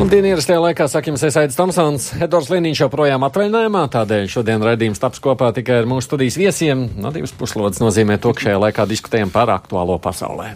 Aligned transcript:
Labdien, 0.00 0.24
ierastajā 0.30 0.60
laikā 0.64 0.86
saka 0.88 1.10
jums 1.10 1.20
Aits 1.28 1.58
Tomsons. 1.58 2.06
Edvards 2.24 2.48
Liniņš 2.48 2.80
joprojām 2.86 3.26
atvaļinājumā, 3.26 3.82
tādēļ 3.92 4.30
šodien 4.32 4.64
raidījums 4.64 5.02
taps 5.02 5.20
kopā 5.20 5.50
tikai 5.52 5.82
ar 5.82 5.90
mūsu 5.90 6.08
studijas 6.08 6.40
viesiem. 6.40 6.86
No 6.96 7.12
divas 7.12 7.36
puslodes 7.36 7.84
nozīmē 7.84 8.16
to, 8.16 8.32
ka 8.32 8.48
šajā 8.48 8.62
laikā 8.64 8.88
diskutējam 8.88 9.28
par 9.34 9.52
aktuālo 9.52 10.00
pasaulē. 10.00 10.54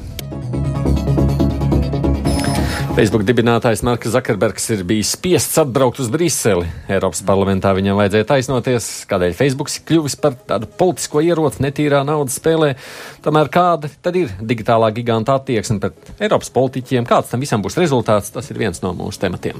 Facebook 2.94 3.24
dibinātājs 3.26 3.80
Marks 3.82 4.12
Zakerbergs 4.14 4.68
ir 4.70 4.84
bijis 4.86 5.08
spiests 5.16 5.58
atbraukt 5.58 5.98
uz 5.98 6.06
Briseli. 6.12 6.68
Eiropas 6.86 7.24
parlamentā 7.26 7.72
viņam 7.74 7.98
vajadzēja 7.98 8.26
taisnoties, 8.28 8.86
kādēļ 9.10 9.34
Facebook 9.34 9.72
kļuvis 9.88 10.14
par 10.22 10.36
tādu 10.46 10.68
politisko 10.78 11.24
ieroci 11.26 11.64
netīrā 11.64 12.04
naudas 12.06 12.38
spēlē. 12.38 12.76
Tomēr 13.24 13.50
kāda 13.50 13.90
tad 13.98 14.20
ir 14.20 14.30
digitālā 14.38 14.92
giganta 14.94 15.40
attieksme 15.40 15.80
pret 15.82 16.14
Eiropas 16.22 16.54
politiķiem? 16.54 17.08
Kāds 17.10 17.34
tam 17.34 17.42
visam 17.42 17.66
būs 17.66 17.80
rezultāts? 17.82 18.30
Tas 18.30 18.54
ir 18.54 18.62
viens 18.62 18.78
no 18.86 18.94
mūsu 18.94 19.26
tematiem. 19.26 19.58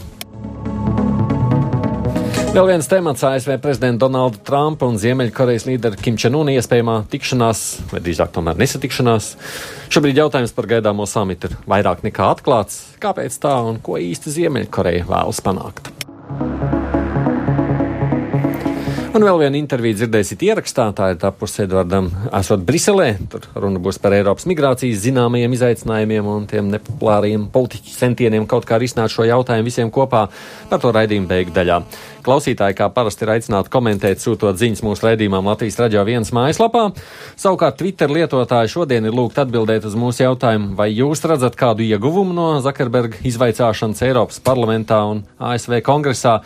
Vēl 2.55 2.69
viens 2.71 2.87
temats- 2.87 3.25
ASV 3.27 3.57
prezidenta 3.59 4.05
Donalda 4.05 4.39
Trumpa 4.47 4.87
un 4.87 4.95
Ziemeļkorejas 4.95 5.65
līdera 5.67 5.99
Kim 5.99 6.15
Čenuna 6.15 6.53
iespējamā 6.55 7.01
tikšanās, 7.11 7.63
vai 7.91 7.99
drīzāk 7.99 8.31
tomēr 8.31 8.55
nesatikšanās. 8.63 9.33
Šobrīd 9.91 10.21
jautājums 10.23 10.55
par 10.55 10.71
gaidāmo 10.71 11.03
samitu 11.03 11.51
ir 11.51 11.57
vairāk 11.67 12.07
nekā 12.07 12.31
atklāts. 12.31 12.95
Kāpēc 13.03 13.41
tā 13.43 13.57
un 13.59 13.83
ko 13.83 13.99
īsti 13.99 14.31
Ziemeļkoreja 14.39 15.03
vēlas 15.11 15.43
panākt? 15.43 15.91
Un 19.15 19.23
vēl 19.23 19.37
viena 19.45 19.55
intervija 19.55 19.95
dzirdēsiet 19.95 20.41
ierakstā, 20.43 20.89
tā 20.99 21.13
ir 21.13 21.19
tapusi 21.23 21.61
Edvardam, 21.63 22.09
esot 22.35 22.65
Briselē. 22.67 23.13
Tur 23.31 23.45
runa 23.63 23.79
būs 23.79 24.01
par 24.03 24.17
Eiropas 24.17 24.49
migrācijas 24.51 25.05
zināmajiem 25.05 25.55
izaicinājumiem 25.55 26.31
un 26.33 26.49
tiem 26.51 26.73
nepopulāriem 26.73 27.45
politiķu 27.55 27.95
centieniem 27.95 28.49
kaut 28.51 28.67
kā 28.67 28.81
risināt 28.83 29.15
šo 29.15 29.29
jautājumu 29.29 29.71
visiem 29.71 29.95
kopā 29.95 30.25
par 30.67 30.83
to 30.83 30.91
raidījumu 30.99 31.31
beigu 31.31 31.55
daļā. 31.55 31.79
Klausītāji, 32.27 32.75
kā 32.81 32.91
parasti, 32.91 33.23
ir 33.23 33.37
aicināti 33.37 33.71
komentēt, 33.71 34.19
sūtot 34.19 34.59
ziņas 34.59 34.83
mūsu 34.83 35.07
raidījumam 35.07 35.47
Latvijas 35.47 35.79
radio 35.85 36.03
viens 36.11 36.35
mājaslapā. 36.35 36.89
Savukārt 37.39 37.79
Twitter 37.79 38.11
lietotāji 38.11 38.75
šodien 38.75 39.07
ir 39.07 39.15
lūgt 39.15 39.39
atbildēt 39.39 39.87
uz 39.87 39.95
mūsu 39.95 40.27
jautājumu, 40.27 40.73
vai 40.75 40.91
jūs 40.91 41.23
redzat 41.23 41.55
kādu 41.61 41.87
ieguvumu 41.87 42.35
no 42.35 42.55
Zakarberga 42.67 43.23
izvaicāšanas 43.31 44.09
Eiropas 44.11 44.43
parlamentā 44.43 45.05
un 45.07 45.23
ASV 45.39 45.85
kongresā. 45.87 46.41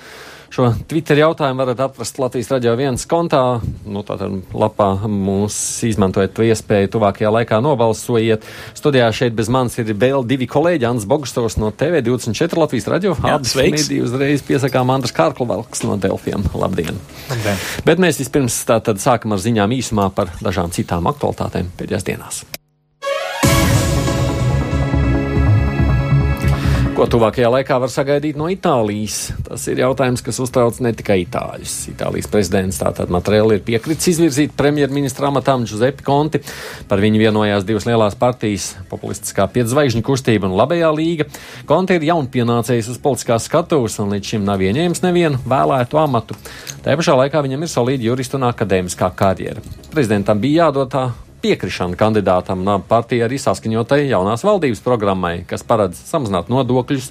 Šo 0.49 0.71
Twitter 0.89 1.19
jautājumu 1.21 1.61
varat 1.61 1.81
atrast 1.85 2.19
Latvijas 2.21 2.49
raidījā 2.53 2.73
viens 2.79 3.05
kontā. 3.09 3.61
Nu, 3.85 4.01
tātad 4.07 4.55
lapā 4.57 4.89
mūs 5.05 5.57
izmantojot 5.89 6.35
to 6.37 6.47
iespēju 6.47 6.93
tuvākajā 6.95 7.33
laikā 7.35 7.61
nobalsojiet. 7.65 8.47
Studijā 8.79 9.11
šeit 9.15 9.37
bez 9.39 9.53
manis 9.53 9.77
ir 9.81 9.93
vēl 9.93 10.25
divi 10.29 10.49
kolēģi, 10.49 10.89
Ants 10.89 11.09
Bogustovs 11.09 11.59
no 11.61 11.71
TV24 11.71 12.63
Latvijas 12.63 12.89
radio. 12.89 13.17
Abas 13.21 13.55
mediju 13.61 14.09
uzreiz 14.09 14.45
piesakām 14.49 14.95
Andras 14.95 15.15
Kārkluvalks 15.17 15.85
no 15.85 15.99
Delfiem. 16.01 16.49
Labdien! 16.57 16.97
Labdien. 17.29 17.67
Bet 17.85 18.01
mēs 18.01 18.21
vispirms 18.23 18.57
tātad 18.69 19.03
sākam 19.05 19.37
ar 19.37 19.45
ziņām 19.45 19.77
īsumā 19.79 20.09
par 20.17 20.33
dažām 20.41 20.73
citām 20.73 21.13
aktualitātēm 21.13 21.75
pēdējās 21.77 22.09
dienās. 22.09 22.47
Ko 26.99 27.05
tuvākajā 27.07 27.47
laikā 27.47 27.77
var 27.79 27.93
sagaidīt 27.95 28.35
no 28.35 28.49
Itālijas? 28.51 29.29
Tas 29.47 29.69
ir 29.71 29.79
jautājums, 29.85 30.19
kas 30.27 30.41
uztrauc 30.43 30.81
ne 30.83 30.91
tikai 30.99 31.21
itāļus. 31.23 31.75
Itālijas 31.93 32.27
prezidents 32.27 32.81
tātad 32.81 33.13
Matrēli 33.15 33.55
ir 33.55 33.63
piekritis 33.63 34.09
izvirzīt 34.17 34.57
premjerministra 34.59 35.29
amatām 35.29 35.63
Giuseppe 35.63 36.03
Conti. 36.03 36.41
Par 36.91 36.99
viņu 36.99 37.21
vienojās 37.23 37.69
divas 37.69 37.87
lielās 37.87 38.19
partijas- 38.19 38.73
populistiskā 38.91 39.47
piedzvaigžņu 39.47 40.03
kustība 40.03 40.51
un 40.51 40.59
labējā 40.59 40.91
līga. 40.91 41.29
Conti 41.71 41.95
ir 41.95 42.09
jaunpienācējs 42.11 42.91
uz 42.91 42.99
politiskās 42.99 43.47
skatuves 43.47 44.01
un 44.03 44.11
līdz 44.11 44.33
šim 44.33 44.45
nav 44.45 44.59
ieņēmis 44.59 45.05
nevienu 45.07 45.39
vēlētu 45.47 46.03
amatu. 46.03 46.35
Tajā 46.83 46.99
pašā 46.99 47.15
laikā 47.15 47.47
viņam 47.47 47.63
ir 47.63 47.75
solīda 47.77 48.11
jurista 48.11 48.43
un 48.43 48.51
akadēmiskā 48.51 49.15
karjera. 49.15 49.63
Prezidentam 49.95 50.41
bija 50.41 50.67
jādod 50.67 50.91
tā 50.91 51.13
piekrišana 51.43 51.97
kandidātam 51.99 52.65
no 52.67 52.79
partija 52.89 53.27
arī 53.29 53.39
saskaņotai 53.41 54.01
jaunās 54.09 54.45
valdības 54.47 54.83
programmai, 54.85 55.35
kas 55.49 55.65
paredz 55.67 56.01
samazināt 56.09 56.51
nodokļus, 56.51 57.11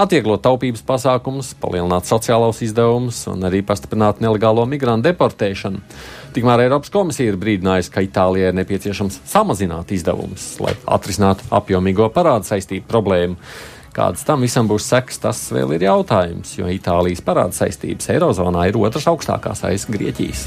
atvieglot 0.00 0.42
taupības 0.44 0.82
pasākumus, 0.88 1.52
palielināt 1.62 2.08
sociālos 2.08 2.62
izdevumus 2.66 3.22
un 3.30 3.46
arī 3.46 3.62
pastiprināt 3.66 4.22
nelegālo 4.24 4.66
migrantu 4.68 5.08
deportēšanu. 5.10 5.82
Tikmēr 6.34 6.66
Eiropas 6.66 6.92
komisija 6.94 7.32
ir 7.32 7.40
brīdinājusi, 7.40 7.92
ka 7.94 8.04
Itālijai 8.06 8.52
ir 8.52 8.60
nepieciešams 8.60 9.22
samazināt 9.28 9.94
izdevumus, 9.94 10.52
lai 10.62 10.74
atrisinātu 10.86 11.48
apjomīgo 11.54 12.10
parādu 12.14 12.50
saistību 12.50 12.86
problēmu. 12.90 13.38
Kādas 13.98 14.22
tam 14.26 14.44
visam 14.44 14.68
būs 14.70 14.86
sekas, 14.86 15.18
tas 15.22 15.40
vēl 15.54 15.74
ir 15.74 15.88
jautājums, 15.88 16.52
jo 16.58 16.68
Itālijas 16.70 17.24
parāda 17.26 17.56
saistības 17.56 18.12
Eirozonā 18.14 18.68
ir 18.70 18.78
otras 18.78 19.08
augstākās 19.10 19.64
aiz 19.66 19.88
Grieķijas. 19.90 20.46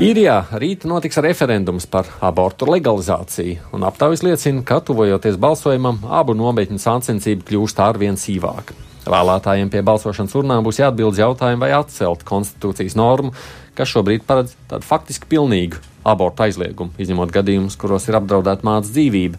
Īrijā 0.00 0.38
rīt 0.56 0.86
notiks 0.88 1.18
referendums 1.20 1.84
par 1.84 2.06
abortu 2.24 2.64
legalizāciju, 2.64 3.66
un 3.76 3.82
aptaujas 3.84 4.22
liecina, 4.24 4.62
ka 4.64 4.78
tuvojoties 4.80 5.36
balsojumam, 5.36 5.98
abu 6.08 6.32
nometņu 6.32 6.80
sāncensība 6.80 7.44
kļūst 7.50 7.82
arvien 7.84 8.16
sīvāka. 8.16 8.72
Vēlētājiem 9.04 9.68
pie 9.68 9.82
balsošanas 9.84 10.38
urnām 10.40 10.64
būs 10.64 10.80
jāatbild 10.80 11.20
jautājumu, 11.20 11.60
vai 11.60 11.74
atcelt 11.76 12.24
konstitūcijas 12.24 12.96
normu, 12.96 13.34
kas 13.76 13.92
šobrīd 13.92 14.24
paredz 14.24 14.56
tādu 14.72 14.88
faktiski 14.88 15.28
pilnīgu 15.28 15.84
abortu 16.08 16.46
aizliegumu, 16.46 16.96
izņemot 16.96 17.36
gadījumus, 17.36 17.76
kuros 17.76 18.08
ir 18.08 18.16
apdraudēta 18.22 18.64
mātes 18.64 18.96
dzīvība. 18.96 19.36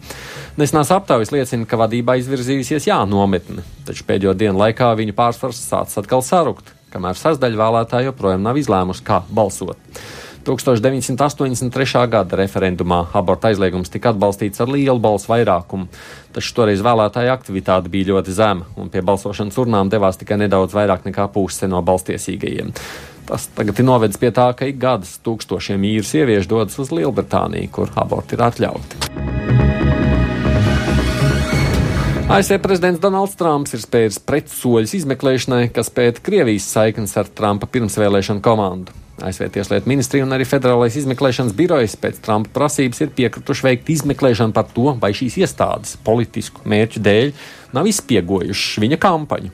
Nesenās 0.62 0.94
aptaujas 0.94 1.34
liecina, 1.34 1.66
ka 1.66 1.82
vadībā 1.82 2.20
izvirzījusies 2.22 2.86
jā 2.86 3.02
nometne, 3.10 3.66
taču 3.90 4.06
pēdējo 4.06 4.38
dienu 4.38 4.62
laikā 4.62 4.94
viņu 5.02 5.18
pārsvars 5.18 5.66
sācis 5.74 6.06
atkal 6.06 6.22
sarukt, 6.22 6.70
kamēr 6.94 7.18
sasdaļa 7.18 7.64
vēlētāji 7.66 8.12
joprojām 8.12 8.46
nav 8.46 8.62
izlēmusi, 8.62 9.10
kā 9.10 9.24
balsot. 9.34 9.80
1983. 10.46 12.08
gada 12.10 12.38
referendumā 12.40 13.04
aborta 13.14 13.52
aizliegums 13.52 13.92
tika 13.94 14.10
atbalstīts 14.14 14.64
ar 14.64 14.72
lielu 14.74 14.98
balsu 15.02 15.30
vairākumu, 15.30 15.86
taču 16.34 16.56
toreiz 16.58 16.82
vēlētāja 16.82 17.36
aktivitāte 17.36 17.92
bija 17.94 18.16
ļoti 18.16 18.34
zema, 18.34 18.66
un 18.76 18.90
pie 18.90 19.04
balsošanas 19.06 19.60
urnām 19.62 19.92
devās 19.94 20.18
tikai 20.18 20.40
nedaudz 20.42 20.74
vairāk 20.74 21.06
nekā 21.06 21.28
puse 21.36 21.70
no 21.70 21.84
balstiesīgajiem. 21.86 22.74
Tas 23.30 23.46
tagad 23.56 23.78
ir 23.78 23.86
novedis 23.88 24.18
pie 24.20 24.32
tā, 24.36 24.50
ka 24.58 24.66
ik 24.68 24.80
gadus 24.82 25.20
tūkstošiem 25.24 25.86
īru 25.92 26.08
sieviešu 26.08 26.50
dodas 26.52 26.80
uz 26.82 26.90
Lielbritāniju, 26.92 27.70
kur 27.72 27.94
aborti 28.02 28.36
ir 28.36 28.46
atļauti. 28.48 29.06
ASV 32.32 32.58
prezidents 32.64 33.02
Donalds 33.04 33.36
Trumps 33.36 33.76
ir 33.76 33.82
spējis 33.84 34.22
pretsoļus 34.24 34.94
izmeklēšanai, 35.02 35.66
kas 35.76 35.92
pēta 35.92 36.24
Krievijas 36.24 36.70
saiknes 36.72 37.18
ar 37.20 37.28
Trumpa 37.28 37.68
pirmsvēlēšanu 37.68 38.40
komandu. 38.46 39.01
ASV 39.26 39.48
Tieslietu 39.54 39.90
ministrija 39.90 40.26
un 40.26 40.34
arī 40.36 40.46
Federālais 40.48 40.96
izmeklēšanas 41.00 41.56
birojs 41.58 41.96
pēc 42.02 42.20
Trumpa 42.26 42.52
prasības 42.56 43.04
ir 43.04 43.14
piekrituši 43.18 43.68
veikt 43.68 43.90
izmeklēšanu 43.94 44.56
par 44.56 44.70
to, 44.74 44.94
vai 45.02 45.14
šīs 45.18 45.38
iestādes 45.44 45.98
politisku 46.06 46.66
mērķu 46.70 47.02
dēļ 47.06 47.34
nav 47.78 47.90
izspiegojušas 47.92 48.82
viņa 48.84 49.00
kampaņu. 49.02 49.52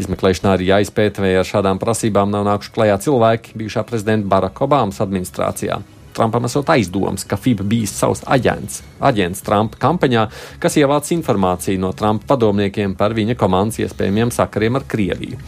Izmeklēšanā 0.00 0.56
arī 0.56 0.70
jāizpēta, 0.72 1.22
vai 1.22 1.36
ar 1.38 1.46
šādām 1.46 1.78
prasībām 1.82 2.32
nav 2.32 2.48
nākuši 2.48 2.72
klajā 2.74 2.96
cilvēki 3.04 3.58
bijušā 3.60 3.84
prezidenta 3.86 4.30
Baraka 4.30 4.66
Obamas 4.66 4.98
administrācijā. 5.04 5.78
Trumpam 6.14 6.46
esot 6.46 6.68
aizdoms, 6.70 7.24
ka 7.26 7.34
FIBA 7.38 7.64
bijis 7.66 7.94
savs 7.98 8.20
aģents, 8.30 8.82
aģents 9.02 9.42
Trumpa 9.42 9.80
kampaņā, 9.82 10.28
kas 10.62 10.78
ievāc 10.78 11.10
informāciju 11.14 11.82
no 11.82 11.90
Trumpa 11.94 12.34
padomniekiem 12.34 12.94
par 12.98 13.16
viņa 13.18 13.34
komandas 13.38 13.80
iespējamiem 13.82 14.30
sakariem 14.34 14.78
ar 14.78 14.86
Krieviju. 14.86 15.40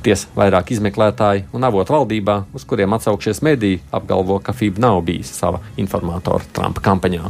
Ties 0.00 0.24
vairāk 0.32 0.72
izmeklētāji 0.72 1.44
un 1.52 1.66
avotu 1.68 1.92
valdībā, 1.92 2.38
uz 2.56 2.64
kuriem 2.64 2.96
atsaukšies 2.96 3.42
mediji, 3.44 3.82
apgalvo, 3.92 4.38
ka 4.40 4.56
FIB 4.56 4.80
nav 4.80 5.02
bijis 5.04 5.34
sava 5.42 5.60
informatora 5.76 6.48
Trumpa 6.56 6.80
kampaņā. 6.88 7.28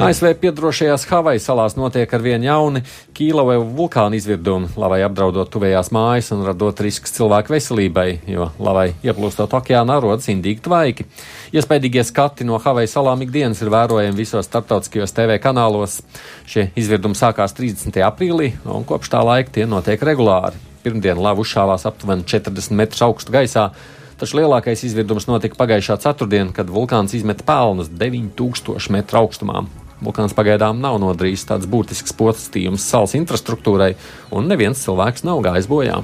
ASV 0.00 0.30
piedrošajās 0.40 1.02
Havaju 1.10 1.40
salās 1.44 1.74
notiek 1.76 2.08
ar 2.16 2.22
vien 2.24 2.40
jauni 2.40 2.80
Kīloveu 3.16 3.66
vulkāna 3.76 4.16
izvirdumi, 4.16 4.70
lavai 4.80 5.02
apdraudot 5.04 5.50
tuvējās 5.52 5.90
mājas 5.92 6.30
un 6.32 6.40
radot 6.46 6.80
risks 6.80 7.12
cilvēku 7.18 7.52
veselībai, 7.52 8.06
jo 8.30 8.46
lavai 8.62 8.86
ieplūstot 9.04 9.52
okeānā 9.58 9.98
rodas 10.00 10.30
indīgi 10.32 10.64
tvaiki. 10.64 11.04
Iespējīgie 11.52 12.06
skati 12.08 12.48
no 12.48 12.56
Havaju 12.64 12.88
salām 12.88 13.26
ikdienas 13.26 13.60
ir 13.60 13.72
vērojami 13.74 14.16
visos 14.16 14.48
starptautiskajos 14.48 15.12
TV 15.18 15.36
kanālos. 15.42 15.98
Šie 16.48 16.70
izvirdumi 16.80 17.18
sākās 17.20 17.52
30. 17.58 18.00
aprīlī, 18.06 18.54
un 18.64 18.88
kopš 18.88 19.12
tā 19.12 19.20
laika 19.26 19.52
tie 19.58 19.68
notiek 19.68 20.00
regulāri. 20.00 20.56
Pirmdien 20.80 21.20
lava 21.20 21.44
uzšāvās 21.44 21.84
aptuveni 21.90 22.24
40 22.24 22.72
metrus 22.72 23.04
augstu 23.04 23.36
gaisā. 23.36 23.68
taču 24.20 24.36
lielākais 24.36 24.82
izvirdums 24.84 25.24
notika 25.24 25.56
pagājušā 25.56 25.96
ceturtdienā, 26.04 26.52
kad 26.52 26.68
vulkāns 26.68 27.14
izmeta 27.16 27.44
pelnus 27.48 27.88
9000 27.88 28.92
metru 28.92 29.22
augstumā. 29.22 29.62
Vulkāns 30.00 30.32
pagaidām 30.36 30.80
nav 30.80 30.96
nodarījis 31.02 31.44
tāds 31.50 31.68
būtisks 31.70 32.14
postījums 32.16 32.86
salas 32.88 33.16
infrastruktūrai, 33.18 33.92
un 34.32 34.48
neviens 34.48 34.80
cilvēks 34.86 35.26
nav 35.28 35.44
gājis 35.44 35.68
bojā. 35.70 36.00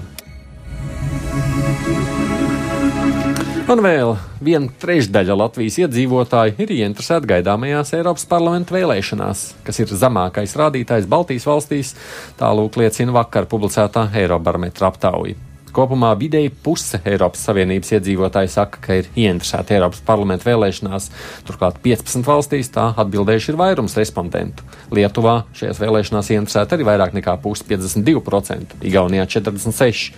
Un 3.67 3.81
vēl 3.83 4.13
viena 4.47 4.69
trešdaļa 4.79 5.35
Latvijas 5.41 5.81
iedzīvotāju 5.81 6.55
ir 6.63 6.75
ieinteresēta 6.77 7.27
gaidāmajās 7.33 7.91
Eiropas 7.99 8.29
parlamenta 8.31 8.77
vēlēšanās, 8.77 9.43
kas 9.67 9.83
ir 9.83 9.91
zemākais 9.91 10.55
rādītājs 10.61 11.09
Baltijas 11.11 11.49
valstīs, 11.51 11.91
tālūk 12.39 12.79
liecina 12.79 13.17
vakar 13.17 13.51
publicētā 13.51 14.07
Eirobarometra 14.23 14.93
aptauja. 14.93 15.35
Kopumā 15.77 16.15
vidēji 16.17 16.55
puse 16.65 17.03
Eiropas 17.05 17.43
Savienības 17.45 17.91
iedzīvotāji 17.99 18.49
saka, 18.49 18.79
ka 18.81 18.95
ir 18.97 19.11
ieinteresēti 19.13 19.75
Eiropas 19.77 20.01
parlamenta 20.07 20.49
vēlēšanās. 20.49 21.11
Turklāt 21.45 21.83
15 21.85 22.25
valstīs 22.25 22.71
tā 22.73 22.87
atbildējuši 23.03 23.53
ir 23.53 23.59
vairums 23.61 23.97
respondentu. 23.99 24.65
Lietuvā 24.97 25.43
šajās 25.59 25.83
vēlēšanās 25.83 26.33
ieinteresēti 26.33 26.79
arī 26.79 26.89
vairāk 26.89 27.13
nekā 27.19 27.37
pusi- 27.45 27.67
52%, 27.69 28.73
Igaunijā 28.81 29.27
46%. 29.29 30.17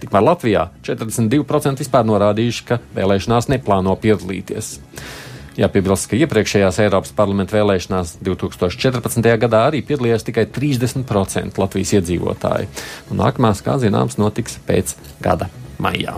Tikmēr 0.00 0.22
Latvijā 0.24 0.68
42% 0.86 1.82
vispār 1.82 2.06
norādījuši, 2.06 2.64
ka 2.64 2.78
vēlēšanās 2.94 3.50
neplāno 3.50 3.98
piedalīties. 4.00 4.78
Jāpiebilst, 5.60 6.06
ka 6.08 6.16
iepriekšējās 6.16 6.78
Eiropas 6.86 7.12
parlamenta 7.16 7.58
vēlēšanās 7.58 8.14
2014. 8.24 9.26
gadā 9.42 9.66
arī 9.68 9.82
piedalījās 9.84 10.24
tikai 10.24 10.46
30% 10.48 11.60
Latvijas 11.60 11.92
iedzīvotāji. 11.98 12.70
Un 13.12 13.20
nākamās, 13.20 13.60
kā 13.66 13.76
zināms, 13.82 14.16
notiks 14.20 14.56
pēc 14.64 14.94
gada 15.20 15.50
maijā. 15.82 16.16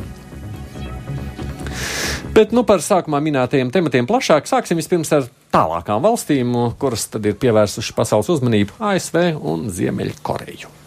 Bet 2.33 2.55
nu, 2.57 2.63
par 2.65 2.81
sākumā 2.85 3.19
minētajiem 3.25 3.73
tematiem 3.75 4.07
plašāk 4.09 4.47
sāksim 4.49 4.79
vispirms 4.81 5.11
ar 5.13 5.27
tālākām 5.53 6.05
valstīm, 6.05 6.55
kuras 6.81 7.09
tad 7.13 7.27
ir 7.29 7.35
pievērsušas 7.43 7.97
pasaules 7.99 8.31
uzmanību- 8.37 8.79
ASV 8.93 9.35
un 9.43 9.67
Ziemeļkoreju. 9.69 10.82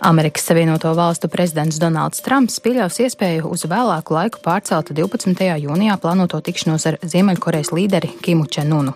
Amerikas 0.00 0.44
Savienoto 0.44 0.94
Valstu 0.94 1.28
prezidents 1.28 1.76
Donalds 1.76 2.22
Trumps 2.24 2.56
pieļaus 2.64 2.96
iespēju 3.04 3.50
uz 3.52 3.66
vēlāku 3.68 4.14
laiku 4.16 4.40
pārcelt 4.40 4.94
12. 4.96 5.44
jūnijā 5.60 5.96
plānoto 6.00 6.40
tikšanos 6.40 6.86
ar 6.88 6.96
Ziemeļkorejas 7.04 7.68
līderi 7.76 8.14
Kimu 8.24 8.46
Čenunu. 8.48 8.94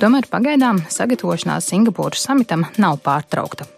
Tomēr 0.00 0.28
pagaidām 0.32 0.80
sagatavošanās 0.88 1.68
Singapūras 1.68 2.24
samitam 2.24 2.64
nav 2.80 3.02
pārtraukta. 3.04 3.68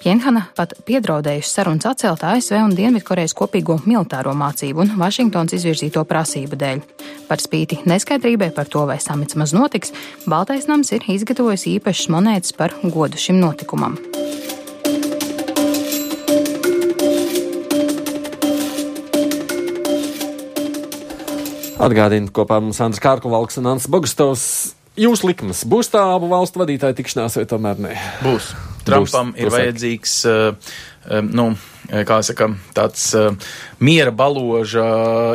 Pjenhana 0.00 0.46
pat 0.56 0.72
piedraudējusi 0.88 1.50
sarunas 1.50 1.90
atcelt 1.92 2.24
ASV 2.24 2.56
un 2.62 2.72
Dienvidkorejas 2.76 3.36
kopīgo 3.36 3.78
militāro 3.84 4.32
mācību 4.36 4.80
un 4.80 4.96
Vašingtons 5.00 5.56
izvirzīto 5.58 6.06
prasību 6.08 6.56
dēļ. 6.60 6.82
Par 7.28 7.40
spīti 7.40 7.82
neskaidrībai 7.84 8.48
par 8.56 8.68
to, 8.72 8.86
vai 8.88 8.96
samits 9.00 9.36
maz 9.36 9.52
notiks, 9.56 9.92
Baltais 10.24 10.68
nams 10.72 10.92
ir 10.96 11.04
izgatavojis 11.04 11.68
īpašas 11.76 12.12
monētas 12.16 12.56
par 12.56 12.76
godu 12.84 13.20
šim 13.20 13.40
notikumam. 13.44 14.00
Atgādinu, 21.84 22.30
kopā 22.32 22.60
mums 22.64 22.78
Andris 22.80 23.02
Kārkovalks 23.04 23.58
un 23.60 23.68
Ants 23.74 23.86
Bogastovs. 23.92 24.44
Jūs 24.96 25.24
likums 25.26 25.64
būs 25.68 25.90
tā 25.92 26.00
abu 26.14 26.30
valstu 26.30 26.62
vadītāju 26.62 26.96
tikšanās, 27.00 27.36
vai 27.36 27.44
tomēr 27.50 27.82
ne? 27.82 27.96
Būs. 28.24 28.52
Trumpam 28.86 29.32
būs, 29.34 29.42
ir 29.42 29.52
vajadzīgs, 29.52 30.14
uh, 30.30 30.76
um, 31.10 31.28
nu, 31.34 31.46
saka, 32.24 32.48
tāds 32.74 33.10
uh, 33.18 33.34
miera 33.84 34.12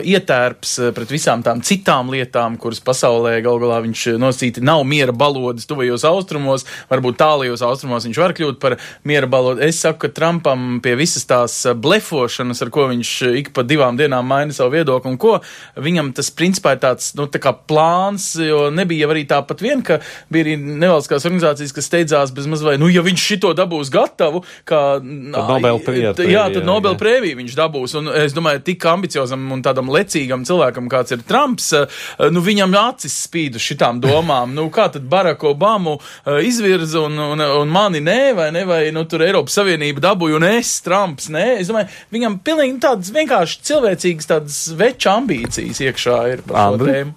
ietērps 0.09 0.71
eh, 0.79 0.91
pret 0.95 1.11
visām 1.11 1.43
tām 1.45 1.61
citām 1.65 2.09
lietām, 2.09 2.57
kuras 2.57 2.79
pasaulē 2.81 3.35
gal 3.45 3.59
galā 3.61 3.79
viņš 3.83 4.05
nosīti 4.21 4.63
nav 4.65 4.83
miera 4.87 5.13
balodas 5.13 5.67
tuvajos 5.69 6.05
austrumos, 6.07 6.65
varbūt 6.89 7.19
tālajos 7.19 7.63
austrumos 7.65 8.07
viņš 8.07 8.21
var 8.21 8.33
kļūt 8.37 8.59
par 8.61 8.77
miera 9.03 9.29
balodu. 9.29 9.61
Es 9.65 9.81
saku, 9.83 10.07
ka 10.07 10.13
Trumpam 10.15 10.79
pie 10.83 10.95
visas 10.99 11.27
tās 11.29 11.59
blefošanas, 11.75 12.63
ar 12.65 12.71
ko 12.73 12.87
viņš 12.89 13.13
ik 13.41 13.51
pa 13.53 13.65
divām 13.67 13.99
dienām 13.99 14.25
maina 14.25 14.55
savu 14.55 14.73
viedokli 14.77 15.13
un 15.13 15.19
ko, 15.21 15.37
viņam 15.77 16.13
tas 16.17 16.31
principā 16.33 16.75
ir 16.75 16.83
tāds, 16.83 17.11
nu, 17.19 17.27
tā 17.29 17.53
plāns, 17.69 18.31
jo 18.41 18.67
nebija 18.73 19.05
jau 19.05 19.13
arī 19.13 19.25
tāpat 19.29 19.63
vien, 19.63 19.83
ka 19.85 19.99
bija 20.31 20.47
arī 20.47 20.55
nevalstiskās 20.57 21.27
organizācijas, 21.29 21.75
kas 21.75 21.89
steidzās 21.89 22.33
bez 22.35 22.49
maz 22.49 22.63
vai, 22.65 22.77
nu, 22.81 22.89
ja 22.91 23.03
viņš 23.05 23.27
šito 23.33 23.53
dabūs 23.57 23.91
gatavu, 23.93 24.43
kā. 24.67 24.81
Nobel 25.03 25.81
prēmiju. 25.85 26.29
Jā, 26.29 26.38
tad 26.53 26.65
Nobel 26.67 26.95
prēmiju 26.99 27.39
viņš 27.41 27.55
dabūs. 27.57 27.95
Un 27.99 28.11
es 28.21 28.35
domāju, 28.35 28.63
tik 28.69 28.85
ambiciozam 28.89 29.43
un 29.53 29.63
tādam 29.65 29.91
lecīgam 29.93 30.45
cilvēkam, 30.47 30.89
kāds 30.91 31.15
ir 31.15 31.25
Trumps, 31.27 31.71
eh, 31.75 31.99
nu, 32.33 32.43
viņam 32.45 32.75
acis 32.79 33.17
spīd 33.27 33.59
uz 33.59 33.65
šitām 33.65 34.01
domām. 34.03 34.55
Nu, 34.57 34.69
kā 34.73 34.87
tad 34.93 35.05
Barack 35.11 35.43
Obamu 35.49 35.97
eh, 35.99 36.39
izvirza 36.47 37.03
un, 37.05 37.19
un, 37.35 37.45
un 37.61 37.73
mani 37.73 38.01
nē, 38.05 38.19
vai 38.37 38.49
ne, 38.55 38.65
vai, 38.69 38.81
nu, 38.95 39.05
tur 39.09 39.25
Eiropas 39.27 39.59
Savienība 39.59 40.03
dabūja 40.09 40.39
un 40.39 40.47
es, 40.53 40.73
Trumps, 40.85 41.29
nē. 41.33 41.45
Es 41.59 41.71
domāju, 41.71 41.91
viņam 42.15 42.39
pilnīgi 42.45 42.81
tādas 42.87 43.13
vienkārši 43.15 43.63
cilvēcīgas 43.69 44.33
tādas 44.33 44.59
veča 44.79 45.17
ambīcijas 45.19 45.83
iekšā 45.89 46.19
ir 46.33 46.45
par 46.47 46.77
šo 46.77 46.85
tēmu. 46.85 47.15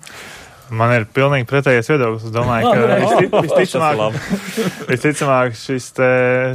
Man 0.72 0.92
ir 0.94 1.04
pilnīgi 1.12 1.46
pretējais 1.50 1.90
viedoklis. 1.92 2.24
Es 2.28 2.32
domāju, 2.34 2.70
ka 2.72 3.40
visticamāk, 3.44 4.16
visticamāk 4.92 5.58
šis 5.58 5.90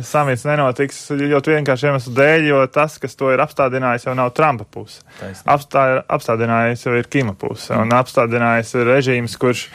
samits 0.07 0.45
nenotiks 0.47 1.03
ļoti 1.13 1.53
vienkārši 1.57 1.91
iemeslu 1.91 2.15
dēļ, 2.17 2.47
jo 2.49 2.63
tas, 2.73 2.97
kas 3.01 3.17
to 3.19 3.29
ir 3.33 3.43
apstādinājis, 3.45 4.07
jau 4.09 4.17
nav 4.17 4.33
Trumpa 4.37 4.65
puse. 4.73 5.03
Apstā, 5.45 5.87
apstādinājis 6.17 6.87
jau 6.87 6.97
ir 6.97 7.09
Kima 7.11 7.37
puse. 7.37 7.73
Un 7.77 7.93
apstādinājis 7.95 8.73
ir 8.79 8.89
režīms, 8.89 9.37
kurš 9.41 9.67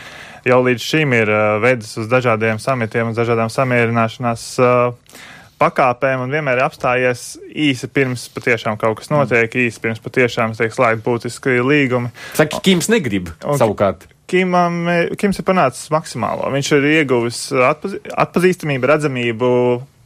jau 0.48 0.58
līdz 0.66 0.88
šim 0.90 1.14
ir 1.16 1.30
uh, 1.30 1.58
vedis 1.62 1.94
uz 2.02 2.08
dažādiem 2.10 2.58
samitiem, 2.62 3.12
uz 3.12 3.20
dažādām 3.20 3.52
samierināšanās. 3.52 4.48
Uh, 4.58 5.20
pakāpēm 5.62 6.24
un 6.24 6.32
vienmēr 6.34 6.58
ir 6.58 6.64
apstājies 6.66 7.26
īsi 7.68 7.88
pirms 7.92 8.26
patiešām 8.34 8.78
kaut 8.80 8.98
kas 9.00 9.12
notiek, 9.12 9.46
mm. 9.46 9.68
īsi 9.68 9.82
pirms 9.82 10.02
patiešām 10.02 10.56
tiek 10.58 10.74
slēgti 10.74 11.04
būtiski 11.06 11.60
līgumi. 11.62 12.10
Saka, 12.38 12.62
Kims 12.66 12.90
negrib 12.92 13.30
un, 13.44 13.60
savukārt. 13.60 14.08
Kimam, 14.32 14.87
Kims 15.20 15.40
ir 15.40 15.44
panācis 15.44 15.90
maksimālo. 15.93 16.49
Viņš 16.55 16.70
ir 16.79 16.87
ieguvis 16.94 17.40
atpazī, 17.69 18.00
atpazīstamību, 18.25 18.88
redzamību 18.88 19.50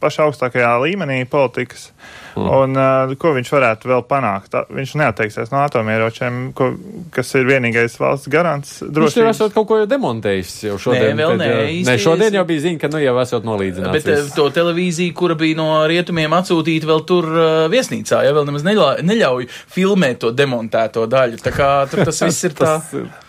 pašā 0.01 0.27
augstākajā 0.27 0.71
līmenī 0.83 1.23
politikas. 1.29 1.91
Mm. 2.37 2.49
Un 2.53 2.77
uh, 2.77 3.13
ko 3.17 3.31
viņš 3.33 3.49
varētu 3.49 3.89
vēl 3.89 4.03
panākt? 4.05 4.51
Tā, 4.53 4.61
viņš 4.69 4.93
neatteiksies 5.01 5.49
no 5.49 5.63
atomieročiem, 5.63 6.51
ko, 6.57 6.69
kas 7.13 7.33
ir 7.39 7.47
vienīgais 7.49 7.97
valsts 7.97 8.29
garants. 8.31 8.75
Drošības. 8.83 9.15
Viņš 9.15 9.17
jau 9.23 9.31
esot 9.31 9.55
kaut 9.55 9.67
ko 9.71 9.79
jau 9.81 9.87
demontējis 9.89 10.53
jau 10.67 10.77
šodien. 10.81 11.17
Nē, 11.17 11.23
vēl 11.23 11.41
nē. 11.41 11.49
Nē, 11.87 11.97
šodien 12.01 12.37
jau 12.37 12.45
bija 12.49 12.65
ziņa, 12.67 12.81
ka 12.83 12.91
nu 12.93 13.01
jau 13.01 13.15
esot 13.23 13.47
nolīdzināts. 13.47 13.97
Bet 13.97 14.09
viss. 14.11 14.37
to 14.37 14.47
televīziju, 14.53 15.15
kura 15.17 15.37
bija 15.39 15.57
no 15.57 15.67
rietumiem 15.89 16.37
atsūtīta 16.37 16.91
vēl 16.91 17.03
tur 17.09 17.29
uh, 17.33 17.49
viesnīcā, 17.73 18.21
ja 18.27 18.37
vēl 18.37 18.47
nemaz 18.51 18.65
neļauj, 18.67 19.03
neļauj 19.07 19.49
filmēt 19.73 20.21
to 20.21 20.33
demontēto 20.37 21.07
daļu. 21.09 21.41
Tā 21.41 21.55
kā 21.55 21.73
tur 21.89 22.05
tas 22.05 22.21
viss 22.27 22.45
ir 22.45 22.57
tā. 22.57 22.77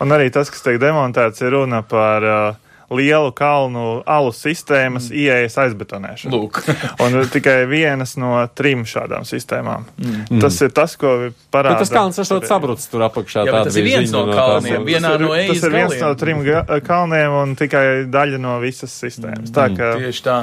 Un 0.05 0.17
arī 0.17 0.29
tas, 0.33 0.53
kas 0.53 0.65
tiek 0.65 0.77
demontēts, 0.81 1.41
ir 1.45 1.57
runa 1.57 1.81
par 1.87 2.29
uh, 2.29 2.68
lielu 2.93 3.31
kalnu 3.35 4.01
alus 4.09 4.41
sistēmas 4.43 5.09
mm. 5.09 5.17
ieejas 5.21 5.57
aizbetonēšanu. 5.65 6.35
Lūk. 6.35 6.61
un 7.05 7.17
tikai 7.31 7.63
vienas 7.69 8.15
no 8.21 8.33
trim 8.57 8.85
šādām 8.89 9.27
sistēmām. 9.29 9.87
Mm. 9.99 10.39
Tas 10.43 10.59
ir 10.65 10.73
tas, 10.75 10.95
ko 10.99 11.15
parāda. 11.53 11.77
Bet 11.77 11.85
tas 11.85 11.93
kalns 11.93 12.21
esot 12.21 12.47
sabrucis 12.49 12.89
tur 12.91 13.05
apakšā. 13.09 13.45
Jā, 13.49 13.63
tas 13.67 13.79
ir 13.79 13.87
viens 13.87 14.13
no 14.15 14.25
kalniem, 14.29 14.79
no 14.81 14.87
vienā 14.87 15.15
no 15.21 15.33
ejas. 15.37 15.53
Tas 15.55 15.67
ir 15.69 15.77
viens 15.77 15.97
no 16.01 16.13
trim 16.19 16.45
kalniem 16.87 17.37
un 17.43 17.57
tikai 17.59 17.85
daļa 18.11 18.41
no 18.41 18.57
visas 18.63 18.93
sistēmas. 18.93 19.49
Mm. 19.49 19.55
Tā, 19.55 19.69
ka, 19.75 19.93
Tieši 19.99 20.25
tā. 20.25 20.39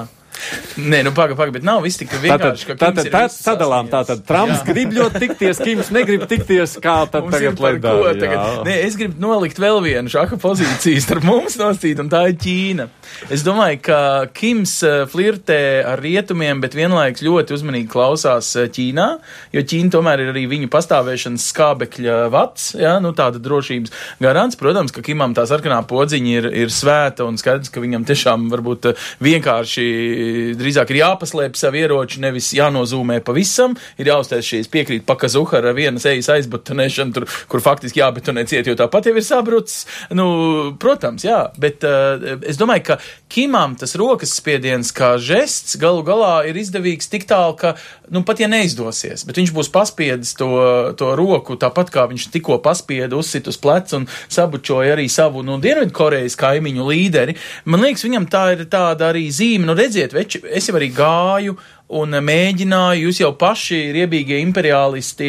Nē, 0.77 1.01
nu 1.07 1.13
pagaidi, 1.17 1.37
pagaidi, 1.39 1.55
bet 1.57 1.65
nav 1.67 1.81
viss 1.85 1.99
tik 2.01 2.13
vienkārši. 2.13 2.69
Tātad, 2.77 3.01
tātad 3.01 3.09
tā, 3.13 3.23
sadalām, 3.33 3.89
tātad 3.91 4.21
Trumps 4.29 4.61
jā. 4.61 4.67
grib 4.69 4.93
ļoti 4.97 5.23
tikties, 5.23 5.61
Kims 5.65 5.91
negrib 5.95 6.27
tikties, 6.29 6.77
kā 6.85 6.99
tad 7.11 7.27
mums 7.27 7.37
tagad 7.37 7.63
lai 7.65 7.73
dara. 7.81 8.13
Tagad. 8.21 8.61
Nē, 8.69 8.77
es 8.85 8.99
gribu 9.01 9.21
nolikt 9.23 9.61
vēl 9.63 9.81
vienu 9.85 10.13
šāku 10.13 10.39
pozīciju 10.43 11.03
starp 11.03 11.27
mums 11.27 11.57
nostīt, 11.61 12.01
un 12.03 12.11
tā 12.13 12.27
ir 12.31 12.37
Ķīna. 12.43 12.89
Es 13.33 13.45
domāju, 13.47 13.81
ka 13.89 13.99
Kims 14.37 14.75
eh, 14.87 15.05
flirtē 15.11 15.59
ar 15.89 16.03
rietumiem, 16.05 16.61
bet 16.63 16.77
vienlaiks 16.77 17.25
ļoti 17.25 17.57
uzmanīgi 17.57 17.89
klausās 17.93 18.53
eh, 18.61 18.69
Ķīnā, 18.73 19.09
jo 19.57 19.65
Ķīna 19.73 19.95
tomēr 19.97 20.27
ir 20.27 20.33
arī 20.35 20.45
viņu 20.51 20.71
pastāvēšanas 20.73 21.49
skābekļa 21.55 22.19
vats, 22.35 22.69
jā, 22.77 22.97
nu 23.03 23.15
tāda 23.17 23.41
drošības 23.43 23.95
garants. 24.23 24.61
Protams, 24.61 24.93
ka 24.95 25.05
Kimam 25.07 25.35
tā 25.37 25.47
sarkanā 25.49 25.81
podziņa 25.89 26.37
ir, 26.37 26.51
ir 26.67 26.75
svēta 26.75 27.25
un 27.27 27.41
skaidrs, 27.41 27.73
ka 27.73 27.83
viņam 27.85 28.07
tiešām 28.09 28.49
varbūt 28.53 28.93
eh, 28.93 29.09
vienkārši 29.25 29.89
drīzāk 30.59 30.93
ir 30.93 31.01
jāpaslēp 31.03 31.59
savu 31.59 31.81
ieroči, 31.81 32.21
nevis 32.25 32.53
jānozūmē 32.57 33.21
pavisam, 33.27 33.77
ir 34.01 34.11
jāuztais 34.13 34.47
šīs 34.47 34.71
piekrīt 34.73 35.07
pakazuha 35.09 35.61
ar 35.61 35.71
vienas 35.77 36.07
ejas 36.09 36.31
aizbetonēšanu, 36.37 37.17
tur, 37.17 37.29
kur 37.51 37.65
faktiski 37.65 38.03
jābetonē 38.03 38.47
ciet, 38.49 38.69
jo 38.69 38.77
tāpat 38.79 39.11
jau 39.11 39.17
ir 39.17 39.27
sabrucis. 39.27 39.87
Nu, 40.17 40.27
protams, 40.81 41.27
jā, 41.27 41.47
bet 41.61 41.85
uh, 41.87 42.39
es 42.47 42.61
domāju, 42.61 42.87
ka 42.91 42.99
Kimam 43.33 43.75
tas 43.79 43.97
rokas 43.99 44.37
spiediens 44.39 44.93
kā 44.95 45.17
žests 45.21 45.77
galu 45.81 46.05
galā 46.07 46.47
ir 46.49 46.57
izdevīgs 46.61 47.11
tik 47.11 47.27
tālu, 47.29 47.57
ka, 47.59 47.75
nu, 48.13 48.23
pat 48.27 48.41
ja 48.43 48.49
neizdosies, 48.51 49.27
bet 49.27 49.41
viņš 49.41 49.53
būs 49.57 49.71
paspiedis 49.75 50.35
to, 50.39 50.49
to 50.99 51.13
roku 51.19 51.59
tāpat 51.61 51.91
kā 51.95 52.07
viņš 52.11 52.29
tikko 52.37 52.61
paspieda, 52.65 53.17
uzsit 53.19 53.51
uz 53.51 53.59
pleca 53.61 53.99
un 53.99 54.07
sabučoja 54.33 54.95
arī 54.97 55.09
savu, 55.13 55.43
nu, 55.47 55.59
Dienvidkorejas 55.63 56.39
kaimiņu 56.39 56.87
līderi. 56.87 57.37
Man 57.67 57.83
liekas, 57.85 58.05
viņam 58.07 58.29
tā 58.31 58.45
ir 58.55 58.65
tāda 58.73 59.11
arī 59.11 59.27
zīme, 59.35 59.67
nu, 59.69 59.77
redziet, 59.79 60.16
veči, 60.17 60.43
es 60.51 60.69
jau 60.69 60.77
arī 60.79 60.91
gāju 60.97 61.57
un 61.87 62.17
mēģināja, 62.19 62.99
jūs 62.99 63.21
jau 63.21 63.31
paši, 63.39 63.79
riebīgie 63.95 64.41
imperialisti, 64.43 65.29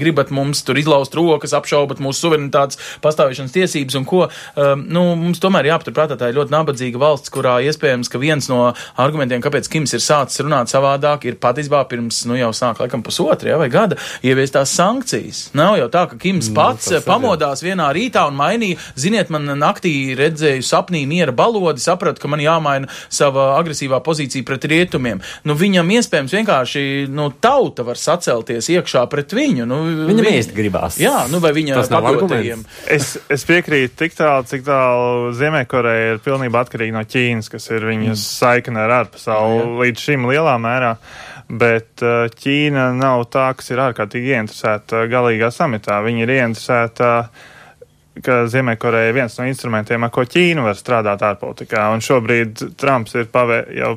gribat 0.00 0.30
mums 0.34 0.62
tur 0.64 0.78
izlaust 0.80 1.14
rokas, 1.16 1.52
apšaubat 1.56 2.00
mūsu 2.02 2.24
suverenitātes 2.26 2.80
pastāvēšanas 3.04 3.52
tiesības 3.52 3.98
un 4.00 4.06
ko. 4.08 4.22
Um, 4.56 4.86
nu, 4.88 5.02
mums 5.20 5.40
tomēr 5.42 5.68
jāpaturprātā, 5.70 6.16
tā 6.16 6.30
ir 6.30 6.38
ļoti 6.38 6.54
nabadzīga 6.54 7.00
valsts, 7.00 7.32
kurā 7.34 7.58
iespējams, 7.68 8.10
ka 8.12 8.20
viens 8.22 8.48
no 8.52 8.62
argumentiem, 9.02 9.42
kāpēc 9.44 9.68
Kims 9.72 9.92
ir 9.96 10.00
sācis 10.00 10.40
runāt 10.44 10.72
savādāk, 10.72 11.26
ir 11.28 11.36
patiesībā 11.42 11.82
pirms, 11.90 12.22
nu 12.30 12.38
jau 12.38 12.52
sāk 12.56 12.80
laikam 12.80 13.04
pusotru, 13.04 13.52
ja, 13.52 13.60
vai 13.60 13.68
gada, 13.72 14.00
ieviestās 14.24 14.72
sankcijas. 14.78 15.50
Nav 15.58 15.76
jau 15.82 15.90
tā, 15.92 16.06
ka 16.08 16.20
Kims 16.22 16.48
mm, 16.48 16.56
pats 16.56 16.88
mm, 16.94 17.04
pamodās 17.04 17.60
jā. 17.60 17.72
vienā 17.72 17.90
rītā 17.96 18.24
un 18.30 18.38
mainīja, 18.38 18.80
ziniet, 18.96 19.32
man 19.34 19.52
naktī 19.60 19.92
redzēju 20.16 20.64
sapnī 20.64 21.04
miera 21.10 21.36
balodi, 21.36 21.84
sapratu, 21.84 22.22
ka 22.22 22.32
man 22.32 22.40
jāmaina 22.40 22.90
sava 23.12 23.52
agresīvā 23.60 24.00
pozīcija 24.06 24.46
pret 24.46 24.64
rietumiem. 24.72 25.20
Nu, 25.44 25.58
viņam 25.66 25.90
iespējams 25.98 26.34
vienkārši 26.38 26.82
nu, 27.12 27.28
tauta 27.42 27.84
var 27.86 27.98
sacelties 28.00 28.70
iekšā 28.72 29.04
pret 29.12 29.34
viņu. 29.36 29.66
Nu, 29.68 29.80
Viņam 30.08 30.26
vi... 30.26 30.34
ēst 30.38 30.54
gribās. 30.56 30.98
Jā, 31.02 31.26
nu, 31.32 31.40
vai 31.42 31.52
viņa 31.56 31.82
padotajiem. 31.90 32.64
Es, 32.92 33.14
es 33.32 33.46
piekrītu 33.48 33.96
tik 34.04 34.16
tālu, 34.18 34.46
cik 34.48 34.66
tālu 34.66 35.32
Ziemeļkoreja 35.36 36.14
ir 36.14 36.22
pilnībā 36.24 36.62
atkarīga 36.64 36.98
no 36.98 37.04
Ķīnas, 37.06 37.50
kas 37.52 37.70
ir 37.72 37.88
viņas 37.88 38.14
mm. 38.14 38.26
saikne 38.26 38.84
ar 38.84 38.94
ārpasauli 39.02 39.58
jā. 39.58 39.72
līdz 39.82 40.06
šim 40.08 40.30
lielā 40.30 40.54
mērā. 40.62 40.94
Bet 41.46 42.02
uh, 42.02 42.26
Ķīna 42.32 42.88
nav 42.98 43.28
tā, 43.30 43.50
kas 43.58 43.70
ir 43.70 43.82
ārkārtīgi 43.84 44.34
ieinteresēta 44.34 45.04
galīgā 45.10 45.52
samitā. 45.54 46.00
Viņa 46.06 46.24
ir 46.24 46.34
ieinteresēta 46.40 47.12
uh, 47.20 47.44
ka 48.24 48.38
Ziemeļkoreja 48.50 49.10
ir 49.10 49.16
viens 49.16 49.36
no 49.38 49.46
instrumentiem, 49.48 50.06
ar 50.06 50.12
ko 50.14 50.24
Ķīna 50.28 50.64
var 50.64 50.78
strādāt 50.78 51.24
ārpolitikā. 51.26 51.86
Un 51.94 52.04
šobrīd 52.04 52.64
Trumps 52.80 53.16
ir 53.18 53.28
pavē, 53.32 53.60
jau 53.76 53.92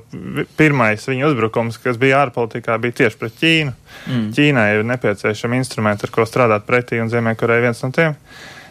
pirmais 0.59 1.07
viņa 1.07 1.31
uzbrukums, 1.31 1.79
kas 1.83 1.99
bija 2.01 2.25
ārpolitikā, 2.25 2.77
bija 2.83 3.01
tieši 3.03 3.19
pret 3.21 3.39
Ķīnu. 3.39 3.75
Mm. 4.09 4.29
Ķīnai 4.35 4.69
ir 4.75 4.88
nepieciešami 4.93 5.59
instrumenti, 5.61 6.07
ar 6.07 6.15
ko 6.15 6.27
strādāt 6.27 6.67
pretī, 6.67 7.01
un 7.03 7.11
Ziemeļkoreja 7.11 7.61
ir 7.61 7.69
viens 7.69 7.85
no 7.85 7.91
tiem. 7.95 8.17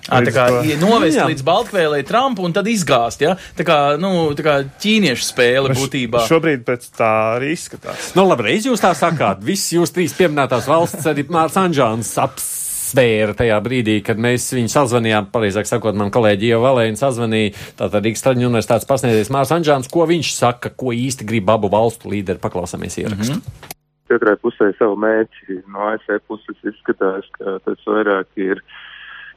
À, 0.08 0.22
tā 0.24 0.32
kā 0.32 0.46
novest 0.80 1.18
jā. 1.18 1.26
līdz 1.28 1.42
Baltkvēlē 1.44 1.98
Trumpu 2.08 2.46
un 2.46 2.54
tad 2.56 2.68
izgāzt, 2.70 3.20
ja? 3.20 3.34
Tā 3.58 3.64
kā, 3.66 3.76
nu, 4.00 4.30
tā 4.38 4.44
kā 4.46 4.54
ķīniešu 4.80 5.26
spēle 5.26 5.74
būtībā. 5.76 6.22
Šobrīd 6.28 6.64
pēc 6.64 6.86
tā 6.96 7.10
arī 7.34 7.52
izskatās. 7.52 8.14
Nu, 8.16 8.24
labi, 8.30 8.46
reiz 8.48 8.68
jūs 8.68 8.80
tā 8.80 8.94
sakāt, 8.96 9.42
viss 9.44 9.74
jūs 9.74 9.92
trīs 9.92 10.16
pieminētās 10.16 10.70
valsts, 10.70 11.04
arī 11.10 11.26
Mārts 11.28 11.60
Anžāns 11.60 12.14
aps 12.24 12.48
svēra 12.88 13.36
tajā 13.38 13.58
brīdī, 13.64 13.98
kad 14.04 14.20
mēs 14.20 14.48
viņu 14.56 14.72
sazvanījām, 14.72 15.30
pareizāk 15.34 15.68
sakot, 15.68 15.96
man 15.98 16.12
kolēģi 16.14 16.52
jau 16.52 16.60
Valēna 16.64 17.00
sazvanīja, 17.00 17.54
tātad 17.78 18.06
Rīgas 18.06 18.24
Traģiņu 18.24 18.48
universitātes 18.50 18.88
pasniedzējs 18.88 19.32
Mārs 19.34 19.52
Anžāns, 19.54 19.90
ko 19.92 20.06
viņš 20.08 20.32
saka, 20.36 20.72
ko 20.72 20.94
īsti 20.96 21.26
grib 21.28 21.50
abu 21.52 21.70
valstu 21.72 22.12
līderi, 22.12 22.42
paklausāmies 22.42 22.98
ierakstu. 23.02 23.36
Mm 23.36 23.44
-hmm. 23.44 23.74
Katrai 24.08 24.36
pusē 24.40 24.70
savu 24.78 24.96
mērķi. 24.96 25.62
No 25.68 25.90
ASV 25.92 26.22
puses 26.26 26.56
izskatās, 26.64 27.28
ka 27.36 27.58
tas 27.64 27.84
vairāk 27.86 28.26
ir 28.40 28.62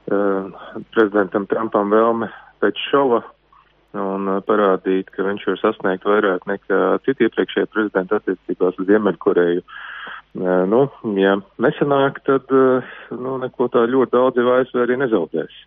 uh, 0.07 0.47
prezidentam 0.95 1.47
Trumpam 1.47 1.91
vēlme 1.91 2.31
pēc 2.63 2.79
šova 2.91 3.21
un 3.97 4.29
uh, 4.31 4.41
parādīt, 4.47 5.09
ka 5.15 5.25
viņš 5.27 5.47
var 5.49 5.61
sasniegt 5.61 6.07
vairāk 6.07 6.47
nekā 6.49 6.81
citi 7.07 7.27
iepriekšējie 7.27 7.71
prezidenti 7.73 8.17
attiecībās 8.17 8.79
uz 8.79 8.87
Ziemeļkoreju. 8.89 9.65
Uh, 9.65 9.79
Nu, 10.33 10.85
ja 11.19 11.33
nesanāk, 11.59 12.21
tad 12.23 12.51
nu, 12.51 13.33
neko 13.41 13.67
tā 13.71 13.83
ļoti 13.91 14.15
daudz 14.15 14.39
jau 14.39 14.53
ASV 14.55 14.83
arī 14.85 14.95
nezaudēs. 15.01 15.57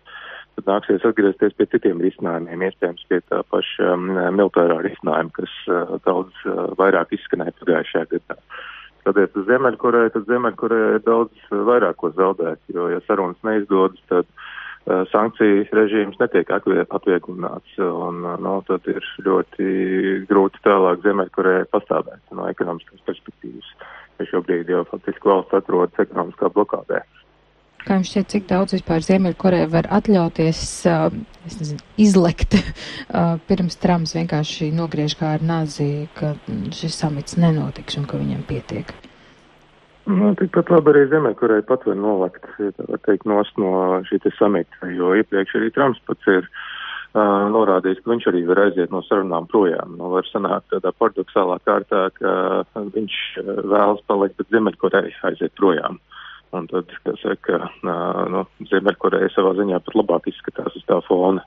Tad 0.57 0.71
nāksies 0.71 1.05
atgriezties 1.05 1.53
pie 1.59 1.67
citiem 1.69 2.01
risinājumiem, 2.01 2.63
iespējams 2.65 3.05
pie 3.11 3.19
tā 3.29 3.43
paša 3.51 3.91
um, 3.93 4.07
militārā 4.33 4.79
risinājuma, 4.81 5.33
kas 5.35 5.53
uh, 5.69 5.97
daudz 6.07 6.33
uh, 6.47 6.71
vairāk 6.79 7.13
izskanēja 7.13 7.53
pagājušajā 7.59 8.09
gadā. 8.15 8.39
Skatoties 9.03 9.37
uz 9.37 9.49
Ziemeļkoreju, 9.51 10.13
tad 10.15 10.29
Ziemeļkoreja 10.31 10.93
ir 10.95 11.05
daudz 11.05 11.49
vairāk 11.69 11.99
ko 12.01 12.13
zaudēt, 12.15 12.63
jo, 12.73 12.87
ja 12.89 13.03
sarunas 13.05 13.45
neizdodas, 13.45 14.01
tad 14.09 14.25
uh, 14.25 14.47
sankciju 14.85 15.65
režīms 15.73 16.19
netiek 16.21 16.51
atvieglināts, 16.53 17.77
un 17.81 18.21
nu, 18.21 18.55
tad 18.67 18.85
ir 18.91 19.05
ļoti 19.25 19.69
grūti 20.29 20.61
tālāk 20.65 21.01
Ziemeļkorejai 21.05 21.69
pastāvēt 21.73 22.35
no 22.37 22.45
ekonomiskas 22.51 23.01
perspektīvas 23.07 23.71
ka 24.17 24.27
šobrīd 24.29 24.71
jau 24.71 24.83
faktiski 24.89 25.29
valsts 25.29 25.57
atrodas 25.57 26.01
ekonomiskā 26.05 26.49
blokādē. 26.55 27.03
Kā 27.85 27.99
jums 27.99 28.09
šķiet, 28.09 28.29
cik 28.31 28.45
daudz 28.49 28.73
vispār 28.73 29.03
Ziemeļkoreja 29.05 29.67
var 29.69 29.85
atļauties 29.93 30.61
nezinu, 31.45 31.81
izlekt 32.01 32.57
pirms 33.49 33.77
Trumps 33.81 34.15
vienkārši 34.17 34.71
nogriež 34.73 35.17
kā 35.19 35.35
ar 35.37 35.45
nazi, 35.45 36.07
ka 36.17 36.33
šis 36.73 36.97
samits 37.03 37.37
nenotiks 37.37 37.99
un 38.01 38.07
ka 38.09 38.21
viņam 38.21 38.41
pietiek? 38.49 38.95
Nu, 40.05 40.35
tikpat 40.37 40.69
labi 40.69 40.91
arī 40.91 41.07
Ziemeļkoreja 41.09 41.65
pat 41.65 41.85
var 41.87 41.95
novakt, 41.97 42.43
var 42.61 42.99
teikt, 43.07 43.25
nost 43.25 43.55
no 43.57 43.71
šī 44.05 44.19
samita, 44.37 44.89
jo 44.93 45.15
iepriekš 45.17 45.55
arī 45.57 45.71
Trumps 45.73 46.01
pats 46.05 46.29
ir 46.29 46.45
uh, 46.45 47.47
norādījis, 47.49 48.03
ka 48.03 48.11
viņš 48.11 48.27
arī 48.29 48.43
var 48.45 48.61
aiziet 48.67 48.93
no 48.93 49.01
sarunām 49.07 49.49
projām. 49.49 49.95
Nu, 49.97 50.11
var 50.13 50.29
sanākt 50.29 50.69
tādā 50.75 50.93
paradoxālā 50.99 51.57
kārtā, 51.65 52.03
ka 52.19 52.35
viņš 52.75 53.17
uh, 53.41 53.49
vēlas 53.65 54.05
palikt, 54.05 54.37
bet 54.37 54.53
Ziemeļkoreja 54.53 55.25
aiziet 55.31 55.57
projām. 55.57 55.97
Un 56.53 56.69
tad, 56.69 56.93
kā 57.01 57.17
saka, 57.23 57.63
uh, 57.81 58.21
nu, 58.29 58.45
Ziemeļkoreja 58.69 59.33
savā 59.33 59.55
ziņā 59.57 59.81
pat 59.87 59.97
labāk 59.97 60.29
izskatās 60.29 60.77
uz 60.77 60.85
tā 60.85 61.01
fona. 61.09 61.41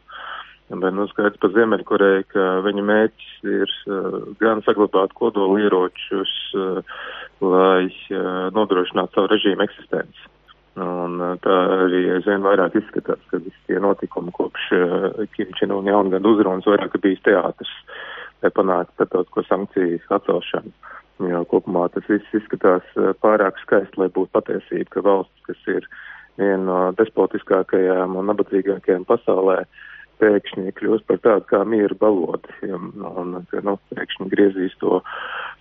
Bet 0.68 0.92
nu, 0.92 1.06
skaidrs 1.08 1.40
par 1.40 1.52
Ziemeļkoreju, 1.54 2.24
ka 2.28 2.46
viņa 2.66 2.82
mērķis 2.84 3.28
ir 3.48 3.70
uh, 3.88 4.16
gan 4.42 4.60
saglabāt 4.66 5.14
kodoli 5.16 5.62
ieročus, 5.64 6.32
uh, 6.52 6.98
lai 7.40 7.86
uh, 7.88 8.50
nodrošinātu 8.52 9.16
savu 9.16 9.30
režīmu 9.32 9.64
eksistenci. 9.64 10.28
Un 10.76 11.16
uh, 11.24 11.38
tā 11.40 11.56
arī 11.86 12.02
aizvien 12.18 12.44
vairāk 12.44 12.76
izskatās, 12.82 13.22
ka 13.32 13.40
visi 13.40 13.56
tie 13.70 13.80
notikumi 13.80 14.34
kopš 14.36 14.68
uh, 14.76 15.08
Kimčina 15.32 15.80
un 15.80 15.88
jaungada 15.88 16.28
uzrunas 16.28 16.68
vairāk 16.68 16.98
ir 16.98 17.04
bijis 17.06 17.24
teātris, 17.24 17.72
lai 18.44 18.52
panāktu 18.52 18.98
starptautisko 18.98 19.48
sankciju 19.48 20.04
atcelšanu. 20.18 20.76
Jo 21.32 21.42
kopumā 21.50 21.88
tas 21.94 22.04
viss 22.12 22.36
izskatās 22.36 22.84
uh, 23.00 23.14
pārāk 23.24 23.56
skaisti, 23.64 23.96
lai 24.04 24.12
būtu 24.12 24.36
patiesība, 24.36 24.92
ka 24.92 25.08
valsts, 25.08 25.48
kas 25.48 25.64
ir 25.78 25.88
viena 26.38 26.62
no 26.68 26.80
despotiskākajām 27.00 28.20
un 28.20 28.28
nabadzīgākajām 28.30 29.08
pasaulē, 29.08 29.62
pēkšņi 30.20 30.74
kļūst 30.78 31.06
par 31.08 31.20
tādu 31.24 31.48
kā 31.50 31.62
mieru 31.68 31.96
balodi. 32.00 32.52
Un, 32.68 32.90
un, 33.06 33.38
nu, 33.38 33.76
pēkšņi 33.94 34.28
griezīs 34.32 34.76
to 34.82 35.00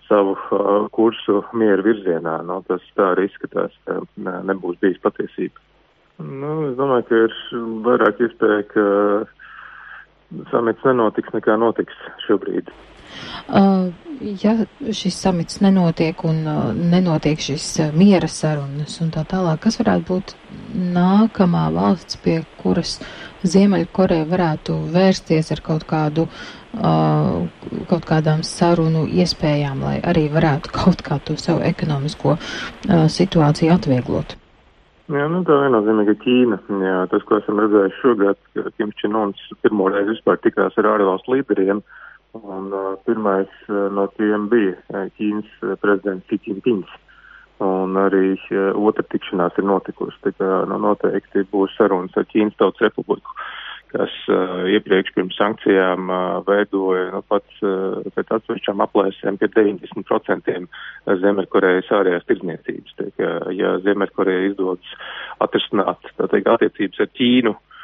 savu 0.08 0.34
uh, 0.36 0.88
kursu 0.94 1.42
mieru 1.52 1.86
virzienā. 1.90 2.38
Nu, 2.48 2.60
tas 2.68 2.84
tā 2.98 3.12
arī 3.14 3.28
izskatās, 3.28 3.74
ka 3.86 4.00
ne, 4.16 4.36
nebūs 4.50 4.80
bijis 4.82 5.00
patiesība. 5.04 5.64
Nu, 6.18 6.52
es 6.70 6.78
domāju, 6.78 7.06
ka 7.08 7.22
ir 7.28 7.34
vairāk 7.86 8.22
iespēja, 8.26 8.62
ka 8.72 8.84
samits 10.50 10.84
nenotiks 10.86 11.34
nekā 11.36 11.54
notiks 11.60 11.94
šobrīd. 12.26 12.72
Uh, 13.48 13.88
ja 14.42 14.54
šis 14.92 15.16
samits 15.22 15.60
nenotiek 15.64 16.24
un 16.26 16.42
uh, 16.46 16.60
nenotiek 16.74 17.40
šis 17.40 17.70
uh, 17.84 17.94
miera 17.96 18.28
sarunas 18.28 18.98
un 19.04 19.12
tā 19.14 19.24
tālāk, 19.28 19.62
kas 19.64 19.80
varētu 19.80 20.08
būt 20.10 20.36
nākamā 20.98 21.68
valsts, 21.74 22.20
pie 22.24 22.42
kuras 22.62 22.98
Ziemeļkoreja 23.46 24.26
varētu 24.26 24.74
vērsties 24.90 25.52
ar 25.54 25.60
kaut 25.62 25.84
kādu 25.86 26.26
Uh, 26.68 27.48
kaut 27.88 28.04
kādām 28.04 28.42
sarunu 28.44 29.06
iespējām, 29.08 29.80
lai 29.82 29.94
arī 30.04 30.26
varētu 30.28 30.70
kaut 30.76 31.00
kā 31.02 31.16
to 31.24 31.34
savu 31.40 31.62
ekonomisko 31.64 32.34
uh, 32.36 33.06
situāciju 33.08 33.72
atvieglot. 33.72 34.34
Jā, 35.08 35.24
nu 35.32 35.40
tā 35.48 35.56
viennozīmīgi 35.62 36.14
Ķīna. 36.20 36.58
Jā, 36.84 36.98
tas, 37.08 37.24
ko 37.24 37.38
esam 37.40 37.62
redzējuši 37.64 37.98
šogad, 38.02 38.40
ka 38.52 38.68
Kim 38.76 38.92
Činons 39.00 39.40
pirmo 39.64 39.88
reizi 39.88 40.12
vispār 40.12 40.36
tikās 40.44 40.76
ar 40.76 40.90
ārvalstu 40.92 41.38
līderiem, 41.38 41.80
un 42.42 42.72
uh, 42.72 42.96
pirmais 43.04 43.48
uh, 43.68 43.88
no 43.92 44.06
tiem 44.16 44.48
bija 44.52 44.74
uh, 44.92 45.06
Ķīnas 45.18 45.78
prezidents 45.82 46.26
Xi 46.30 46.40
Jinpings. 46.46 46.90
Un 47.64 47.96
arī 47.98 48.36
uh, 48.52 48.74
otra 48.88 49.04
tikšanās 49.10 49.56
ir 49.58 49.66
notikusi, 49.66 50.18
tā 50.24 50.34
kā 50.38 50.50
nu, 50.70 50.78
noteikti 50.82 51.46
būs 51.52 51.74
sarunas 51.78 52.14
ar 52.16 52.28
Ķīnas 52.30 52.58
tautas 52.60 52.86
republiku. 52.88 53.34
kas 53.88 54.12
uh, 54.28 54.66
iepriekš 54.68 55.14
pirms 55.16 55.36
sankcijām 55.40 56.10
uh, 56.12 56.42
veidoja 56.44 57.06
nu, 57.14 57.22
pats 57.24 57.62
uh, 57.64 58.04
pēc 58.12 58.34
atsevišķām 58.36 58.82
aplēsēm 58.84 59.38
pie 59.40 59.48
90% 59.54 60.58
Ziemeļkorejas 61.22 61.88
ārējās 61.96 62.26
tirdzniecības. 62.28 62.98
Teik, 62.98 63.24
ja 63.56 63.78
Ziemeļkoreja 63.86 64.50
izdodas 64.50 64.92
atrisināt 65.40 66.04
teikt, 66.18 66.52
attiecības 66.52 67.00
ar 67.00 67.10
Ķīnu, 67.16 67.54
uh, 67.56 67.77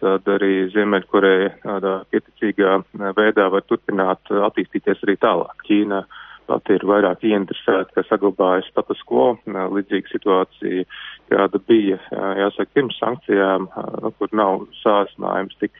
tad 0.00 0.28
arī 0.28 0.68
Ziemeļkoreja 0.74 1.54
tādā 1.62 1.94
pieticīgā 2.12 2.76
veidā 3.16 3.48
var 3.52 3.64
turpināt 3.68 4.32
attīstīties 4.50 5.02
arī 5.06 5.16
tālāk. 5.22 5.64
Ķīna 5.68 6.04
pat 6.48 6.70
ir 6.72 6.84
vairāk 6.84 7.24
ieinteresēta, 7.24 7.94
ka 7.94 8.04
saglabājas 8.08 8.68
status 8.68 9.00
quo, 9.08 9.32
līdzīga 9.46 10.12
situācija 10.12 10.84
kāda 11.32 11.60
bija, 11.68 11.98
jāsaka, 12.40 12.70
pirms 12.76 12.98
sankcijām, 13.00 13.68
nu, 14.04 14.12
kur 14.18 14.32
nav 14.36 14.66
sāsinājums 14.82 15.56
tik, 15.62 15.72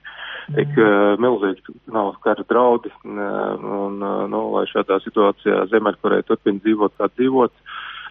tik 0.57 0.73
uh, 0.81 1.15
milzīgs, 1.21 1.69
nav 1.93 2.15
kara 2.25 2.47
draudi, 2.49 2.93
un, 3.05 4.01
nu, 4.01 4.43
lai 4.57 4.65
šādā 4.73 5.01
situācijā 5.05 5.67
Ziemeļkoreja 5.73 6.29
turpina 6.31 6.65
dzīvot 6.65 6.97
kā 6.97 7.11
dzīvot, 7.13 7.53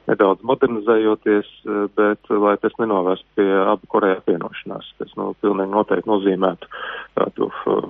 nedaudz 0.10 0.44
modernizējoties, 0.48 1.50
bet 1.98 2.32
lai 2.44 2.56
tas 2.62 2.76
nenovērst 2.82 3.26
pie 3.38 3.48
abu 3.62 3.90
Koreju 3.92 4.20
apvienošanās, 4.20 4.90
kas, 5.00 5.14
nu, 5.20 5.32
pilnīgi 5.44 5.72
noteikti 5.72 6.12
nozīmētu 6.12 6.70
tādu 7.18 7.50
uh, 7.50 7.90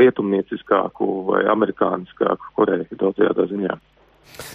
rietumnieciskāku 0.00 1.10
vai 1.28 1.44
amerikāniskāku 1.52 2.54
Koreju 2.56 3.00
daudzajādā 3.02 3.48
ziņā. 3.52 3.78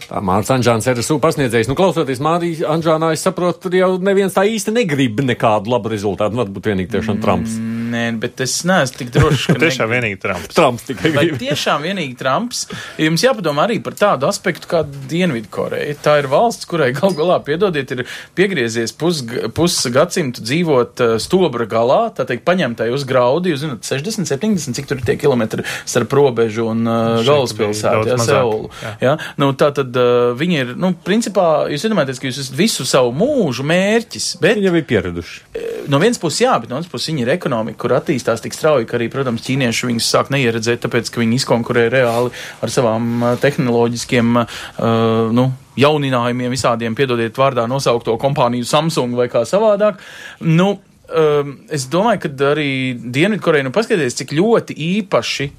Tā 0.06 0.22
Mārcis 0.26 0.54
Anģāns 0.56 0.88
ir 0.90 1.02
SU 1.02 1.18
pasniedzējis. 1.22 1.70
Nu, 1.70 1.78
klausoties 1.78 2.22
Mārija 2.24 2.72
Anģānā, 2.74 3.12
es 3.16 3.26
saprotu, 3.26 3.66
tur 3.66 3.78
jau 3.78 3.92
neviens 4.02 4.34
tā 4.34 4.46
īsti 4.50 4.74
negrib 4.74 5.22
nekādu 5.26 5.74
labu 5.74 5.94
rezultātu. 5.94 6.38
Varbūt 6.42 6.72
vienīgi 6.72 6.94
tiešām 6.98 7.22
Trumps. 7.24 7.58
Mm. 7.58 7.76
Nē, 7.96 8.04
bet 8.20 8.42
es 8.44 8.56
neesmu 8.68 9.00
tik 9.00 9.12
drošs, 9.14 9.46
ka 9.52 9.58
tiešām 9.64 9.92
vienīgi 9.92 10.20
Trumps. 10.22 10.54
Trumps 10.56 10.88
tikai 10.88 11.12
grib. 11.16 11.38
tiešām 11.42 11.86
vienīgi 11.86 12.18
Trumps. 12.20 12.66
Jums 13.02 13.24
jāpadomā 13.26 13.68
arī 13.68 13.80
par 13.86 13.98
tādu 14.00 14.28
aspektu 14.30 14.70
kā 14.72 14.82
Dienvidkoreja. 14.86 15.98
Tā 16.06 16.18
ir 16.22 16.30
valsts, 16.32 16.68
kurai 16.70 16.92
gal 16.98 17.16
galā, 17.18 17.40
piedodiet, 17.46 17.94
ir 17.96 18.04
piegriezies 18.38 18.94
pusgadsimtu 18.96 20.42
pus 20.42 20.50
dzīvot 20.50 21.04
uh, 21.06 21.16
stobra 21.22 21.68
galā, 21.70 22.02
tā 22.16 22.28
teikt, 22.28 22.46
paņemtai 22.48 22.90
uz 22.94 23.06
graudi, 23.08 23.54
jūs 23.54 23.64
zināt, 23.66 23.86
60, 23.88 24.30
70, 24.34 24.78
cik 24.78 24.90
tur 24.90 25.02
ir 25.02 25.08
tie 25.08 25.18
kilometri 25.22 25.66
starp 25.86 26.14
robežu 26.18 26.70
un 26.74 26.84
uh, 26.84 27.22
galvaspilsētu, 27.26 28.12
jā, 28.12 28.20
Seulu. 28.26 28.72
Jā. 28.82 28.96
Jā? 29.04 29.16
Nu, 29.42 29.52
tā 29.60 29.72
tad 29.76 29.96
uh, 30.00 30.32
viņi 30.38 30.60
ir, 30.62 30.74
nu, 30.80 30.94
principā, 31.06 31.66
jūs 31.72 31.88
iedomājaties, 31.88 32.22
ka 32.22 32.30
jūs 32.30 32.40
esat 32.46 32.58
visu 32.58 32.86
savu 32.88 33.12
mūžu 33.16 33.66
mērķis, 33.68 34.30
bet. 34.42 34.60
Viņi 34.60 34.70
jau 34.70 34.76
ir 34.80 34.88
pieraduši. 34.90 35.44
No 35.92 36.00
vienas 36.02 36.20
puses 36.22 36.44
jā, 36.46 36.56
bet 36.62 36.72
no 36.72 36.80
otras 36.80 36.92
puses 36.92 37.12
viņi 37.12 37.26
ir 37.26 37.34
ekonomika 37.36 37.82
kur 37.84 37.96
attīstās 37.98 38.42
tik 38.44 38.56
strauji, 38.56 38.88
ka 38.90 38.98
arī, 39.00 39.10
protams, 39.14 39.44
ķīnieši 39.46 39.92
viņus 39.92 40.10
sāk 40.16 40.32
neieredzēt, 40.34 40.82
tāpēc, 40.86 41.12
ka 41.12 41.22
viņi 41.22 41.40
izkonkurē 41.42 41.86
reāli 41.94 42.34
ar 42.66 42.74
savām 42.74 43.28
tehnoloģiskiem, 43.44 44.42
uh, 44.42 45.36
nu, 45.36 45.50
jauninājumiem, 45.80 46.54
visādiem, 46.54 46.96
piedodiet 46.98 47.38
vārdā 47.38 47.68
nosaukto 47.70 48.16
kompāniju 48.22 48.68
Samsung 48.68 49.18
vai 49.18 49.28
kā 49.32 49.44
savādāk. 49.48 50.00
Nu, 50.44 50.76
um, 50.80 51.54
es 51.74 51.88
domāju, 51.92 52.26
ka 52.26 52.34
arī 52.52 52.70
Dienvidkoreja, 52.96 53.68
nu, 53.68 53.76
paskatieties, 53.76 54.18
cik 54.22 54.36
ļoti 54.38 54.78
īpaši 54.96 55.52